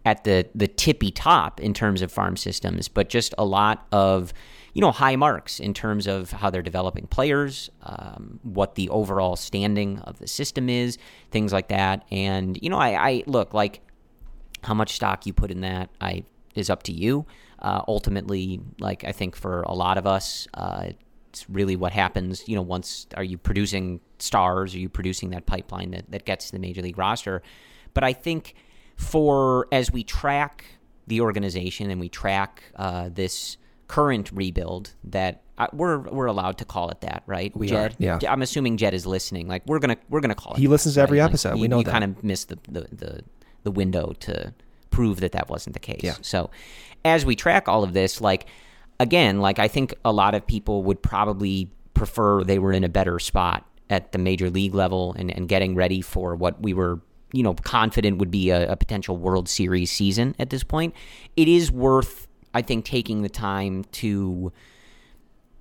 at 0.06 0.24
the 0.24 0.48
the 0.54 0.68
tippy 0.68 1.12
top 1.12 1.60
in 1.60 1.74
terms 1.74 2.02
of 2.02 2.12
farm 2.12 2.38
systems, 2.38 2.88
but 2.88 3.10
just 3.10 3.34
a 3.38 3.46
lot 3.46 3.88
of 3.92 4.34
you 4.74 4.82
know 4.82 4.92
high 4.92 5.16
marks 5.16 5.60
in 5.60 5.74
terms 5.74 6.08
of 6.08 6.32
how 6.32 6.50
they're 6.50 6.62
developing 6.62 7.08
players, 7.08 7.70
um, 7.84 8.40
what 8.44 8.76
the 8.76 8.88
overall 8.90 9.36
standing 9.36 10.00
of 10.00 10.20
the 10.20 10.28
system 10.28 10.70
is, 10.70 10.98
things 11.32 11.52
like 11.52 11.70
that. 11.70 12.06
And 12.12 12.58
you 12.62 12.70
know, 12.70 12.78
I, 12.78 13.10
I 13.10 13.24
look 13.26 13.54
like 13.54 13.82
how 14.66 14.74
much 14.74 14.96
stock 14.96 15.26
you 15.26 15.34
put 15.34 15.52
in 15.52 15.62
that, 15.62 15.90
I 16.02 16.24
is 16.56 16.70
up 16.70 16.84
to 16.84 16.92
you. 16.92 17.26
Uh, 17.60 17.82
ultimately, 17.88 18.60
like 18.80 19.04
I 19.04 19.12
think 19.12 19.36
for 19.36 19.62
a 19.64 19.74
lot 19.74 19.98
of 19.98 20.06
us, 20.06 20.48
uh, 20.54 20.88
it's 21.30 21.50
really 21.50 21.76
what 21.76 21.92
happens. 21.92 22.48
You 22.48 22.56
know, 22.56 22.62
once 22.62 23.08
are 23.16 23.24
you 23.24 23.38
producing 23.38 24.00
stars? 24.20 24.74
Are 24.74 24.80
you 24.80 24.90
producing 24.90 25.30
that 25.32 25.46
pipeline 25.46 25.92
that, 25.92 26.10
that 26.12 26.26
gets 26.26 26.48
to 26.48 26.52
the 26.54 26.60
major 26.60 26.82
league 26.82 26.98
roster? 26.98 27.42
But 27.94 28.04
I 28.04 28.14
think 28.14 28.56
for 28.98 29.68
as 29.72 29.92
we 29.92 30.04
track 30.04 30.66
the 31.08 31.22
organization 31.22 31.92
and 31.92 32.00
we 32.00 32.10
track 32.10 32.64
uh, 32.76 33.10
this 33.12 33.58
current 33.88 34.32
rebuild 34.32 34.94
that 35.04 35.44
uh, 35.58 35.68
we're 35.72 36.00
we're 36.00 36.26
allowed 36.26 36.58
to 36.58 36.66
call 36.66 36.90
it 36.90 37.02
that, 37.02 37.24
right? 37.28 37.56
We 37.56 37.68
Jed, 37.68 37.94
are. 37.94 37.96
Yeah. 38.00 38.20
I'm 38.28 38.42
assuming 38.42 38.78
Jed 38.78 38.94
is 38.94 39.06
listening. 39.06 39.48
Like 39.48 39.64
we're 39.66 39.80
gonna 39.80 39.98
we're 40.10 40.22
gonna 40.22 40.36
call 40.36 40.54
it. 40.54 40.60
He 40.60 40.68
listens 40.68 40.96
to 40.96 41.02
every 41.02 41.20
right? 41.20 41.26
episode. 41.26 41.50
Like, 41.50 41.56
we 41.56 41.62
you, 41.64 41.68
know 41.70 41.78
you 41.80 41.84
that. 41.86 41.92
kind 41.92 42.04
of 42.04 42.24
missed 42.24 42.50
the, 42.50 42.58
the 42.68 42.82
the 42.92 43.24
the 43.66 43.72
window 43.72 44.14
to 44.22 44.54
prove 44.90 45.20
that 45.20 45.34
that 45.34 45.50
wasn't 45.50 45.74
the 45.74 45.80
case. 45.80 46.02
Yeah. 46.02 46.16
So 46.22 46.50
as 47.04 47.26
we 47.26 47.36
track 47.36 47.68
all 47.68 47.84
of 47.84 47.94
this, 47.94 48.22
like 48.22 48.48
again, 49.00 49.42
like 49.42 49.60
I 49.60 49.68
think 49.68 49.94
a 50.06 50.14
lot 50.14 50.34
of 50.34 50.48
people 50.48 50.84
would 50.84 51.04
probably 51.04 51.70
prefer 51.94 52.44
they 52.44 52.60
were 52.60 52.72
in 52.72 52.86
a 52.86 52.90
better 52.90 53.20
spot 53.20 53.66
at 53.90 54.14
the 54.14 54.18
major 54.18 54.50
league 54.50 54.74
level 54.74 55.14
and, 55.18 55.30
and 55.36 55.50
getting 55.50 55.76
ready 55.76 56.02
for 56.02 56.36
what 56.36 56.62
we 56.62 56.74
were 56.74 57.02
you 57.32 57.44
know 57.44 57.54
confident 57.54 58.18
would 58.18 58.32
be 58.32 58.50
a, 58.50 58.72
a 58.72 58.76
potential 58.76 59.18
World 59.18 59.50
Series 59.50 59.92
season 59.92 60.36
at 60.40 60.50
this 60.50 60.64
point. 60.64 60.96
It 61.36 61.48
is 61.48 61.72
worth 61.72 62.28
I 62.54 62.62
think 62.62 62.86
taking 62.86 63.22
the 63.22 63.30
time 63.30 63.84
to 63.94 64.54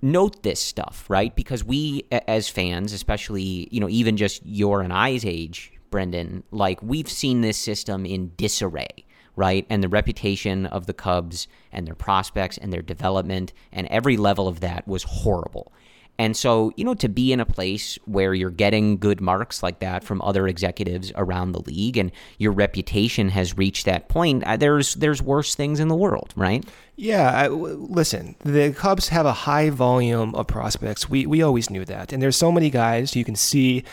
note 0.01 0.43
this 0.43 0.61
stuff, 0.61 1.05
right? 1.09 1.35
Because 1.35 1.63
we 1.63 2.05
as 2.11 2.47
fans, 2.47 2.93
especially, 2.93 3.67
you 3.71 3.79
know, 3.79 3.89
even 3.89 4.15
just 4.15 4.45
your 4.45 4.81
and 4.81 4.93
I's 4.93 5.25
age, 5.25 5.73
Brendan, 5.95 6.43
like 6.51 6.83
we've 6.83 7.07
seen 7.07 7.39
this 7.39 7.57
system 7.57 8.05
in 8.05 8.33
disarray, 8.35 9.05
right? 9.37 9.65
And 9.69 9.81
the 9.81 9.87
reputation 9.87 10.65
of 10.65 10.87
the 10.87 10.93
Cubs 10.93 11.47
and 11.71 11.87
their 11.87 11.95
prospects 11.95 12.57
and 12.57 12.73
their 12.73 12.81
development 12.81 13.53
and 13.71 13.87
every 13.87 14.17
level 14.17 14.49
of 14.49 14.59
that 14.59 14.85
was 14.85 15.03
horrible. 15.03 15.71
And 16.19 16.35
so, 16.35 16.73
you 16.75 16.83
know, 16.83 16.95
to 16.95 17.07
be 17.07 17.31
in 17.31 17.39
a 17.39 17.45
place 17.45 17.97
where 18.03 18.33
you're 18.33 18.49
getting 18.49 18.97
good 18.97 19.21
marks 19.21 19.63
like 19.63 19.79
that 19.79 20.03
from 20.03 20.21
other 20.21 20.49
executives 20.49 21.13
around 21.15 21.53
the 21.53 21.61
league 21.61 21.95
and 21.95 22.11
your 22.39 22.51
reputation 22.51 23.29
has 23.29 23.57
reached 23.57 23.85
that 23.85 24.09
point, 24.09 24.43
uh, 24.43 24.57
there's 24.57 24.95
there's 24.95 25.21
worse 25.21 25.55
things 25.55 25.79
in 25.79 25.87
the 25.87 25.95
world, 25.95 26.33
right? 26.35 26.65
Yeah, 26.97 27.31
I, 27.37 27.43
w- 27.47 27.87
listen, 27.89 28.35
the 28.43 28.73
Cubs 28.73 29.09
have 29.09 29.25
a 29.25 29.33
high 29.33 29.69
volume 29.69 30.35
of 30.35 30.47
prospects. 30.47 31.09
We 31.09 31.25
we 31.25 31.41
always 31.41 31.69
knew 31.69 31.85
that, 31.85 32.11
and 32.11 32.21
there's 32.21 32.37
so 32.37 32.51
many 32.51 32.69
guys 32.69 33.15
you 33.15 33.23
can 33.23 33.35
see 33.35 33.85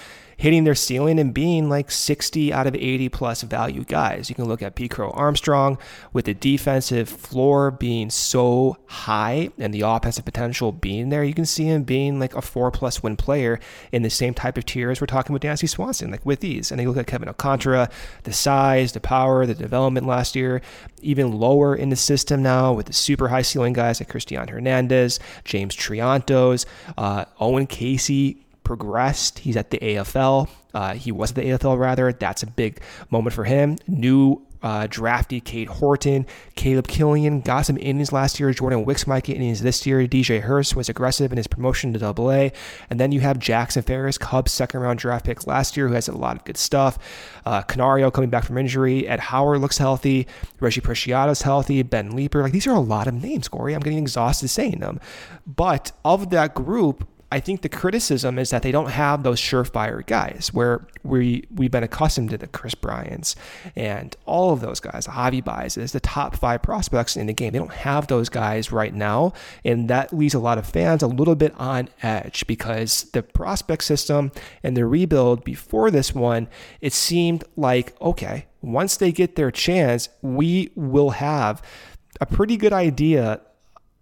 hitting 0.43 0.65
their 0.65 0.75
ceiling 0.75 1.21
and 1.21 1.33
being 1.33 1.69
like 1.69 1.89
60 1.89 2.53
out 2.53 2.67
of 2.67 2.75
80 2.75 3.09
plus 3.11 3.43
value 3.43 3.85
guys. 3.85 4.29
You 4.29 4.35
can 4.35 4.47
look 4.47 4.61
at 4.61 4.75
Pete 4.75 4.91
Crow 4.91 5.13
Armstrong 5.13 5.79
with 6.13 6.25
the 6.25 6.35
defensive 6.35 7.09
floor 7.09 7.71
being 7.71 8.11
so 8.11 8.77
high 8.87 9.51
and 9.57 9.73
the 9.73 9.83
offensive 9.83 10.25
potential 10.25 10.73
being 10.73 11.11
there. 11.11 11.23
You 11.23 11.33
can 11.33 11.47
see 11.47 11.67
him 11.67 11.85
being 11.85 12.19
like 12.19 12.35
a 12.35 12.43
four 12.43 12.73
plus 12.73 13.05
win 13.05 13.17
player 13.17 13.61
in 13.93 14.03
the 14.03 14.11
same 14.11 14.35
type 14.35 14.59
of 14.59 14.67
tier 14.67 14.91
as 14.91 15.01
we're 15.01 15.07
talking 15.07 15.33
with 15.33 15.43
Dansby 15.43 15.69
Swanson, 15.69 16.11
like 16.11 16.27
with 16.27 16.41
these. 16.41 16.73
And 16.73 16.81
then 16.81 16.87
you 16.87 16.91
look 16.91 16.99
at 16.99 17.07
Kevin 17.07 17.29
Alcantara, 17.29 17.89
the 18.25 18.33
size, 18.33 18.91
the 18.91 19.01
power, 19.01 19.47
the 19.47 19.55
development 19.55 20.09
last 20.09 20.35
year, 20.35 20.61
even 21.03 21.39
lower 21.39 21.77
in 21.77 21.91
the 21.91 21.97
system 21.97 22.43
now 22.43 22.73
with 22.73 22.87
the 22.87 22.93
super 22.93 23.29
high 23.29 23.43
ceiling 23.43 23.75
guys 23.75 24.01
like 24.01 24.09
Cristian 24.09 24.51
Hernandez, 24.51 25.21
James 25.45 25.77
Triantos, 25.77 26.67
uh, 26.99 27.27
Owen 27.39 27.69
Caissie 27.69 28.42
progressed. 28.65 29.41
He's 29.41 29.57
at 29.57 29.71
the 29.71 29.79
AFL. 29.79 30.49
Uh, 30.75 30.95
he 30.95 31.13
was 31.13 31.31
at 31.31 31.37
the 31.37 31.43
AFL 31.43 31.79
rather. 31.79 32.13
That's 32.13 32.43
a 32.43 32.47
big 32.47 32.81
moment 33.11 33.35
for 33.35 33.45
him. 33.45 33.79
New 33.87 34.47
uh, 34.63 34.87
drafty 34.89 35.41
Cade 35.41 35.69
Horton, 35.69 36.27
Caleb 36.55 36.87
Killian 36.87 37.41
got 37.41 37.63
some 37.63 37.77
innings 37.79 38.13
last 38.13 38.39
year. 38.39 38.53
Jordan 38.53 38.85
Wicks 38.85 39.07
might 39.07 39.25
get 39.25 39.37
innings 39.37 39.63
this 39.63 39.85
year. 39.87 40.07
DJ 40.07 40.41
Herz 40.41 40.75
was 40.75 40.89
aggressive 40.89 41.33
in 41.33 41.37
his 41.37 41.47
promotion 41.47 41.93
to 41.93 41.99
Double 41.99 42.31
A, 42.31 42.53
and 42.89 43.01
then 43.01 43.13
you 43.13 43.21
have 43.21 43.39
Jackson 43.39 43.83
Ferris, 43.83 44.19
Cubs 44.19 44.53
second 44.53 44.81
round 44.81 45.01
draft 45.01 45.27
pick 45.27 45.47
last 45.47 45.77
year, 45.77 45.89
who 45.89 45.95
has 45.95 46.09
a 46.09 46.17
lot 46.17 46.37
of 46.37 46.45
good 46.45 46.57
stuff. 46.57 46.99
Uh, 47.45 47.63
Canario 47.63 48.11
coming 48.11 48.31
back 48.31 48.45
from 48.45 48.57
injury. 48.57 49.07
Ed 49.09 49.19
Howard 49.19 49.61
looks 49.61 49.79
healthy. 49.79 50.29
Reggie 50.61 50.81
Preciado's 50.81 51.43
healthy. 51.43 51.83
Ben 51.83 52.15
Leeper. 52.15 52.43
Like 52.43 52.53
these 52.53 52.67
are 52.67 52.75
a 52.75 52.81
lot 52.81 53.09
of 53.09 53.15
names, 53.15 53.49
Corey. 53.49 53.75
I'm 53.75 53.81
getting 53.81 53.99
exhausted 53.99 54.49
saying 54.49 54.79
them, 54.79 55.01
but 55.45 55.91
of 56.05 56.31
that 56.31 56.55
group, 56.55 57.09
I 57.33 57.41
think 57.41 57.63
the 57.63 57.71
criticism 57.71 58.39
is 58.39 58.51
that 58.51 58.61
they 58.61 58.73
don't 58.73 58.91
have 58.91 59.23
those 59.23 59.41
surefire 59.41 60.05
guys 60.05 60.51
where 60.53 60.87
we 61.03 61.47
we've 61.51 61.71
been 61.71 61.83
accustomed 61.83 62.29
to 62.29 62.37
the 62.37 62.47
Kris 62.47 62.75
Bryants 62.75 63.37
and 63.75 64.15
all 64.27 64.53
of 64.53 64.61
those 64.61 64.81
guys, 64.81 65.07
the 65.07 65.13
Javy 65.13 65.43
Baez 65.43 65.79
is 65.79 65.93
the 65.93 66.01
top 66.01 66.37
five 66.37 66.61
prospects 66.61 67.17
in 67.17 67.29
the 67.29 67.33
game. 67.33 67.55
They 67.55 67.59
don't 67.59 67.73
have 67.73 68.07
those 68.09 68.29
guys 68.29 68.71
right 68.71 68.93
now, 68.93 69.33
and 69.65 69.89
that 69.89 70.13
leaves 70.13 70.35
a 70.35 70.39
lot 70.39 70.59
of 70.59 70.67
fans 70.67 71.03
a 71.03 71.07
little 71.07 71.35
bit 71.35 71.55
on 71.59 71.89
edge 72.03 72.47
because 72.47 73.05
the 73.13 73.23
prospect 73.23 73.85
system 73.85 74.31
and 74.63 74.77
the 74.77 74.85
rebuild 74.85 75.43
before 75.43 75.91
this 75.91 76.15
one, 76.15 76.49
it 76.83 76.93
seemed 76.93 77.45
like 77.57 77.99
okay, 78.03 78.45
once 78.61 78.99
they 78.99 79.11
get 79.11 79.37
their 79.37 79.51
chance, 79.51 80.11
we 80.21 80.71
will 80.75 81.11
have 81.11 81.63
a 82.21 82.27
pretty 82.27 82.59
good 82.59 82.75
idea 82.75 83.41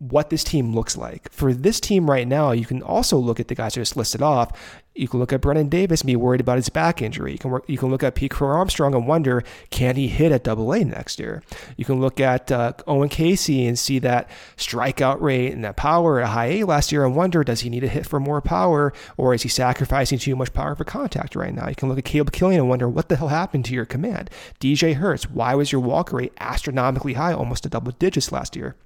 what 0.01 0.31
this 0.31 0.43
team 0.43 0.75
looks 0.75 0.97
like. 0.97 1.31
For 1.31 1.53
this 1.53 1.79
team 1.79 2.11
right 2.11 2.27
now, 2.27 2.53
you 2.53 2.65
can 2.65 2.83
also 2.83 3.19
look 3.19 3.39
at 3.39 3.49
the 3.49 3.55
guys 3.55 3.77
I 3.77 3.83
just 3.83 3.99
listed 3.99 4.23
off. 4.23 4.51
You 4.95 5.07
can 5.09 5.21
look 5.21 5.31
at 5.31 5.43
Brennen 5.43 5.69
Davis 5.69 6.01
and 6.01 6.07
be 6.07 6.17
worried 6.17 6.41
about 6.41 6.57
his 6.57 6.71
back 6.71 7.03
injury. 7.03 7.33
You 7.33 7.39
can 7.39 7.51
work, 7.51 7.65
you 7.69 7.77
can 7.77 7.91
look 7.91 8.03
at 8.03 8.15
Pete 8.15 8.31
Crow 8.31 8.49
Armstrong 8.49 8.95
and 8.95 9.07
wonder 9.07 9.45
can 9.69 9.97
he 9.97 10.09
hit 10.09 10.33
at 10.33 10.43
Double 10.43 10.73
A 10.73 10.83
next 10.85 11.19
year. 11.19 11.43
You 11.77 11.85
can 11.85 12.01
look 12.01 12.19
at 12.19 12.51
uh, 12.51 12.73
Owen 12.87 13.11
Caissie 13.11 13.69
and 13.69 13.79
see 13.79 13.99
that 13.99 14.31
strikeout 14.57 15.21
rate 15.21 15.53
and 15.53 15.63
that 15.65 15.77
power 15.77 16.19
at 16.21 16.31
high 16.31 16.47
A 16.47 16.65
last 16.65 16.93
year 16.93 17.05
and 17.05 17.15
wonder 17.15 17.45
does 17.45 17.61
he 17.61 17.69
need 17.69 17.81
to 17.81 17.89
hit 17.89 18.07
for 18.07 18.19
more 18.19 18.41
power 18.41 18.95
or 19.19 19.35
is 19.35 19.43
he 19.43 19.51
sacrificing 19.51 20.19
too 20.19 20.35
much 20.35 20.55
power 20.55 20.75
for 20.75 20.85
contact 20.85 21.37
right 21.37 21.55
now? 21.55 21.69
You 21.69 21.77
can 21.77 21.91
look 21.91 21.99
at 21.99 22.07
Caleb 22.07 22.33
Killian 22.33 22.63
and 22.63 22.71
wonder 22.71 22.89
what 22.89 23.11
the 23.11 23.17
hell 23.17 23.29
happened 23.29 23.67
to 23.67 23.75
your 23.75 23.85
command. 23.85 24.31
DJ 24.61 24.95
Herz, 24.95 25.29
why 25.29 25.55
was 25.55 25.73
your 25.73 25.83
walk 25.83 26.11
rate 26.11 26.33
astronomically 26.41 27.13
high, 27.13 27.35
almost 27.35 27.65
to 27.65 27.69
double 27.69 27.93
digits 27.93 28.33
last 28.33 28.57
year? 28.57 28.77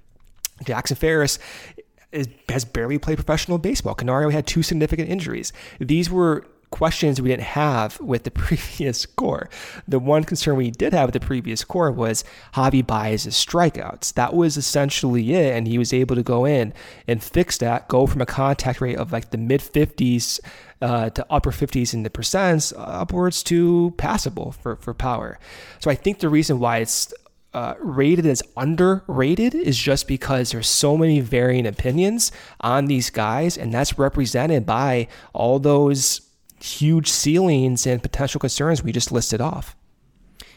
Jackson 0.63 0.95
Ferris 0.95 1.39
is, 2.11 2.27
has 2.49 2.65
barely 2.65 2.97
played 2.97 3.17
professional 3.17 3.57
baseball. 3.57 3.93
Canario 3.93 4.29
had 4.29 4.47
two 4.47 4.63
significant 4.63 5.09
injuries. 5.09 5.51
These 5.79 6.09
were 6.09 6.45
questions 6.71 7.21
we 7.21 7.29
didn't 7.29 7.43
have 7.43 7.99
with 8.01 8.23
the 8.23 8.31
previous 8.45 9.05
core. 9.05 9.49
The 9.87 9.99
one 9.99 10.23
concern 10.23 10.57
we 10.57 10.71
did 10.71 10.93
have 10.93 11.07
with 11.07 11.13
the 11.13 11.25
previous 11.25 11.63
core 11.63 11.91
was 11.91 12.23
Javy 12.53 12.85
Baez's 12.85 13.33
strikeouts. 13.35 14.13
That 14.13 14.33
was 14.33 14.57
essentially 14.57 15.33
it, 15.33 15.55
and 15.55 15.67
he 15.67 15.77
was 15.77 15.93
able 15.93 16.15
to 16.15 16.23
go 16.23 16.45
in 16.45 16.73
and 17.07 17.23
fix 17.23 17.57
that, 17.59 17.87
go 17.87 18.07
from 18.07 18.21
a 18.21 18.25
contact 18.25 18.81
rate 18.81 18.97
of 18.97 19.11
like 19.11 19.31
the 19.31 19.37
mid 19.37 19.61
50s 19.61 20.39
uh, 20.81 21.09
to 21.11 21.25
upper 21.29 21.51
50s 21.51 21.93
in 21.93 22.03
the 22.03 22.09
percents, 22.09 22.73
upwards 22.77 23.41
to 23.43 23.93
passable 23.97 24.51
for, 24.51 24.75
for 24.75 24.93
power. 24.93 25.39
So 25.79 25.89
I 25.89 25.95
think 25.95 26.19
the 26.19 26.29
reason 26.29 26.59
why 26.59 26.79
it's 26.79 27.13
uh, 27.55 27.73
rated 27.79 28.25
as 28.25 28.43
underrated 28.57 29.55
is 29.55 29.77
just 29.77 30.09
because 30.09 30.51
there's 30.51 30.67
so 30.67 30.97
many 30.97 31.21
varying 31.21 31.65
opinions 31.65 32.29
on 32.59 32.87
these 32.87 33.09
guys, 33.09 33.57
and 33.57 33.73
that's 33.73 33.97
represented 33.97 34.65
by 34.65 35.07
all 35.31 35.57
those 35.57 36.19
huge 36.61 37.09
ceilings 37.09 37.87
and 37.87 38.03
potential 38.03 38.39
concerns 38.39 38.83
we 38.83 38.91
just 38.91 39.09
listed 39.09 39.39
off. 39.39 39.73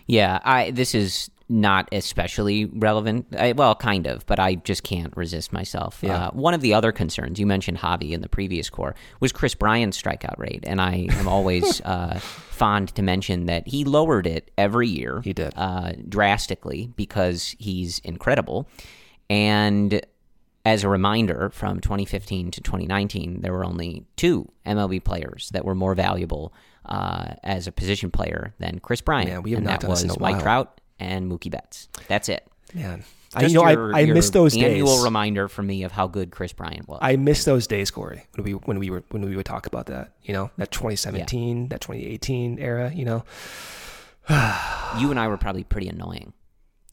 Yeah, 0.06 0.40
I 0.42 0.72
this 0.72 0.92
is 0.92 1.30
not 1.48 1.88
especially 1.92 2.66
relevant. 2.66 3.26
I, 3.36 3.52
well, 3.52 3.74
kind 3.74 4.06
of, 4.06 4.26
but 4.26 4.38
I 4.38 4.56
just 4.56 4.82
can't 4.82 5.16
resist 5.16 5.52
myself. 5.52 6.00
Yeah. 6.02 6.26
Uh, 6.26 6.30
one 6.32 6.54
of 6.54 6.60
the 6.60 6.74
other 6.74 6.92
concerns 6.92 7.40
you 7.40 7.46
mentioned, 7.46 7.78
Javi, 7.78 8.10
in 8.10 8.20
the 8.20 8.28
previous 8.28 8.68
core 8.68 8.94
was 9.20 9.32
Kris 9.32 9.54
Bryant's 9.54 10.00
strikeout 10.00 10.38
rate, 10.38 10.64
and 10.66 10.80
I 10.80 11.08
am 11.10 11.26
always 11.26 11.80
uh, 11.84 12.18
fond 12.18 12.94
to 12.96 13.02
mention 13.02 13.46
that 13.46 13.66
he 13.66 13.84
lowered 13.84 14.26
it 14.26 14.50
every 14.58 14.88
year. 14.88 15.22
He 15.22 15.32
did 15.32 15.52
uh, 15.56 15.92
drastically 16.08 16.92
because 16.96 17.54
he's 17.58 17.98
incredible, 18.00 18.68
and. 19.28 20.00
As 20.64 20.84
a 20.84 20.88
reminder, 20.88 21.48
from 21.48 21.80
2015 21.80 22.50
to 22.50 22.60
2019, 22.60 23.40
there 23.40 23.54
were 23.54 23.64
only 23.64 24.04
two 24.16 24.50
MLB 24.66 25.02
players 25.02 25.48
that 25.54 25.64
were 25.64 25.74
more 25.74 25.94
valuable 25.94 26.52
uh, 26.84 27.36
as 27.42 27.66
a 27.66 27.72
position 27.72 28.10
player 28.10 28.52
than 28.58 28.78
Kris 28.80 29.00
Bryant. 29.00 29.30
Yeah, 29.30 29.38
we 29.38 29.52
have 29.52 29.58
and 29.58 29.66
not 29.66 29.80
that 29.80 29.86
done 29.86 29.90
this 29.90 30.02
was 30.02 30.16
in 30.16 30.20
a 30.20 30.20
Mike. 30.20 30.42
Trout 30.42 30.78
and 30.98 31.30
Mookie 31.30 31.50
Betts. 31.50 31.88
That's 32.08 32.28
it. 32.28 32.46
Man, 32.74 33.04
Just 33.32 33.36
I, 33.36 33.46
you 33.46 33.54
know, 33.54 33.68
your, 33.68 33.96
I, 33.96 34.00
I 34.02 34.06
miss 34.06 34.30
those 34.30 34.56
annual 34.56 34.96
days. 34.96 35.04
reminder 35.04 35.48
for 35.48 35.62
me 35.62 35.84
of 35.84 35.92
how 35.92 36.06
good 36.06 36.30
Kris 36.30 36.52
Bryant 36.52 36.86
was. 36.86 36.98
I 37.00 37.16
miss 37.16 37.44
those 37.44 37.66
days, 37.66 37.90
Corey, 37.90 38.26
when 38.34 38.44
we 38.44 38.52
when 38.52 38.78
we 38.78 38.90
were 38.90 39.02
when 39.10 39.24
we 39.24 39.36
would 39.36 39.46
talk 39.46 39.66
about 39.66 39.86
that. 39.86 40.12
You 40.22 40.34
know, 40.34 40.50
that 40.58 40.70
2017, 40.70 41.68
that 41.68 41.80
2018 41.80 42.58
era. 42.58 42.92
You 42.94 43.04
know, 43.06 43.24
you 44.98 45.10
and 45.10 45.18
I 45.18 45.28
were 45.28 45.38
probably 45.38 45.64
pretty 45.64 45.88
annoying. 45.88 46.32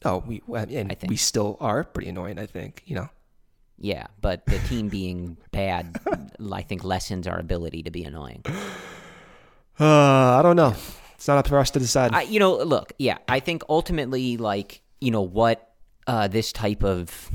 oh, 0.04 0.24
we 0.26 0.42
and 0.48 0.90
I 0.90 0.94
think. 0.94 1.10
we 1.10 1.16
still 1.16 1.56
are 1.60 1.84
pretty 1.84 2.08
annoying. 2.08 2.38
I 2.38 2.46
think. 2.46 2.82
You 2.86 2.96
know, 2.96 3.08
Yeah, 3.78 4.06
but 4.22 4.46
the 4.46 4.58
team 4.60 4.88
being 4.88 5.36
bad, 5.52 6.00
I 6.52 6.62
think 6.62 6.84
lessens 6.84 7.26
our 7.26 7.38
ability 7.38 7.82
to 7.82 7.90
be 7.90 8.04
annoying. 8.04 8.42
uh, 9.78 9.84
I 9.84 10.40
don't 10.42 10.56
know. 10.56 10.74
It's 11.16 11.28
not 11.28 11.38
up 11.38 11.48
for 11.48 11.58
us 11.58 11.70
to 11.72 11.78
decide. 11.78 12.14
I, 12.14 12.22
you 12.22 12.38
know, 12.38 12.56
look, 12.56 12.92
yeah, 12.98 13.18
I 13.28 13.40
think 13.40 13.62
ultimately, 13.68 14.36
like, 14.36 14.82
you 15.00 15.10
know, 15.10 15.22
what 15.22 15.72
uh, 16.06 16.28
this 16.28 16.52
type 16.52 16.84
of, 16.84 17.30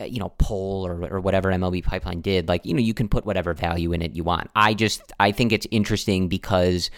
uh, 0.00 0.04
you 0.04 0.18
know, 0.18 0.32
poll 0.38 0.86
or, 0.86 1.06
or 1.14 1.20
whatever 1.20 1.50
MLB 1.50 1.84
pipeline 1.84 2.20
did, 2.20 2.48
like, 2.48 2.64
you 2.66 2.74
know, 2.74 2.80
you 2.80 2.94
can 2.94 3.08
put 3.08 3.26
whatever 3.26 3.54
value 3.54 3.92
in 3.92 4.02
it 4.02 4.16
you 4.16 4.24
want. 4.24 4.50
I 4.56 4.74
just, 4.74 5.12
I 5.20 5.30
think 5.30 5.52
it's 5.52 5.66
interesting 5.70 6.28
because 6.28 6.90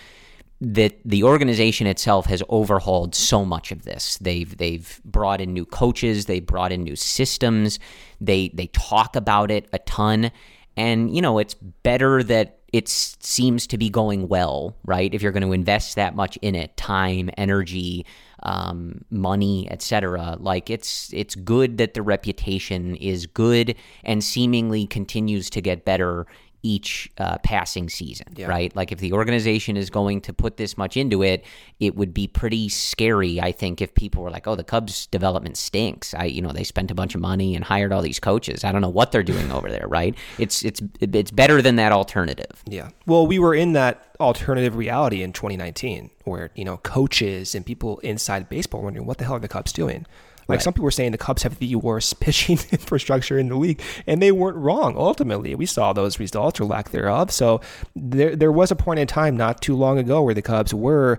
that 0.60 0.98
the 1.06 1.24
organization 1.24 1.86
itself 1.86 2.26
has 2.26 2.42
overhauled 2.50 3.14
so 3.14 3.44
much 3.44 3.72
of 3.72 3.84
this. 3.84 4.18
They've 4.18 4.54
they've 4.56 5.00
brought 5.04 5.40
in 5.40 5.54
new 5.54 5.64
coaches, 5.64 6.26
they 6.26 6.40
brought 6.40 6.70
in 6.70 6.82
new 6.82 6.96
systems. 6.96 7.78
They 8.20 8.50
they 8.54 8.66
talk 8.68 9.16
about 9.16 9.50
it 9.50 9.68
a 9.72 9.78
ton, 9.78 10.30
and 10.76 11.14
you 11.14 11.22
know 11.22 11.38
it's 11.38 11.54
better 11.54 12.22
that 12.24 12.59
it 12.72 12.88
seems 12.88 13.66
to 13.68 13.78
be 13.78 13.90
going 13.90 14.28
well, 14.28 14.76
right? 14.84 15.12
If 15.12 15.22
you're 15.22 15.32
going 15.32 15.42
to 15.42 15.52
invest 15.52 15.96
that 15.96 16.14
much 16.14 16.36
in 16.42 16.54
it, 16.54 16.76
time, 16.76 17.30
energy, 17.36 18.06
um, 18.42 19.04
money, 19.10 19.70
etc. 19.70 20.36
Like 20.38 20.70
it's 20.70 21.12
it's 21.12 21.34
good 21.34 21.78
that 21.78 21.94
the 21.94 22.02
reputation 22.02 22.96
is 22.96 23.26
good 23.26 23.74
and 24.04 24.22
seemingly 24.22 24.86
continues 24.86 25.50
to 25.50 25.60
get 25.60 25.84
better 25.84 26.26
each 26.62 27.10
uh, 27.18 27.38
passing 27.38 27.88
season, 27.88 28.26
right? 28.38 28.74
Like 28.76 28.92
if 28.92 28.98
the 28.98 29.12
organization 29.12 29.76
is 29.76 29.90
going 29.90 30.20
to 30.22 30.32
put 30.32 30.56
this 30.56 30.76
much 30.76 30.96
into 30.96 31.22
it, 31.22 31.44
it 31.78 31.96
would 31.96 32.12
be 32.12 32.26
pretty 32.26 32.68
scary, 32.68 33.40
I 33.40 33.52
think, 33.52 33.80
if 33.80 33.94
people 33.94 34.22
were 34.22 34.30
like, 34.30 34.46
"Oh, 34.46 34.54
the 34.54 34.64
Cubs 34.64 35.06
development 35.06 35.56
stinks." 35.56 36.14
I, 36.14 36.24
you 36.24 36.42
know, 36.42 36.52
they 36.52 36.64
spent 36.64 36.90
a 36.90 36.94
bunch 36.94 37.14
of 37.14 37.20
money 37.20 37.54
and 37.54 37.64
hired 37.64 37.92
all 37.92 38.02
these 38.02 38.20
coaches. 38.20 38.64
I 38.64 38.72
don't 38.72 38.82
know 38.82 38.88
what 38.88 39.12
they're 39.12 39.22
doing 39.22 39.50
over 39.50 39.70
there, 39.70 39.86
right? 39.88 40.14
It's 40.38 40.64
it's 40.64 40.82
it's 41.00 41.30
better 41.30 41.62
than 41.62 41.76
that 41.76 41.92
alternative. 41.92 42.62
Yeah. 42.66 42.90
Well, 43.06 43.26
we 43.26 43.38
were 43.38 43.54
in 43.54 43.72
that 43.72 44.10
alternative 44.20 44.76
reality 44.76 45.22
in 45.22 45.32
2019 45.32 46.10
where, 46.24 46.50
you 46.54 46.64
know, 46.64 46.76
coaches 46.78 47.54
and 47.54 47.64
people 47.64 47.98
inside 48.00 48.48
baseball 48.48 48.82
wondering 48.82 49.06
what 49.06 49.18
the 49.18 49.24
hell 49.24 49.34
are 49.34 49.40
the 49.40 49.48
Cubs 49.48 49.72
doing? 49.72 50.06
Like 50.48 50.56
Right. 50.56 50.62
some 50.62 50.72
people 50.72 50.84
were 50.84 50.90
saying 50.90 51.12
the 51.12 51.18
Cubs 51.18 51.42
have 51.44 51.58
the 51.58 51.74
worst 51.76 52.18
pitching 52.20 52.58
infrastructure 52.72 53.38
in 53.38 53.48
the 53.48 53.56
league, 53.56 53.80
and 54.06 54.20
they 54.20 54.32
weren't 54.32 54.56
wrong. 54.56 54.96
Ultimately, 54.96 55.54
we 55.54 55.66
saw 55.66 55.92
those 55.92 56.18
results 56.18 56.60
or 56.60 56.64
lack 56.64 56.90
thereof. 56.90 57.30
So 57.30 57.60
there, 57.94 58.34
there 58.34 58.52
was 58.52 58.70
a 58.70 58.76
point 58.76 59.00
in 59.00 59.06
time 59.06 59.36
not 59.36 59.60
too 59.62 59.76
long 59.76 59.98
ago 59.98 60.22
where 60.22 60.34
the 60.34 60.42
Cubs 60.42 60.74
were 60.74 61.18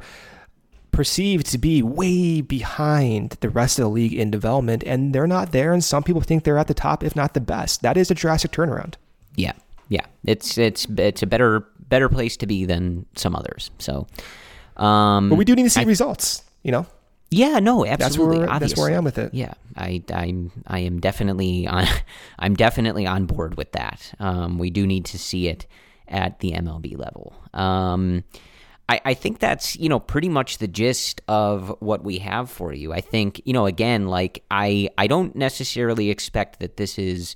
perceived 0.92 1.46
to 1.48 1.58
be 1.58 1.82
way 1.82 2.42
behind 2.42 3.38
the 3.40 3.50
rest 3.50 3.80
of 3.80 3.84
the 3.84 3.90
league 3.90 4.14
in 4.14 4.30
development, 4.30 4.84
and 4.86 5.14
they're 5.16 5.28
not 5.28 5.52
there. 5.54 5.72
And 5.74 5.84
some 5.84 6.04
people 6.04 6.22
think 6.22 6.44
they're 6.44 6.58
at 6.58 6.68
the 6.68 6.74
top, 6.74 7.04
if 7.04 7.16
not 7.16 7.34
the 7.34 7.40
best. 7.42 7.82
That 7.82 7.96
is 7.98 8.12
a 8.12 8.14
drastic 8.14 8.52
turnaround. 8.52 8.96
Yeah, 9.36 9.54
yeah, 9.88 10.06
it's 10.26 10.58
it's 10.58 10.86
it's 10.98 11.24
a 11.24 11.28
better 11.28 11.66
better 11.80 12.10
place 12.10 12.36
to 12.38 12.46
be 12.46 12.66
than 12.66 13.06
some 13.16 13.36
others. 13.36 13.72
So, 13.80 14.08
um, 14.78 15.30
but 15.30 15.36
we 15.36 15.46
do 15.46 15.56
need 15.56 15.64
to 15.64 15.70
see 15.70 15.82
I, 15.82 15.86
results. 15.86 16.44
You 16.64 16.72
know. 16.74 16.86
Yeah, 17.32 17.60
no, 17.60 17.86
absolutely. 17.86 18.40
That's 18.40 18.50
where, 18.50 18.60
that's 18.60 18.78
where 18.78 18.92
I 18.92 18.94
am 18.94 19.06
with 19.06 19.18
it. 19.18 19.34
Yeah, 19.34 19.54
I, 19.78 20.04
I'm, 20.14 20.52
I 20.68 20.80
am 20.80 21.00
definitely 21.00 21.66
on. 21.66 21.88
I'm 22.40 22.56
definitely 22.56 23.08
on 23.08 23.26
board 23.26 23.56
with 23.56 23.72
that. 23.72 24.14
Um, 24.20 24.58
we 24.60 24.70
do 24.70 24.86
need 24.86 25.06
to 25.06 25.18
see 25.18 25.48
it 25.48 25.66
at 26.10 26.40
the 26.40 26.52
MLB 26.52 26.98
level. 26.98 27.34
Um, 27.54 28.26
I, 28.90 29.00
I 29.06 29.14
think 29.14 29.40
that's 29.40 29.78
you 29.78 29.88
know 29.88 30.00
pretty 30.00 30.28
much 30.28 30.58
the 30.58 30.68
gist 30.68 31.22
of 31.30 31.74
what 31.80 32.04
we 32.04 32.18
have 32.20 32.50
for 32.52 32.74
you. 32.74 32.92
I 32.92 33.00
think 33.00 33.42
you 33.46 33.54
know 33.54 33.66
again, 33.66 34.08
like 34.08 34.44
I, 34.52 34.90
I 34.98 35.08
don't 35.08 35.34
necessarily 35.34 36.10
expect 36.10 36.60
that 36.60 36.76
this 36.76 37.00
is 37.00 37.36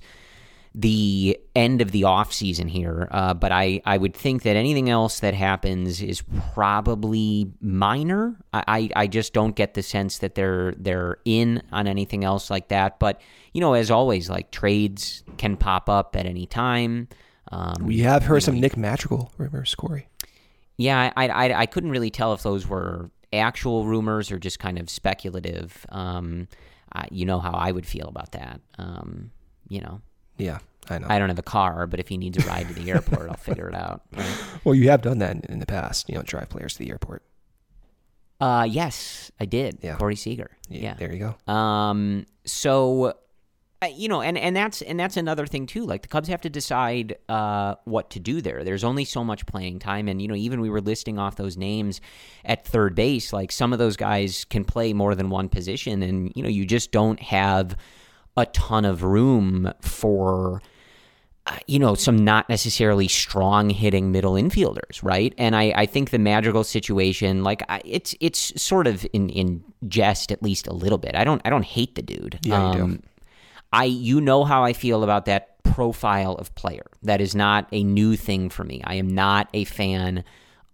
the 0.78 1.38
end 1.54 1.80
of 1.80 1.90
the 1.90 2.04
off 2.04 2.34
season 2.34 2.68
here, 2.68 3.08
uh, 3.10 3.32
but 3.32 3.50
I, 3.50 3.80
I 3.86 3.96
would 3.96 4.12
think 4.12 4.42
that 4.42 4.56
anything 4.56 4.90
else 4.90 5.20
that 5.20 5.32
happens 5.32 6.02
is 6.02 6.22
probably 6.52 7.50
minor. 7.62 8.36
I, 8.52 8.90
I 8.94 9.06
just 9.06 9.32
don't 9.32 9.56
get 9.56 9.72
the 9.72 9.82
sense 9.82 10.18
that 10.18 10.34
they're 10.34 10.74
they're 10.76 11.16
in 11.24 11.62
on 11.72 11.86
anything 11.86 12.24
else 12.24 12.50
like 12.50 12.68
that. 12.68 12.98
But 12.98 13.22
you 13.54 13.62
know, 13.62 13.72
as 13.72 13.90
always, 13.90 14.28
like 14.28 14.50
trades 14.50 15.24
can 15.38 15.56
pop 15.56 15.88
up 15.88 16.14
at 16.14 16.26
any 16.26 16.44
time. 16.44 17.08
Um, 17.50 17.76
we 17.86 18.00
have 18.00 18.24
heard 18.24 18.42
some 18.42 18.60
Nick 18.60 18.76
Madrigal 18.76 19.32
rumors, 19.38 19.74
Corey. 19.74 20.08
Yeah, 20.76 21.10
I, 21.16 21.28
I 21.28 21.60
I 21.60 21.66
couldn't 21.66 21.90
really 21.90 22.10
tell 22.10 22.34
if 22.34 22.42
those 22.42 22.68
were 22.68 23.10
actual 23.32 23.86
rumors 23.86 24.30
or 24.30 24.38
just 24.38 24.58
kind 24.58 24.78
of 24.78 24.90
speculative. 24.90 25.86
Um, 25.88 26.48
I, 26.92 27.08
you 27.10 27.24
know 27.24 27.40
how 27.40 27.52
I 27.52 27.72
would 27.72 27.86
feel 27.86 28.08
about 28.08 28.32
that. 28.32 28.60
Um, 28.76 29.30
you 29.70 29.80
know. 29.80 30.02
Yeah, 30.38 30.58
I 30.88 30.98
know. 30.98 31.06
I 31.08 31.18
don't 31.18 31.28
have 31.28 31.38
a 31.38 31.42
car, 31.42 31.86
but 31.86 32.00
if 32.00 32.08
he 32.08 32.16
needs 32.16 32.38
a 32.38 32.46
ride 32.48 32.68
to 32.68 32.74
the 32.74 32.90
airport, 32.90 33.28
I'll 33.30 33.36
figure 33.36 33.68
it 33.68 33.74
out. 33.74 34.02
Right? 34.16 34.26
Well, 34.64 34.74
you 34.74 34.90
have 34.90 35.02
done 35.02 35.18
that 35.18 35.44
in 35.46 35.58
the 35.58 35.66
past. 35.66 36.08
You 36.08 36.16
know, 36.16 36.22
drive 36.22 36.48
players 36.48 36.74
to 36.74 36.78
the 36.80 36.90
airport. 36.90 37.22
Uh, 38.40 38.66
yes, 38.68 39.30
I 39.40 39.46
did. 39.46 39.78
Yeah. 39.82 39.96
Corey 39.96 40.16
Seager. 40.16 40.50
Yeah, 40.68 40.80
yeah. 40.80 40.94
There 40.94 41.12
you 41.12 41.34
go. 41.46 41.52
Um, 41.52 42.26
so, 42.44 43.14
uh, 43.82 43.86
you 43.86 44.08
know, 44.08 44.20
and, 44.20 44.36
and 44.36 44.54
that's 44.54 44.82
and 44.82 44.98
that's 45.00 45.16
another 45.16 45.46
thing 45.46 45.66
too. 45.66 45.84
Like 45.86 46.02
the 46.02 46.08
Cubs 46.08 46.28
have 46.28 46.42
to 46.42 46.50
decide 46.50 47.16
uh, 47.28 47.76
what 47.84 48.10
to 48.10 48.20
do 48.20 48.40
there. 48.40 48.62
There's 48.64 48.84
only 48.84 49.04
so 49.04 49.24
much 49.24 49.46
playing 49.46 49.78
time, 49.78 50.08
and 50.08 50.20
you 50.20 50.28
know, 50.28 50.34
even 50.34 50.60
we 50.60 50.70
were 50.70 50.80
listing 50.80 51.18
off 51.18 51.36
those 51.36 51.56
names 51.56 52.00
at 52.44 52.66
third 52.66 52.94
base. 52.94 53.32
Like 53.32 53.52
some 53.52 53.72
of 53.72 53.78
those 53.78 53.96
guys 53.96 54.44
can 54.44 54.64
play 54.64 54.92
more 54.92 55.14
than 55.14 55.30
one 55.30 55.48
position, 55.48 56.02
and 56.02 56.32
you 56.34 56.42
know, 56.42 56.48
you 56.48 56.66
just 56.66 56.92
don't 56.92 57.20
have 57.20 57.76
a 58.36 58.46
ton 58.46 58.84
of 58.84 59.02
room 59.02 59.72
for 59.80 60.60
uh, 61.46 61.56
you 61.66 61.78
know 61.78 61.94
some 61.94 62.16
not 62.24 62.48
necessarily 62.48 63.08
strong 63.08 63.70
hitting 63.70 64.12
middle 64.12 64.34
infielders 64.34 65.02
right? 65.02 65.34
And 65.38 65.54
i, 65.56 65.72
I 65.76 65.86
think 65.86 66.10
the 66.10 66.18
Madrigal 66.18 66.64
situation 66.64 67.42
like 67.42 67.62
I, 67.68 67.80
it's 67.84 68.14
it's 68.20 68.60
sort 68.60 68.86
of 68.86 69.06
in 69.12 69.28
in 69.30 69.64
jest 69.88 70.32
at 70.32 70.42
least 70.42 70.66
a 70.66 70.72
little 70.72 70.98
bit. 70.98 71.14
I 71.14 71.24
don't 71.24 71.40
i 71.44 71.50
don't 71.50 71.64
hate 71.64 71.94
the 71.94 72.02
dude. 72.02 72.38
Yeah, 72.42 72.70
um, 72.70 72.78
you 72.78 72.96
do. 72.96 73.02
i 73.72 73.84
you 73.84 74.20
know 74.20 74.44
how 74.44 74.64
i 74.64 74.72
feel 74.72 75.04
about 75.04 75.24
that 75.26 75.62
profile 75.62 76.34
of 76.34 76.54
player. 76.54 76.86
That 77.02 77.20
is 77.20 77.34
not 77.34 77.68
a 77.72 77.84
new 77.84 78.16
thing 78.16 78.48
for 78.48 78.64
me. 78.64 78.80
I 78.84 78.94
am 78.94 79.08
not 79.08 79.48
a 79.52 79.64
fan 79.64 80.24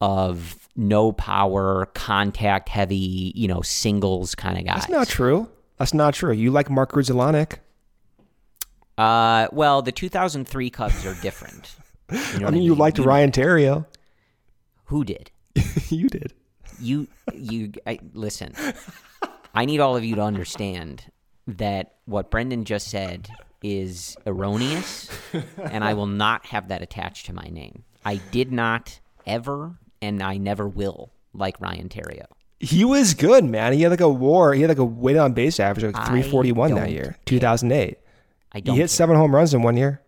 of 0.01 0.59
no 0.75 1.13
power 1.13 1.87
contact 1.95 2.69
heavy 2.69 3.33
you 3.35 3.47
know 3.47 3.61
singles 3.63 4.35
kind 4.35 4.59
of 4.59 4.65
guy 4.65 4.75
that's 4.75 4.89
not 4.89 5.07
true 5.07 5.49
that's 5.79 5.95
not 5.95 6.15
true. 6.15 6.33
You 6.33 6.51
like 6.51 6.71
Mark 6.71 6.93
Grudzielanek. 6.93 7.59
Uh, 8.99 9.49
well, 9.53 9.83
the 9.83 9.93
2003 9.93 10.71
Cubs 10.71 11.07
are 11.07 11.15
different. 11.23 11.75
You 12.11 12.19
know 12.19 12.19
I 12.19 12.39
mean, 12.39 12.47
I 12.47 12.51
mean, 12.51 12.63
you 12.65 12.75
liked 12.75 12.99
you, 12.99 13.05
Ryan 13.05 13.33
Theriot. 13.33 13.87
Who 14.87 15.03
did? 15.03 15.31
you 15.89 16.09
did. 16.11 16.35
You, 16.79 17.09
you. 17.33 17.73
I, 17.87 18.01
listen. 18.13 18.53
I 19.55 19.65
need 19.65 19.81
all 19.81 19.97
of 19.97 20.05
you 20.05 20.17
to 20.17 20.21
understand 20.21 21.11
that 21.47 21.95
what 22.05 22.31
Brendan 22.31 22.67
just 22.67 22.89
said 22.89 23.31
is 23.63 24.15
erroneous, 24.27 25.09
and 25.59 25.83
I 25.83 25.95
will 25.95 26.07
not 26.07 26.45
have 26.47 26.69
that 26.69 26.83
attached 26.83 27.27
to 27.27 27.33
my 27.33 27.49
name. 27.51 27.85
I 28.05 28.17
did 28.17 28.53
not 28.53 29.01
ever, 29.27 29.79
and 30.03 30.23
I 30.23 30.37
never 30.37 30.69
will 30.69 31.13
like 31.33 31.61
Ryan 31.61 31.89
Theriot. 31.89 32.27
He 32.63 32.85
was 32.85 33.15
good, 33.15 33.45
man. 33.45 33.73
He 33.73 33.83
had 33.83 33.91
like 33.91 34.01
a 34.01 34.09
war. 34.09 34.55
He 34.55 34.63
had 34.63 34.69
like 34.69 34.79
a 34.79 34.85
weighted 34.85 35.21
on 35.21 35.33
base 35.33 35.59
average 35.59 35.83
of 35.83 35.95
like 35.95 36.07
341 36.07 36.75
that 36.77 36.93
year, 36.93 37.17
2008. 37.27 37.99
I 38.53 38.61
don't. 38.61 38.75
He 38.75 38.81
hit 38.81 38.85
care. 38.85 38.89
seven 38.89 39.17
home 39.17 39.35
runs 39.35 39.53
in 39.53 39.63
one 39.63 39.77
year. 39.77 40.01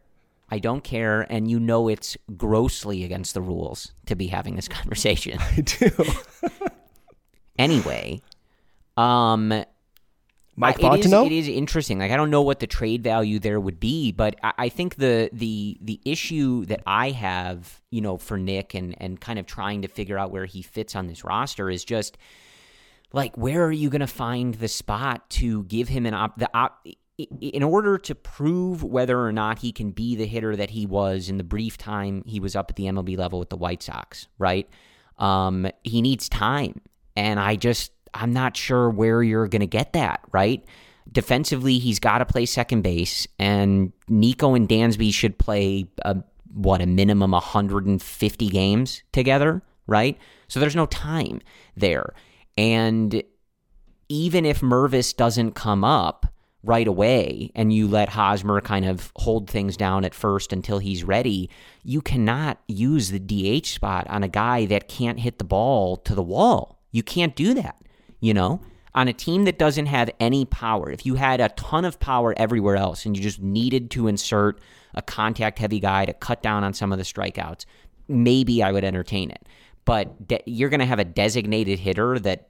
I 0.51 0.61
don't 0.61 0.85
care, 0.85 1.27
and 1.29 1.51
you 1.51 1.59
know 1.59 1.89
it's 1.89 2.17
grossly 2.37 3.03
against 3.03 3.35
the 3.35 3.41
rules 3.41 3.93
to 4.07 4.15
be 4.15 4.29
having 4.29 4.55
this 4.55 4.69
conversation. 4.69 5.39
I 5.41 5.63
do. 5.63 5.91
anyway, 7.59 8.23
um, 8.97 9.49
Mike 10.57 10.81
it 10.81 11.05
is, 11.05 11.13
it 11.13 11.33
is 11.33 11.49
interesting. 11.49 11.99
Like 11.99 12.13
I 12.13 12.17
don't 12.17 12.31
know 12.31 12.43
what 12.43 12.61
the 12.61 12.69
trade 12.69 13.03
value 13.03 13.41
there 13.41 13.59
would 13.59 13.81
be, 13.81 14.13
but 14.13 14.37
I, 14.45 14.53
I, 14.59 14.69
think 14.69 14.95
the 14.95 15.29
the 15.33 15.77
the 15.81 16.01
issue 16.05 16.67
that 16.67 16.83
I 16.87 17.11
have, 17.11 17.81
you 17.91 18.01
know, 18.01 18.17
for 18.17 18.39
Nick 18.39 18.75
and 18.75 18.95
and 19.01 19.21
kind 19.21 19.41
of 19.41 19.47
trying 19.47 19.83
to 19.83 19.89
figure 19.89 20.17
out 20.17 20.31
where 20.31 20.45
he 20.45 20.63
fits 20.63 20.95
on 20.95 21.09
this 21.09 21.25
roster 21.25 21.69
is 21.69 21.85
just 21.85 22.17
like 23.13 23.37
where 23.37 23.65
are 23.65 23.73
you 23.73 23.91
going 23.91 24.01
to 24.01 24.07
find 24.07 24.55
the 24.55 24.69
spot 24.69 25.29
to 25.31 25.65
give 25.65 25.89
him 25.89 26.07
an 26.07 26.15
op 26.15 26.39
the 26.39 26.49
op 26.55 26.87
in 27.19 27.63
order 27.63 27.97
to 27.97 28.15
prove 28.15 28.83
whether 28.83 29.21
or 29.21 29.33
not 29.33 29.61
he 29.61 29.71
can 29.71 29.93
be 29.93 30.17
the 30.17 30.27
hitter 30.27 30.57
that 30.57 30.71
he 30.71 30.85
was 30.85 31.29
in 31.29 31.39
the 31.39 31.45
brief 31.45 31.79
time 31.79 32.25
he 32.27 32.41
was 32.41 32.57
up 32.57 32.71
at 32.71 32.77
the 32.77 32.85
MLB 32.85 33.17
level 33.17 33.39
with 33.39 33.51
the 33.51 33.57
White 33.57 33.83
Sox, 33.83 34.27
right? 34.39 34.69
Um, 35.19 35.69
he 35.85 36.03
needs 36.03 36.29
time, 36.29 36.81
and 37.17 37.39
I 37.39 37.55
just 37.55 37.93
I'm 38.15 38.33
not 38.33 38.57
sure 38.57 38.91
where 38.91 39.23
you're 39.23 39.47
going 39.47 39.61
to 39.61 39.67
get 39.67 39.93
that, 39.93 40.21
right? 40.33 40.65
Defensively, 41.11 41.79
he's 41.79 42.01
got 42.01 42.19
to 42.19 42.27
play 42.27 42.47
second 42.47 42.83
base, 42.83 43.29
and 43.39 43.93
Nico 44.09 44.55
and 44.55 44.69
Dansby 44.69 45.13
should 45.13 45.39
play 45.39 45.87
a, 46.03 46.17
what 46.53 46.81
a 46.81 46.87
minimum 46.87 47.33
150 47.33 48.49
games 48.49 49.03
together, 49.13 49.63
right? 49.87 50.19
So 50.49 50.59
there's 50.59 50.77
no 50.77 50.87
time 50.87 51.43
there. 51.77 52.15
And 52.57 53.23
even 54.09 54.45
if 54.45 54.61
Mervis 54.61 55.17
doesn't 55.17 55.53
come 55.53 55.85
up 55.85 56.27
right 56.63 56.87
away 56.87 57.51
and 57.55 57.73
you 57.73 57.87
let 57.87 58.09
Hosmer 58.09 58.61
kind 58.61 58.87
of 58.87 59.13
hold 59.17 59.49
things 59.49 59.77
down 59.77 60.05
at 60.05 60.15
first 60.15 60.53
until 60.53 60.79
he's 60.79 61.05
ready, 61.05 61.51
you 61.83 62.01
cannot 62.01 62.59
use 62.67 63.11
the 63.11 63.19
DH 63.19 63.67
spot 63.67 64.07
on 64.09 64.23
a 64.23 64.29
guy 64.29 64.65
that 64.67 64.89
can't 64.89 65.21
hit 65.21 65.39
the 65.39 65.45
ball 65.45 65.97
to 65.99 66.15
the 66.15 66.23
wall. 66.23 66.81
You 66.91 67.03
can't 67.03 67.37
do 67.37 67.55
that, 67.55 67.77
you 68.21 68.33
know? 68.33 68.61
On 68.95 69.09
a 69.09 69.13
team 69.13 69.45
that 69.45 69.59
doesn't 69.59 69.87
have 69.87 70.09
any 70.21 70.45
power, 70.45 70.91
if 70.91 71.05
you 71.05 71.17
had 71.17 71.41
a 71.41 71.49
ton 71.51 71.85
of 71.85 71.99
power 71.99 72.33
everywhere 72.37 72.77
else 72.77 73.05
and 73.05 73.17
you 73.17 73.23
just 73.23 73.43
needed 73.43 73.91
to 73.91 74.07
insert 74.07 74.61
a 74.95 75.03
contact 75.03 75.59
heavy 75.59 75.81
guy 75.81 76.05
to 76.05 76.13
cut 76.13 76.41
down 76.43 76.63
on 76.63 76.73
some 76.73 76.93
of 76.93 76.99
the 76.99 77.05
strikeouts, 77.05 77.65
maybe 78.07 78.63
I 78.63 78.71
would 78.71 78.85
entertain 78.85 79.31
it 79.31 79.49
but 79.85 80.27
de- 80.29 80.43
you're 80.47 80.71
going 80.71 80.81
to 80.81 80.87
have 80.87 80.99
a 80.99 81.05
designated 81.05 81.79
hitter 81.79 82.19
that 82.21 82.49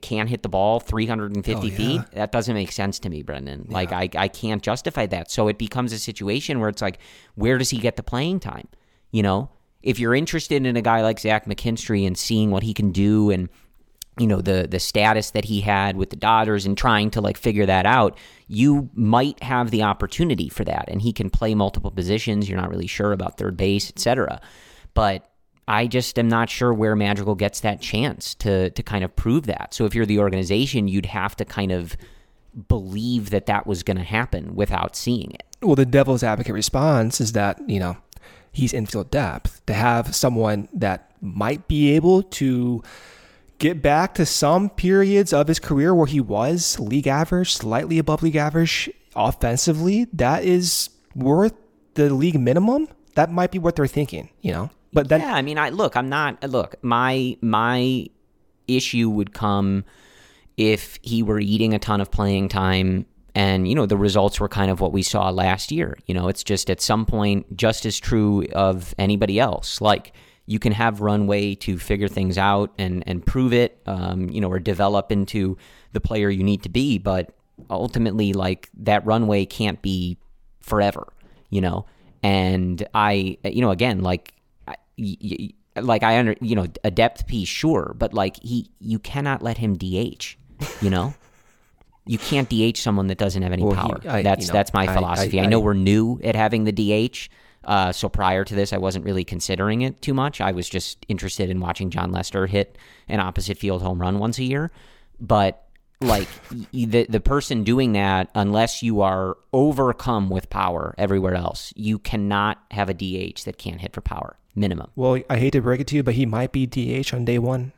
can 0.00 0.26
hit 0.26 0.42
the 0.42 0.48
ball 0.48 0.80
350 0.80 1.54
oh, 1.54 1.64
yeah. 1.64 1.76
feet. 1.76 2.00
That 2.12 2.32
doesn't 2.32 2.54
make 2.54 2.72
sense 2.72 2.98
to 3.00 3.10
me, 3.10 3.22
Brendan. 3.22 3.66
Yeah. 3.68 3.74
Like 3.74 3.92
I, 3.92 4.08
I 4.16 4.28
can't 4.28 4.62
justify 4.62 5.06
that. 5.06 5.30
So 5.30 5.48
it 5.48 5.58
becomes 5.58 5.92
a 5.92 5.98
situation 5.98 6.60
where 6.60 6.68
it's 6.68 6.82
like, 6.82 6.98
where 7.34 7.58
does 7.58 7.70
he 7.70 7.78
get 7.78 7.96
the 7.96 8.02
playing 8.02 8.40
time? 8.40 8.68
You 9.10 9.22
know, 9.22 9.50
if 9.82 9.98
you're 9.98 10.14
interested 10.14 10.64
in 10.64 10.76
a 10.76 10.82
guy 10.82 11.02
like 11.02 11.18
Zach 11.18 11.46
McKinstry 11.46 12.06
and 12.06 12.16
seeing 12.16 12.50
what 12.50 12.62
he 12.62 12.74
can 12.74 12.90
do 12.92 13.30
and 13.30 13.48
you 14.18 14.26
know 14.26 14.40
the 14.40 14.66
the 14.68 14.80
status 14.80 15.32
that 15.32 15.44
he 15.44 15.60
had 15.60 15.96
with 15.96 16.08
the 16.08 16.16
Dodgers 16.16 16.64
and 16.64 16.76
trying 16.76 17.10
to 17.10 17.20
like 17.20 17.36
figure 17.36 17.66
that 17.66 17.84
out, 17.84 18.16
you 18.48 18.88
might 18.94 19.42
have 19.42 19.70
the 19.70 19.82
opportunity 19.82 20.48
for 20.48 20.64
that. 20.64 20.86
And 20.88 21.02
he 21.02 21.12
can 21.12 21.28
play 21.28 21.54
multiple 21.54 21.90
positions. 21.90 22.48
You're 22.48 22.58
not 22.58 22.70
really 22.70 22.86
sure 22.86 23.12
about 23.12 23.36
third 23.36 23.56
base, 23.56 23.90
etc. 23.90 24.40
But 24.94 25.30
I 25.68 25.86
just 25.86 26.18
am 26.18 26.28
not 26.28 26.48
sure 26.48 26.72
where 26.72 26.94
Madrigal 26.94 27.34
gets 27.34 27.60
that 27.60 27.80
chance 27.80 28.34
to 28.36 28.70
to 28.70 28.82
kind 28.82 29.04
of 29.04 29.14
prove 29.16 29.46
that. 29.46 29.74
So 29.74 29.84
if 29.84 29.94
you're 29.94 30.06
the 30.06 30.18
organization, 30.20 30.88
you'd 30.88 31.06
have 31.06 31.36
to 31.36 31.44
kind 31.44 31.72
of 31.72 31.96
believe 32.68 33.30
that 33.30 33.46
that 33.46 33.66
was 33.66 33.82
going 33.82 33.96
to 33.96 34.02
happen 34.02 34.54
without 34.54 34.96
seeing 34.96 35.32
it. 35.32 35.42
Well, 35.60 35.74
the 35.74 35.84
devil's 35.84 36.22
advocate 36.22 36.54
response 36.54 37.20
is 37.20 37.32
that, 37.32 37.60
you 37.68 37.78
know, 37.78 37.96
he's 38.52 38.72
infield 38.72 39.10
depth. 39.10 39.64
To 39.66 39.74
have 39.74 40.14
someone 40.14 40.68
that 40.72 41.12
might 41.20 41.68
be 41.68 41.92
able 41.92 42.22
to 42.22 42.82
get 43.58 43.82
back 43.82 44.14
to 44.14 44.26
some 44.26 44.70
periods 44.70 45.32
of 45.32 45.48
his 45.48 45.58
career 45.58 45.94
where 45.94 46.06
he 46.06 46.20
was 46.20 46.78
league 46.78 47.06
average, 47.06 47.54
slightly 47.54 47.98
above 47.98 48.22
league 48.22 48.36
average 48.36 48.90
offensively, 49.14 50.06
that 50.12 50.44
is 50.44 50.90
worth 51.14 51.54
the 51.94 52.12
league 52.12 52.38
minimum. 52.38 52.88
That 53.14 53.32
might 53.32 53.50
be 53.50 53.58
what 53.58 53.76
they're 53.76 53.86
thinking, 53.86 54.30
you 54.40 54.52
know? 54.52 54.70
But 54.96 55.10
then, 55.10 55.20
yeah, 55.20 55.34
I 55.34 55.42
mean, 55.42 55.58
I 55.58 55.68
look, 55.68 55.94
I'm 55.94 56.08
not. 56.08 56.42
Look, 56.42 56.74
my 56.82 57.36
my 57.42 58.08
issue 58.66 59.10
would 59.10 59.30
come 59.32 59.84
if 60.56 60.98
he 61.02 61.22
were 61.22 61.38
eating 61.38 61.74
a 61.74 61.78
ton 61.78 62.00
of 62.00 62.10
playing 62.10 62.48
time 62.48 63.04
And, 63.36 63.68
you 63.68 63.74
know, 63.74 63.84
the 63.84 63.98
results 63.98 64.40
were 64.40 64.48
kind 64.48 64.70
of 64.70 64.80
what 64.80 64.92
we 64.92 65.02
saw 65.02 65.28
last 65.28 65.70
year. 65.70 65.98
You 66.06 66.14
know, 66.14 66.28
it's 66.28 66.42
just 66.42 66.70
at 66.70 66.80
some 66.80 67.04
point 67.04 67.54
just 67.54 67.84
as 67.84 68.00
true 68.00 68.46
of 68.54 68.94
anybody 68.98 69.38
else. 69.38 69.82
Like, 69.82 70.14
you 70.46 70.58
can 70.58 70.72
have 70.72 71.02
runway 71.02 71.54
to 71.56 71.78
figure 71.78 72.08
things 72.08 72.38
out 72.38 72.72
and, 72.78 73.04
and 73.06 73.26
prove 73.26 73.52
it, 73.52 73.78
um, 73.84 74.30
you 74.30 74.40
know, 74.40 74.50
or 74.50 74.58
develop 74.58 75.12
into 75.12 75.58
the 75.92 76.00
player 76.00 76.30
you 76.30 76.42
need 76.42 76.62
to 76.62 76.70
be. 76.70 76.96
But 76.96 77.34
ultimately, 77.68 78.32
like, 78.32 78.70
that 78.78 79.04
runway 79.04 79.44
can't 79.44 79.82
be 79.82 80.16
forever, 80.62 81.06
you 81.50 81.60
know? 81.60 81.84
And 82.22 82.88
I, 82.94 83.36
you 83.44 83.60
know, 83.60 83.70
again, 83.70 84.00
like, 84.00 84.32
like 85.76 86.02
I 86.02 86.18
under, 86.18 86.34
you 86.40 86.54
know, 86.54 86.66
a 86.84 86.90
depth 86.90 87.26
piece, 87.26 87.48
sure, 87.48 87.94
but 87.98 88.14
like 88.14 88.36
he, 88.42 88.70
you 88.80 88.98
cannot 88.98 89.42
let 89.42 89.58
him 89.58 89.76
DH, 89.76 90.36
you 90.80 90.90
know? 90.90 91.14
you 92.06 92.18
can't 92.18 92.48
DH 92.48 92.78
someone 92.78 93.08
that 93.08 93.18
doesn't 93.18 93.42
have 93.42 93.52
any 93.52 93.64
well, 93.64 93.74
power. 93.74 93.98
He, 94.00 94.08
I, 94.08 94.22
that's 94.22 94.46
you 94.46 94.48
know, 94.48 94.52
that's 94.52 94.72
my 94.72 94.86
philosophy. 94.86 95.40
I, 95.40 95.42
I, 95.42 95.46
I, 95.46 95.48
know 95.48 95.60
we're 95.60 95.74
new 95.74 96.20
at 96.22 96.36
having 96.36 96.64
the 96.64 96.72
DH. 96.72 97.28
Uh, 97.64 97.90
so 97.90 98.08
prior 98.08 98.44
to 98.44 98.54
this, 98.54 98.72
I 98.72 98.78
wasn't 98.78 99.04
really 99.04 99.24
considering 99.24 99.82
it 99.82 100.00
too 100.00 100.14
much. 100.14 100.40
I 100.40 100.52
was 100.52 100.68
just 100.68 101.04
interested 101.08 101.50
in 101.50 101.58
watching 101.58 101.90
Jon 101.90 102.12
Lester 102.12 102.46
hit 102.46 102.78
an 103.08 103.18
opposite 103.18 103.58
field 103.58 103.82
home 103.82 104.00
run 104.00 104.20
once 104.20 104.38
a 104.38 104.44
year. 104.44 104.70
But 105.20 105.64
like 106.00 106.28
the 106.72 107.06
the 107.08 107.20
person 107.20 107.64
doing 107.64 107.92
that, 107.92 108.30
unless 108.36 108.84
you 108.84 109.00
are 109.00 109.36
overcome 109.52 110.30
with 110.30 110.48
power 110.48 110.94
everywhere 110.96 111.34
else, 111.34 111.72
you 111.74 111.98
cannot 111.98 112.62
have 112.70 112.88
a 112.88 112.94
DH 112.94 113.44
that 113.44 113.58
can't 113.58 113.80
hit 113.80 113.92
for 113.92 114.00
power 114.00 114.38
minimum. 114.56 114.90
Well, 114.96 115.20
I 115.30 115.38
hate 115.38 115.52
to 115.52 115.60
break 115.60 115.80
it 115.80 115.86
to 115.88 115.96
you, 115.96 116.02
but 116.02 116.14
he 116.14 116.26
might 116.26 116.50
be 116.50 116.66
DH 116.66 117.14
on 117.14 117.24
day 117.24 117.38
one 117.38 117.72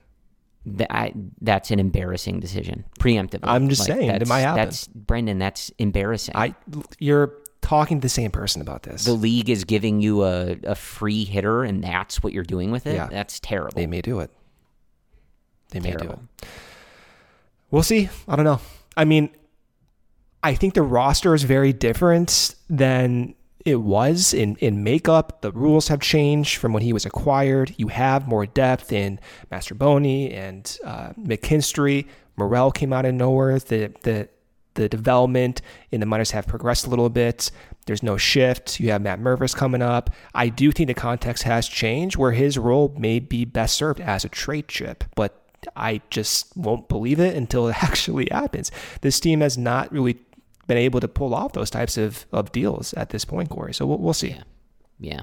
that 0.77 1.13
that's 1.41 1.71
an 1.71 1.79
embarrassing 1.79 2.41
decision 2.41 2.85
preemptively. 2.99 3.41
I'm 3.45 3.69
just 3.69 3.89
like, 3.89 3.99
saying 3.99 4.11
it 4.11 4.29
might 4.29 4.41
happen. 4.41 4.65
That's 4.65 4.87
Brendan. 4.89 5.39
That's 5.39 5.71
embarrassing. 5.79 6.35
I 6.37 6.55
you're 6.99 7.35
talking 7.61 8.01
to 8.01 8.03
the 8.03 8.09
same 8.09 8.31
person 8.31 8.63
about 8.63 8.83
this. 8.83 9.05
The 9.05 9.13
league 9.13 9.51
is 9.51 9.65
giving 9.65 10.01
you 10.01 10.25
a, 10.25 10.57
a 10.65 10.75
free 10.75 11.25
hitter, 11.25 11.65
and 11.65 11.83
that's 11.83 12.23
what 12.23 12.33
you're 12.33 12.45
doing 12.45 12.71
with 12.71 12.87
it. 12.87 12.95
Yeah. 12.95 13.09
that's 13.11 13.41
terrible. 13.41 13.77
They 13.77 13.87
may 13.87 14.01
do 14.01 14.21
it. 14.21 14.31
They 15.71 15.81
may 15.81 15.91
terrible. 15.91 16.17
do 16.17 16.21
it. 16.43 16.49
We'll 17.71 17.83
see. 17.83 18.09
I 18.27 18.37
don't 18.37 18.45
know. 18.45 18.61
I 18.97 19.05
mean, 19.05 19.31
I 20.43 20.55
think 20.55 20.75
the 20.75 20.83
roster 20.83 21.35
is 21.35 21.43
very 21.43 21.73
different 21.73 22.55
than 22.71 23.35
it 23.71 23.81
was 23.81 24.35
in, 24.35 24.57
in 24.57 24.83
makeup. 24.83 25.43
The 25.43 25.53
rules 25.53 25.89
have 25.89 26.01
changed 26.01 26.57
from 26.57 26.73
when 26.73 26.83
he 26.83 26.93
was 26.93 27.07
acquired. 27.07 27.75
You 27.77 27.89
have 27.89 28.27
more 28.27 28.47
depth 28.47 28.93
in 28.93 29.21
Mastrobuoni 29.51 30.33
and 30.35 30.79
uh, 30.85 31.11
McKinstry. 31.19 32.07
Morel 32.37 32.71
came 32.71 32.93
out 32.93 33.05
of 33.05 33.15
nowhere. 33.15 33.59
The, 33.59 33.93
the, 34.03 34.29
the 34.75 34.89
development 34.89 35.61
in 35.91 36.01
the 36.01 36.07
minors 36.07 36.31
have 36.31 36.47
progressed 36.47 36.87
a 36.87 36.91
little 36.91 37.11
bit. 37.11 37.51
There's 37.87 38.03
no 38.03 38.17
shift. 38.17 38.81
You 38.81 38.91
have 38.91 39.03
Matt 39.03 39.21
Mervis 39.21 39.57
coming 39.57 39.83
up. 39.83 40.11
I 40.35 40.49
do 40.49 40.71
think 40.71 40.89
the 40.89 40.95
context 40.95 41.43
has 41.45 41.67
changed 41.67 42.17
where 42.17 42.33
his 42.33 42.59
role 42.59 42.95
may 42.99 43.19
be 43.19 43.45
best 43.45 43.77
served 43.77 44.01
as 44.01 44.25
a 44.25 44.29
trade 44.29 44.69
chip, 44.69 45.05
but 45.17 45.49
I 45.75 46.03
just 46.11 46.57
won't 46.57 46.89
believe 46.89 47.19
it 47.19 47.37
until 47.37 47.69
it 47.69 47.77
actually 47.83 48.29
happens. 48.31 48.71
This 49.01 49.19
team 49.21 49.41
has 49.41 49.59
not 49.59 49.91
really 49.91 50.19
been 50.69 50.77
able 50.77 51.01
to 51.01 51.09
pull 51.09 51.35
off 51.35 51.55
those 51.55 51.71
types 51.71 51.97
of, 51.97 52.27
of 52.31 52.53
deals 52.53 52.95
at 52.95 53.09
this 53.09 53.25
point, 53.25 53.51
Corey. 53.51 53.75
So 53.75 53.87
we'll, 53.87 53.99
we'll 53.99 54.15
see. 54.15 54.29
Yeah. 54.29 54.43
yeah. 55.01 55.21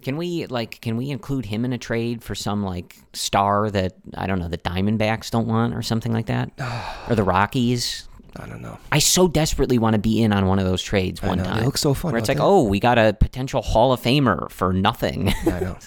Can 0.00 0.16
we 0.16 0.46
like 0.46 0.80
can 0.80 0.96
we 0.96 1.10
include 1.10 1.44
him 1.44 1.64
in 1.64 1.72
a 1.72 1.78
trade 1.78 2.22
for 2.22 2.36
some 2.36 2.62
like 2.62 2.96
star 3.14 3.68
that 3.68 3.94
I 4.16 4.28
don't 4.28 4.38
know 4.38 4.46
the 4.46 4.58
Diamondbacks 4.58 5.28
don't 5.28 5.48
want 5.48 5.74
or 5.74 5.82
something 5.82 6.12
like 6.12 6.26
that, 6.26 6.52
or 7.08 7.16
the 7.16 7.24
Rockies? 7.24 8.06
I 8.36 8.46
don't 8.46 8.62
know. 8.62 8.78
I 8.92 9.00
so 9.00 9.26
desperately 9.26 9.78
want 9.78 9.94
to 9.94 9.98
be 9.98 10.22
in 10.22 10.32
on 10.32 10.46
one 10.46 10.60
of 10.60 10.66
those 10.66 10.82
trades 10.82 11.20
one 11.20 11.38
time. 11.38 11.62
It 11.62 11.64
looks 11.64 11.80
so 11.80 11.94
fun. 11.94 12.12
Where 12.12 12.20
it's 12.20 12.28
like, 12.28 12.38
oh, 12.38 12.62
we 12.62 12.78
got 12.78 12.96
a 12.96 13.16
potential 13.18 13.60
Hall 13.60 13.92
of 13.92 14.00
Famer 14.00 14.48
for 14.52 14.72
nothing. 14.72 15.30
I 15.46 15.58
know. 15.58 15.78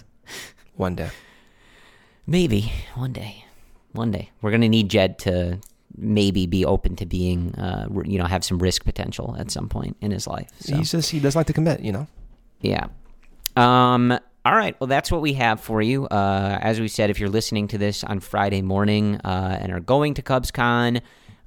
One 0.75 0.95
day. 0.95 1.11
Maybe 2.27 2.73
one 2.95 3.13
day. 3.13 3.45
One 3.93 4.11
day 4.11 4.31
we're 4.41 4.51
gonna 4.51 4.67
need 4.67 4.89
Jed 4.89 5.19
to 5.19 5.59
maybe 5.97 6.45
be 6.45 6.65
open 6.65 6.95
to 6.97 7.05
being, 7.05 7.55
uh, 7.55 7.87
you 8.05 8.17
know, 8.17 8.25
have 8.25 8.43
some 8.43 8.59
risk 8.59 8.83
potential 8.83 9.35
at 9.37 9.51
some 9.51 9.69
point 9.69 9.97
in 10.01 10.11
his 10.11 10.27
life. 10.27 10.49
So. 10.59 10.75
He 10.75 10.83
says 10.83 11.09
he 11.09 11.19
does 11.19 11.35
like 11.35 11.47
to 11.47 11.53
commit, 11.53 11.81
you 11.81 11.91
know. 11.91 12.07
Yeah. 12.61 12.87
Um. 13.55 14.17
All 14.43 14.55
right. 14.55 14.75
Well, 14.79 14.87
that's 14.87 15.11
what 15.11 15.21
we 15.21 15.33
have 15.33 15.61
for 15.61 15.83
you. 15.83 16.07
Uh, 16.07 16.57
as 16.61 16.79
we 16.79 16.87
said, 16.87 17.11
if 17.11 17.19
you're 17.19 17.29
listening 17.29 17.67
to 17.69 17.77
this 17.77 18.03
on 18.03 18.19
Friday 18.19 18.63
morning 18.63 19.17
uh, 19.23 19.59
and 19.61 19.71
are 19.71 19.79
going 19.79 20.15
to 20.15 20.23
CubsCon, 20.23 21.01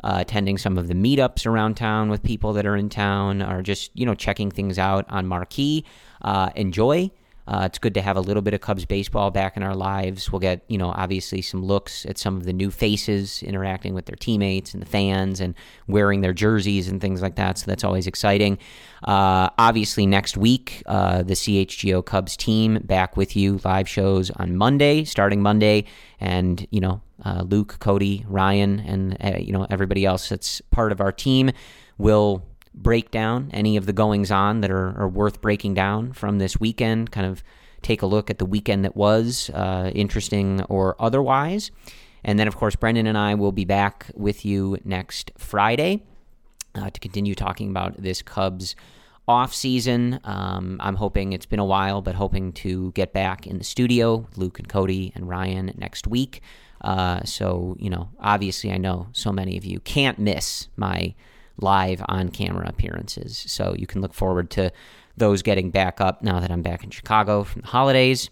uh, 0.04 0.18
attending 0.20 0.58
some 0.58 0.78
of 0.78 0.86
the 0.86 0.94
meetups 0.94 1.44
around 1.44 1.76
town 1.76 2.08
with 2.08 2.22
people 2.22 2.52
that 2.52 2.66
are 2.66 2.76
in 2.76 2.88
town, 2.88 3.42
or 3.42 3.62
just 3.62 3.90
you 3.94 4.06
know 4.06 4.14
checking 4.14 4.50
things 4.50 4.78
out 4.78 5.06
on 5.08 5.26
Marquee, 5.26 5.84
uh, 6.22 6.50
enjoy. 6.54 7.10
Uh, 7.46 7.62
it's 7.66 7.78
good 7.78 7.94
to 7.94 8.00
have 8.00 8.16
a 8.16 8.20
little 8.20 8.42
bit 8.42 8.54
of 8.54 8.60
Cubs 8.60 8.86
baseball 8.86 9.30
back 9.30 9.56
in 9.56 9.62
our 9.62 9.74
lives. 9.74 10.32
We'll 10.32 10.40
get, 10.40 10.64
you 10.68 10.78
know, 10.78 10.90
obviously 10.90 11.42
some 11.42 11.62
looks 11.62 12.06
at 12.06 12.16
some 12.16 12.36
of 12.36 12.44
the 12.44 12.52
new 12.52 12.70
faces 12.70 13.42
interacting 13.42 13.92
with 13.92 14.06
their 14.06 14.16
teammates 14.16 14.72
and 14.72 14.82
the 14.82 14.86
fans 14.86 15.40
and 15.40 15.54
wearing 15.86 16.22
their 16.22 16.32
jerseys 16.32 16.88
and 16.88 17.00
things 17.00 17.20
like 17.20 17.36
that. 17.36 17.58
So 17.58 17.66
that's 17.66 17.84
always 17.84 18.06
exciting. 18.06 18.58
Uh, 19.02 19.50
obviously, 19.58 20.06
next 20.06 20.36
week, 20.36 20.82
uh, 20.86 21.22
the 21.22 21.34
CHGO 21.34 22.04
Cubs 22.04 22.36
team 22.36 22.80
back 22.84 23.16
with 23.16 23.36
you. 23.36 23.60
Live 23.62 23.88
shows 23.88 24.30
on 24.30 24.56
Monday, 24.56 25.04
starting 25.04 25.42
Monday. 25.42 25.84
And, 26.20 26.66
you 26.70 26.80
know, 26.80 27.02
uh, 27.24 27.42
Luke, 27.46 27.76
Cody, 27.78 28.24
Ryan, 28.26 28.80
and, 28.80 29.16
uh, 29.22 29.38
you 29.38 29.52
know, 29.52 29.66
everybody 29.68 30.06
else 30.06 30.30
that's 30.30 30.62
part 30.70 30.92
of 30.92 31.00
our 31.00 31.12
team 31.12 31.50
will 31.98 32.42
break 32.74 33.10
down 33.10 33.50
any 33.52 33.76
of 33.76 33.86
the 33.86 33.92
goings 33.92 34.30
on 34.30 34.60
that 34.60 34.70
are, 34.70 34.98
are 34.98 35.08
worth 35.08 35.40
breaking 35.40 35.74
down 35.74 36.12
from 36.12 36.38
this 36.38 36.58
weekend, 36.58 37.10
kind 37.10 37.26
of 37.26 37.42
take 37.82 38.02
a 38.02 38.06
look 38.06 38.30
at 38.30 38.38
the 38.38 38.46
weekend 38.46 38.84
that 38.84 38.96
was, 38.96 39.50
uh, 39.50 39.90
interesting 39.94 40.62
or 40.62 40.96
otherwise. 40.98 41.70
And 42.24 42.38
then, 42.38 42.48
of 42.48 42.56
course, 42.56 42.74
Brendan 42.74 43.06
and 43.06 43.18
I 43.18 43.34
will 43.34 43.52
be 43.52 43.64
back 43.64 44.10
with 44.14 44.44
you 44.44 44.78
next 44.84 45.30
Friday 45.36 46.02
uh, 46.74 46.90
to 46.90 47.00
continue 47.00 47.34
talking 47.34 47.70
about 47.70 48.00
this 48.00 48.22
Cubs 48.22 48.74
off 49.28 49.54
season. 49.54 50.20
Um, 50.24 50.78
I'm 50.80 50.96
hoping 50.96 51.32
it's 51.32 51.46
been 51.46 51.58
a 51.58 51.64
while, 51.64 52.02
but 52.02 52.14
hoping 52.14 52.52
to 52.54 52.92
get 52.92 53.12
back 53.12 53.46
in 53.46 53.58
the 53.58 53.64
studio, 53.64 54.26
Luke 54.36 54.58
and 54.58 54.68
Cody 54.68 55.12
and 55.14 55.28
Ryan 55.28 55.72
next 55.76 56.06
week. 56.06 56.40
Uh, 56.80 57.22
so, 57.24 57.76
you 57.78 57.88
know, 57.88 58.10
obviously, 58.20 58.72
I 58.72 58.78
know 58.78 59.08
so 59.12 59.32
many 59.32 59.56
of 59.56 59.64
you 59.64 59.80
can't 59.80 60.18
miss 60.18 60.68
my 60.76 61.14
live 61.58 62.02
on 62.08 62.28
camera 62.30 62.68
appearances. 62.68 63.44
So 63.46 63.74
you 63.78 63.86
can 63.86 64.00
look 64.00 64.14
forward 64.14 64.50
to 64.52 64.72
those 65.16 65.42
getting 65.42 65.70
back 65.70 66.00
up 66.00 66.22
now 66.22 66.40
that 66.40 66.50
I'm 66.50 66.62
back 66.62 66.84
in 66.84 66.90
Chicago 66.90 67.44
from 67.44 67.62
the 67.62 67.68
holidays. 67.68 68.30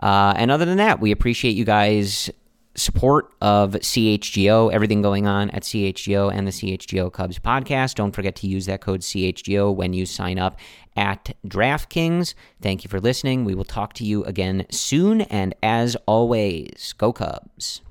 Uh, 0.00 0.34
and 0.36 0.50
other 0.50 0.64
than 0.64 0.78
that, 0.78 1.00
we 1.00 1.10
appreciate 1.10 1.52
you 1.52 1.64
guys' 1.64 2.30
support 2.74 3.32
of 3.40 3.72
CHGO, 3.72 4.72
everything 4.72 5.02
going 5.02 5.26
on 5.26 5.50
at 5.50 5.62
CHGO 5.62 6.32
and 6.32 6.46
the 6.46 6.52
CHGO 6.52 7.12
Cubs 7.12 7.38
podcast. 7.38 7.96
Don't 7.96 8.12
forget 8.12 8.34
to 8.36 8.46
use 8.46 8.66
that 8.66 8.80
code 8.80 9.00
CHGO 9.00 9.74
when 9.74 9.92
you 9.92 10.06
sign 10.06 10.38
up 10.38 10.58
at 10.96 11.36
DraftKings. 11.46 12.34
Thank 12.60 12.84
you 12.84 12.88
for 12.88 13.00
listening. 13.00 13.44
We 13.44 13.54
will 13.54 13.64
talk 13.64 13.92
to 13.94 14.04
you 14.04 14.24
again 14.24 14.66
soon. 14.70 15.22
And 15.22 15.54
as 15.62 15.96
always, 16.06 16.94
go 16.96 17.12
Cubs. 17.12 17.82